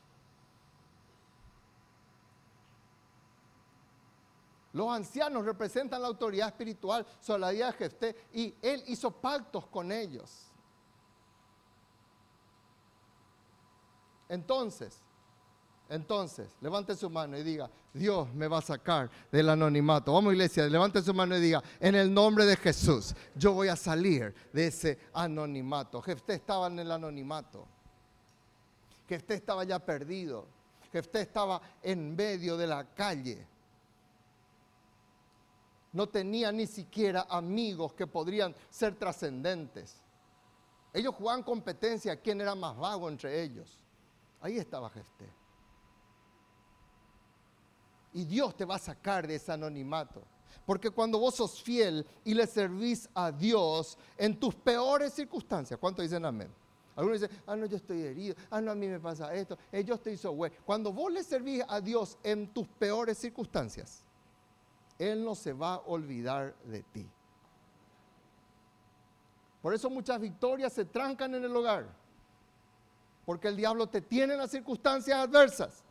Los 4.75 4.89
ancianos 4.89 5.45
representan 5.45 6.01
la 6.01 6.09
autoridad 6.09 6.49
espiritual 6.49 7.07
sobre 7.21 7.39
la 7.39 7.51
vida 7.51 7.67
de 7.67 7.77
Jefté 7.77 8.15
y 8.33 8.53
él 8.61 8.83
hizo 8.87 9.09
pactos 9.09 9.67
con 9.67 9.89
ellos. 9.89 10.51
Entonces, 14.27 15.01
entonces, 15.87 16.49
levante 16.59 16.93
su 16.93 17.09
mano 17.09 17.37
y 17.37 17.43
diga, 17.43 17.69
Dios 17.93 18.33
me 18.33 18.49
va 18.49 18.57
a 18.57 18.61
sacar 18.61 19.09
del 19.31 19.47
anonimato. 19.47 20.11
Vamos 20.11 20.33
iglesia, 20.33 20.67
levante 20.67 21.01
su 21.01 21.13
mano 21.13 21.37
y 21.37 21.39
diga, 21.39 21.63
en 21.79 21.95
el 21.95 22.13
nombre 22.13 22.45
de 22.45 22.57
Jesús, 22.57 23.15
yo 23.33 23.53
voy 23.53 23.69
a 23.69 23.77
salir 23.77 24.35
de 24.51 24.67
ese 24.67 24.99
anonimato. 25.13 26.01
Jefté 26.01 26.33
estaba 26.33 26.67
en 26.67 26.79
el 26.79 26.91
anonimato. 26.91 27.65
Jefté 29.07 29.35
estaba 29.35 29.63
ya 29.63 29.79
perdido. 29.79 30.45
Jefté 30.91 31.21
estaba 31.21 31.61
en 31.81 32.13
medio 32.13 32.57
de 32.57 32.67
la 32.67 32.83
calle. 32.93 33.54
No 35.95 36.09
tenía 36.09 36.51
ni 36.51 36.67
siquiera 36.67 37.25
amigos 37.29 37.93
que 37.93 38.05
podrían 38.05 38.53
ser 38.69 38.95
trascendentes. 38.95 39.95
Ellos 40.91 41.15
jugaban 41.15 41.41
competencia, 41.41 42.19
quién 42.19 42.41
era 42.41 42.53
más 42.53 42.75
vago 42.75 43.07
entre 43.07 43.41
ellos. 43.41 43.79
Ahí 44.41 44.57
estaba 44.57 44.89
Jefté. 44.89 45.31
Y 48.11 48.25
Dios 48.25 48.57
te 48.57 48.65
va 48.65 48.75
a 48.75 48.79
sacar 48.79 49.25
de 49.25 49.35
ese 49.35 49.53
anonimato. 49.53 50.21
Porque 50.65 50.89
cuando 50.89 51.17
vos 51.17 51.35
sos 51.35 51.63
fiel 51.63 52.05
y 52.25 52.33
le 52.33 52.45
servís 52.45 53.07
a 53.13 53.31
Dios 53.31 53.97
en 54.17 54.37
tus 54.37 54.53
peores 54.53 55.13
circunstancias, 55.13 55.79
¿cuántos 55.79 56.03
dicen 56.03 56.25
amén? 56.25 56.53
Algunos 56.97 57.21
dicen, 57.21 57.37
ah, 57.47 57.55
no, 57.55 57.67
yo 57.67 57.77
estoy 57.77 58.01
herido, 58.01 58.35
ah, 58.49 58.59
no, 58.59 58.71
a 58.71 58.75
mí 58.75 58.89
me 58.89 58.99
pasa 58.99 59.33
esto, 59.33 59.57
eh, 59.71 59.81
yo 59.85 59.95
estoy 59.95 60.17
so. 60.17 60.35
Cuando 60.65 60.91
vos 60.91 61.09
le 61.09 61.23
servís 61.23 61.63
a 61.69 61.79
Dios 61.79 62.17
en 62.21 62.53
tus 62.53 62.67
peores 62.67 63.17
circunstancias, 63.17 64.04
Él 64.97 65.23
no 65.23 65.35
se 65.35 65.53
va 65.53 65.75
a 65.75 65.79
olvidar 65.79 66.55
de 66.63 66.83
ti. 66.83 67.09
Por 69.61 69.73
eso 69.73 69.89
muchas 69.89 70.19
victorias 70.19 70.73
se 70.73 70.85
trancan 70.85 71.33
en 71.35 71.43
el 71.43 71.55
hogar. 71.55 71.87
Porque 73.25 73.47
el 73.47 73.55
diablo 73.55 73.87
te 73.87 74.01
tiene 74.01 74.33
en 74.33 74.39
las 74.39 74.51
circunstancias 74.51 75.17
adversas. 75.17 75.83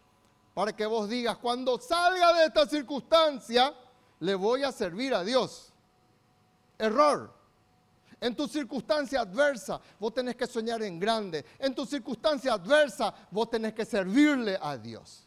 Para 0.55 0.75
que 0.75 0.87
vos 0.87 1.09
digas, 1.09 1.37
cuando 1.39 1.79
salga 1.79 2.33
de 2.35 2.45
esta 2.45 2.67
circunstancia, 2.67 3.75
le 4.21 4.35
voy 4.37 4.63
a 4.63 4.71
servir 4.71 5.13
a 5.13 5.25
Dios. 5.25 5.73
Error. 6.79 7.35
En 8.21 8.35
tu 8.35 8.47
circunstancia 8.47 9.21
adversa, 9.21 9.81
vos 9.99 10.15
tenés 10.15 10.37
que 10.37 10.47
soñar 10.47 10.83
en 10.83 10.99
grande. 10.99 11.45
En 11.59 11.75
tu 11.75 11.85
circunstancia 11.85 12.55
adversa, 12.55 13.13
vos 13.31 13.51
tenés 13.51 13.75
que 13.75 13.85
servirle 13.85 14.57
a 14.63 14.79
Dios. 14.79 15.24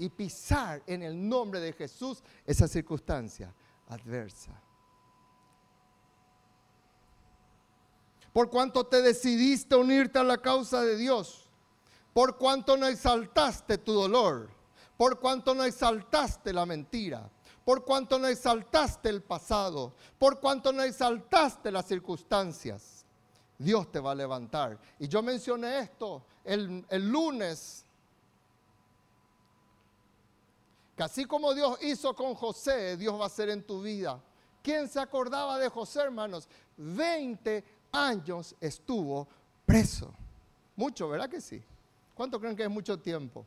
Y 0.00 0.08
pisar 0.08 0.82
en 0.86 1.02
el 1.02 1.28
nombre 1.28 1.60
de 1.60 1.72
Jesús 1.72 2.22
esa 2.46 2.66
circunstancia 2.66 3.54
adversa. 3.88 4.60
por 8.32 8.48
cuanto 8.48 8.86
te 8.86 9.02
decidiste 9.02 9.74
unirte 9.74 10.18
a 10.18 10.24
la 10.24 10.38
causa 10.38 10.82
de 10.82 10.96
Dios, 10.96 11.48
por 12.12 12.36
cuanto 12.36 12.76
no 12.76 12.86
exaltaste 12.86 13.78
tu 13.78 13.92
dolor, 13.92 14.50
por 14.96 15.18
cuanto 15.18 15.54
no 15.54 15.64
exaltaste 15.64 16.52
la 16.52 16.66
mentira, 16.66 17.28
por 17.64 17.84
cuanto 17.84 18.18
no 18.18 18.26
exaltaste 18.28 19.08
el 19.08 19.22
pasado, 19.22 19.94
por 20.18 20.40
cuanto 20.40 20.72
no 20.72 20.82
exaltaste 20.82 21.70
las 21.70 21.86
circunstancias. 21.86 23.04
Dios 23.58 23.90
te 23.92 24.00
va 24.00 24.12
a 24.12 24.14
levantar. 24.14 24.78
Y 24.98 25.06
yo 25.06 25.22
mencioné 25.22 25.80
esto 25.80 26.24
el, 26.44 26.84
el 26.88 27.08
lunes, 27.10 27.84
que 31.00 31.04
así 31.04 31.24
como 31.24 31.54
Dios 31.54 31.78
hizo 31.80 32.14
con 32.14 32.34
José, 32.34 32.94
Dios 32.98 33.18
va 33.18 33.24
a 33.24 33.28
hacer 33.28 33.48
en 33.48 33.66
tu 33.66 33.80
vida. 33.80 34.22
¿Quién 34.62 34.86
se 34.86 35.00
acordaba 35.00 35.58
de 35.58 35.70
José, 35.70 36.00
hermanos? 36.00 36.46
20 36.76 37.64
años 37.90 38.54
estuvo 38.60 39.26
preso. 39.64 40.14
Mucho, 40.76 41.08
¿verdad 41.08 41.30
que 41.30 41.40
sí? 41.40 41.64
¿Cuánto 42.12 42.38
creen 42.38 42.54
que 42.54 42.64
es 42.64 42.68
mucho 42.68 43.00
tiempo? 43.00 43.46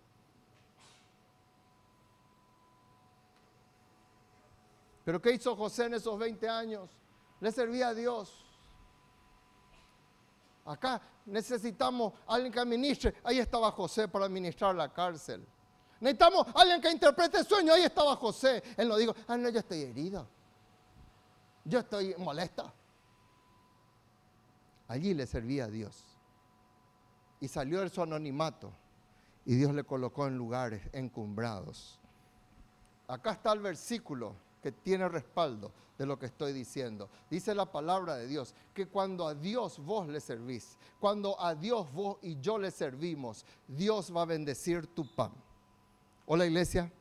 Pero 5.06 5.22
¿qué 5.22 5.34
hizo 5.34 5.56
José 5.56 5.86
en 5.86 5.94
esos 5.94 6.18
20 6.18 6.50
años? 6.50 6.90
Le 7.40 7.52
servía 7.52 7.90
a 7.90 7.94
Dios. 7.94 8.34
Acá 10.66 11.00
necesitamos 11.28 12.14
alguien 12.26 12.52
que 12.52 12.60
administre. 12.60 13.14
Ahí 13.24 13.38
estaba 13.38 13.70
José 13.70 14.08
para 14.08 14.26
administrar 14.26 14.74
la 14.74 14.92
cárcel. 14.92 15.46
Necesitamos 16.04 16.46
alguien 16.54 16.82
que 16.82 16.92
interprete 16.92 17.38
el 17.38 17.46
sueño. 17.46 17.72
Ahí 17.72 17.84
estaba 17.84 18.18
José. 18.18 18.62
Él 18.76 18.90
no 18.90 18.98
dijo, 18.98 19.16
ah, 19.26 19.38
no, 19.38 19.48
yo 19.48 19.60
estoy 19.60 19.84
herido. 19.84 20.28
Yo 21.64 21.80
estoy 21.80 22.14
molesta. 22.18 22.74
Allí 24.90 25.14
le 25.14 25.26
servía 25.26 25.64
a 25.64 25.68
Dios. 25.70 26.04
Y 27.40 27.48
salió 27.48 27.80
de 27.80 27.90
su 27.90 28.02
anonimato. 28.02 28.74
Y 29.46 29.56
Dios 29.56 29.74
le 29.74 29.86
colocó 29.86 30.28
en 30.28 30.38
lugares 30.38 30.82
encumbrados. 30.92 31.98
Acá 33.08 33.32
está 33.32 33.54
el 33.54 33.62
versículo 33.62 34.36
que 34.62 34.74
tiene 34.74 35.08
respaldo 35.08 35.72
de 35.98 36.06
lo 36.06 36.20
que 36.20 36.26
estoy 36.26 36.52
diciendo. 36.52 37.10
Dice 37.30 37.56
la 37.56 37.72
palabra 37.72 38.18
de 38.18 38.28
Dios 38.28 38.54
que 38.74 38.88
cuando 38.88 39.26
a 39.26 39.36
Dios 39.36 39.80
vos 39.80 40.10
le 40.10 40.20
servís, 40.20 40.78
cuando 41.00 41.40
a 41.40 41.56
Dios 41.56 41.94
vos 41.94 42.18
y 42.22 42.42
yo 42.42 42.58
le 42.58 42.72
servimos, 42.72 43.46
Dios 43.70 44.14
va 44.14 44.24
a 44.24 44.26
bendecir 44.26 44.94
tu 44.94 45.10
pan. 45.16 45.32
Hola 46.26 46.46
iglesia. 46.46 46.92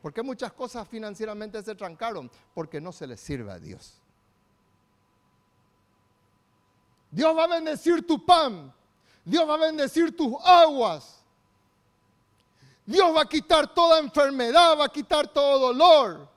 ¿Por 0.00 0.12
qué 0.14 0.22
muchas 0.22 0.52
cosas 0.52 0.88
financieramente 0.88 1.62
se 1.62 1.74
trancaron? 1.74 2.30
Porque 2.54 2.80
no 2.80 2.90
se 2.90 3.06
le 3.06 3.16
sirve 3.16 3.52
a 3.52 3.58
Dios. 3.58 4.00
Dios 7.10 7.36
va 7.36 7.44
a 7.44 7.48
bendecir 7.48 8.06
tu 8.06 8.24
pan. 8.24 8.72
Dios 9.24 9.48
va 9.48 9.54
a 9.54 9.58
bendecir 9.58 10.16
tus 10.16 10.34
aguas. 10.42 11.22
Dios 12.86 13.14
va 13.14 13.22
a 13.22 13.28
quitar 13.28 13.72
toda 13.74 13.98
enfermedad, 13.98 14.78
va 14.78 14.86
a 14.86 14.88
quitar 14.88 15.28
todo 15.28 15.58
dolor. 15.58 16.28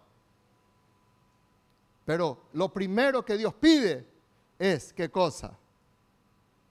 Pero 2.06 2.49
lo 2.54 2.72
primero 2.72 3.24
que 3.24 3.38
Dios 3.38 3.54
pide 3.54 4.06
es, 4.60 4.91
¿qué 4.91 5.10
cosa? 5.10 5.58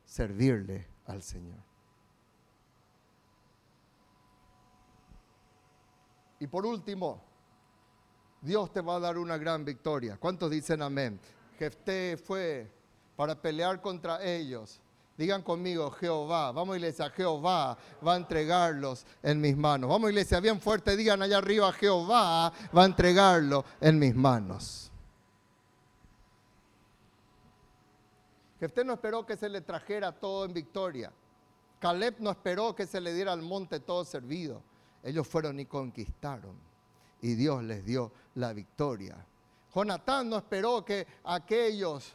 Servirle 0.04 0.86
al 1.06 1.22
Señor. 1.22 1.71
Y 6.42 6.48
por 6.48 6.66
último, 6.66 7.22
Dios 8.40 8.72
te 8.72 8.80
va 8.80 8.96
a 8.96 8.98
dar 8.98 9.16
una 9.16 9.38
gran 9.38 9.64
victoria. 9.64 10.16
¿Cuántos 10.18 10.50
dicen 10.50 10.82
amén? 10.82 11.20
Jefté 11.56 12.16
fue 12.16 12.68
para 13.14 13.40
pelear 13.40 13.80
contra 13.80 14.20
ellos. 14.24 14.80
Digan 15.16 15.42
conmigo, 15.42 15.88
Jehová. 15.92 16.50
Vamos 16.50 16.74
iglesia, 16.74 17.10
Jehová 17.10 17.78
va 18.04 18.14
a 18.14 18.16
entregarlos 18.16 19.06
en 19.22 19.40
mis 19.40 19.56
manos. 19.56 19.88
Vamos 19.88 20.10
iglesia, 20.10 20.40
bien 20.40 20.60
fuerte, 20.60 20.96
digan 20.96 21.22
allá 21.22 21.38
arriba, 21.38 21.72
Jehová 21.74 22.52
va 22.76 22.82
a 22.82 22.86
entregarlo 22.86 23.64
en 23.80 24.00
mis 24.00 24.16
manos. 24.16 24.90
Jefté 28.58 28.84
no 28.84 28.94
esperó 28.94 29.24
que 29.24 29.36
se 29.36 29.48
le 29.48 29.60
trajera 29.60 30.10
todo 30.10 30.44
en 30.44 30.52
victoria. 30.52 31.12
Caleb 31.78 32.16
no 32.18 32.32
esperó 32.32 32.74
que 32.74 32.88
se 32.88 33.00
le 33.00 33.14
diera 33.14 33.32
al 33.32 33.42
monte 33.42 33.78
todo 33.78 34.04
servido. 34.04 34.71
Ellos 35.02 35.26
fueron 35.26 35.58
y 35.60 35.66
conquistaron. 35.66 36.56
Y 37.20 37.34
Dios 37.34 37.62
les 37.62 37.84
dio 37.84 38.12
la 38.34 38.52
victoria. 38.52 39.24
Jonatán 39.74 40.28
no 40.28 40.36
esperó 40.36 40.84
que 40.84 41.06
aquellos 41.24 42.14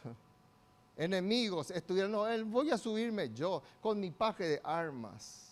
enemigos 0.96 1.70
estuvieran, 1.70 2.12
no, 2.12 2.26
él 2.26 2.44
voy 2.44 2.70
a 2.70 2.78
subirme 2.78 3.32
yo 3.32 3.62
con 3.80 3.98
mi 3.98 4.10
paje 4.10 4.44
de 4.44 4.60
armas. 4.62 5.48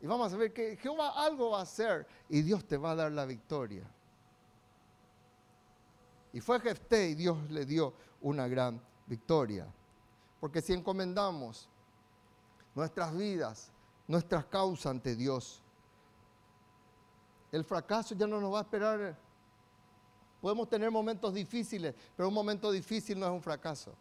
Y 0.00 0.06
vamos 0.06 0.32
a 0.32 0.36
ver 0.36 0.52
que 0.52 0.76
Jehová 0.76 1.10
algo 1.24 1.50
va 1.50 1.60
a 1.60 1.62
hacer 1.62 2.06
y 2.28 2.42
Dios 2.42 2.66
te 2.66 2.76
va 2.76 2.92
a 2.92 2.96
dar 2.96 3.12
la 3.12 3.24
victoria. 3.24 3.84
Y 6.32 6.40
fue 6.40 6.60
Jefté 6.60 7.10
y 7.10 7.14
Dios 7.14 7.50
le 7.50 7.64
dio 7.66 7.94
una 8.20 8.48
gran 8.48 8.80
victoria. 9.06 9.72
Porque 10.40 10.60
si 10.60 10.72
encomendamos 10.72 11.68
nuestras 12.74 13.16
vidas, 13.16 13.70
nuestras 14.08 14.46
causas 14.46 14.86
ante 14.86 15.14
Dios, 15.14 15.61
el 17.52 17.64
fracaso 17.64 18.14
ya 18.14 18.26
no 18.26 18.40
nos 18.40 18.52
va 18.52 18.60
a 18.60 18.62
esperar. 18.62 19.16
Podemos 20.40 20.68
tener 20.68 20.90
momentos 20.90 21.32
difíciles, 21.32 21.94
pero 22.16 22.28
un 22.28 22.34
momento 22.34 22.72
difícil 22.72 23.20
no 23.20 23.26
es 23.26 23.32
un 23.32 23.42
fracaso. 23.42 23.94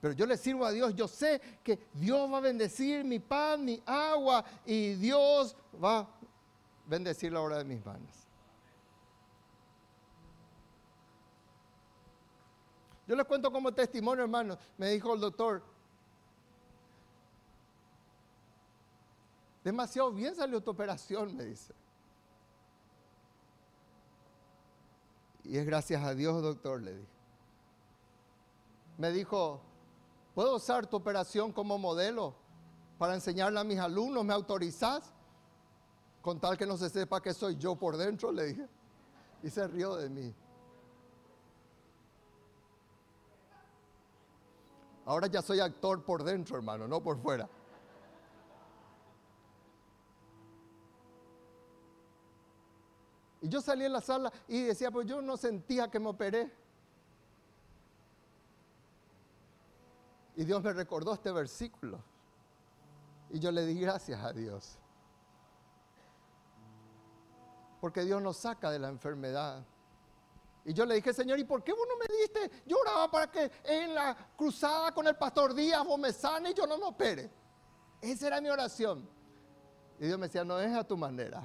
Pero 0.00 0.14
yo 0.14 0.26
le 0.26 0.36
sirvo 0.36 0.64
a 0.64 0.70
Dios, 0.70 0.94
yo 0.94 1.08
sé 1.08 1.40
que 1.64 1.78
Dios 1.94 2.30
va 2.32 2.38
a 2.38 2.40
bendecir 2.40 3.04
mi 3.04 3.18
pan, 3.18 3.64
mi 3.64 3.82
agua, 3.84 4.44
y 4.64 4.94
Dios 4.94 5.56
va 5.82 5.98
a 6.00 6.08
bendecir 6.86 7.32
la 7.32 7.40
obra 7.40 7.58
de 7.58 7.64
mis 7.64 7.84
manos. 7.84 8.16
Yo 13.06 13.16
les 13.16 13.26
cuento 13.26 13.50
como 13.50 13.72
testimonio, 13.72 14.22
hermano. 14.22 14.56
Me 14.78 14.90
dijo 14.90 15.12
el 15.12 15.20
doctor, 15.20 15.62
Demasiado 19.62 20.12
bien 20.12 20.34
salió 20.34 20.62
tu 20.62 20.70
operación, 20.70 21.36
me 21.36 21.44
dice. 21.44 21.74
Y 25.44 25.58
es 25.58 25.66
gracias 25.66 26.02
a 26.02 26.14
Dios, 26.14 26.42
doctor, 26.42 26.82
le 26.82 26.94
dije. 26.94 27.08
Me 28.98 29.10
dijo, 29.10 29.60
¿puedo 30.34 30.56
usar 30.56 30.86
tu 30.86 30.96
operación 30.96 31.52
como 31.52 31.78
modelo 31.78 32.34
para 32.98 33.14
enseñarle 33.14 33.58
a 33.58 33.64
mis 33.64 33.78
alumnos? 33.78 34.24
¿Me 34.24 34.32
autorizás? 34.32 35.12
Con 36.22 36.38
tal 36.38 36.56
que 36.58 36.66
no 36.66 36.76
se 36.76 36.90
sepa 36.90 37.22
que 37.22 37.32
soy 37.32 37.56
yo 37.56 37.74
por 37.76 37.96
dentro, 37.96 38.30
le 38.30 38.46
dije. 38.46 38.68
Y 39.42 39.50
se 39.50 39.66
rió 39.66 39.96
de 39.96 40.10
mí. 40.10 40.34
Ahora 45.06 45.26
ya 45.26 45.42
soy 45.42 45.60
actor 45.60 46.04
por 46.04 46.22
dentro, 46.22 46.56
hermano, 46.56 46.86
no 46.86 47.02
por 47.02 47.18
fuera. 47.18 47.48
Yo 53.50 53.60
salí 53.60 53.84
en 53.84 53.92
la 53.92 54.00
sala 54.00 54.32
y 54.48 54.62
decía, 54.62 54.90
pues 54.90 55.06
yo 55.06 55.20
no 55.20 55.36
sentía 55.36 55.90
que 55.90 55.98
me 55.98 56.08
operé. 56.08 56.50
Y 60.36 60.44
Dios 60.44 60.62
me 60.62 60.72
recordó 60.72 61.12
este 61.12 61.30
versículo. 61.32 62.02
Y 63.30 63.38
yo 63.38 63.52
le 63.52 63.66
di 63.66 63.78
gracias 63.78 64.22
a 64.22 64.32
Dios. 64.32 64.78
Porque 67.80 68.02
Dios 68.02 68.22
nos 68.22 68.38
saca 68.38 68.70
de 68.70 68.78
la 68.78 68.88
enfermedad. 68.88 69.64
Y 70.64 70.72
yo 70.72 70.84
le 70.84 70.94
dije, 70.94 71.12
Señor, 71.12 71.38
¿y 71.38 71.44
por 71.44 71.62
qué 71.62 71.72
vos 71.72 71.86
no 71.88 71.96
me 71.96 72.06
diste? 72.16 72.62
Yo 72.66 72.78
oraba 72.78 73.10
para 73.10 73.30
que 73.30 73.50
en 73.64 73.94
la 73.94 74.16
cruzada 74.36 74.92
con 74.92 75.06
el 75.06 75.16
pastor 75.16 75.54
Díaz 75.54 75.84
vos 75.84 75.98
me 75.98 76.12
sane 76.12 76.50
y 76.50 76.54
yo 76.54 76.66
no 76.66 76.78
me 76.78 76.84
opere. 76.84 77.30
Esa 78.00 78.26
era 78.26 78.40
mi 78.40 78.48
oración. 78.48 79.08
Y 79.98 80.06
Dios 80.06 80.18
me 80.18 80.26
decía, 80.26 80.44
no 80.44 80.58
es 80.60 80.74
a 80.74 80.84
tu 80.84 80.96
manera. 80.96 81.42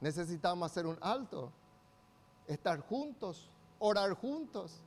Necesitamos 0.00 0.70
hacer 0.70 0.86
un 0.86 0.96
alto, 1.00 1.52
estar 2.46 2.80
juntos, 2.80 3.50
orar 3.78 4.14
juntos. 4.14 4.82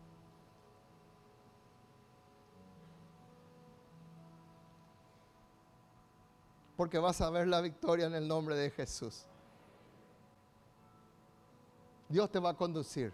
Porque 6.76 6.98
vas 6.98 7.22
a 7.22 7.30
ver 7.30 7.48
la 7.48 7.62
victoria 7.62 8.08
en 8.08 8.16
el 8.16 8.28
nombre 8.28 8.56
de 8.56 8.72
Jesús. 8.72 9.26
Dios 12.10 12.32
te 12.32 12.40
va 12.40 12.50
a 12.50 12.58
conducir 12.58 13.14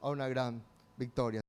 a 0.00 0.08
una 0.08 0.28
gran 0.28 0.62
victoria. 0.96 1.40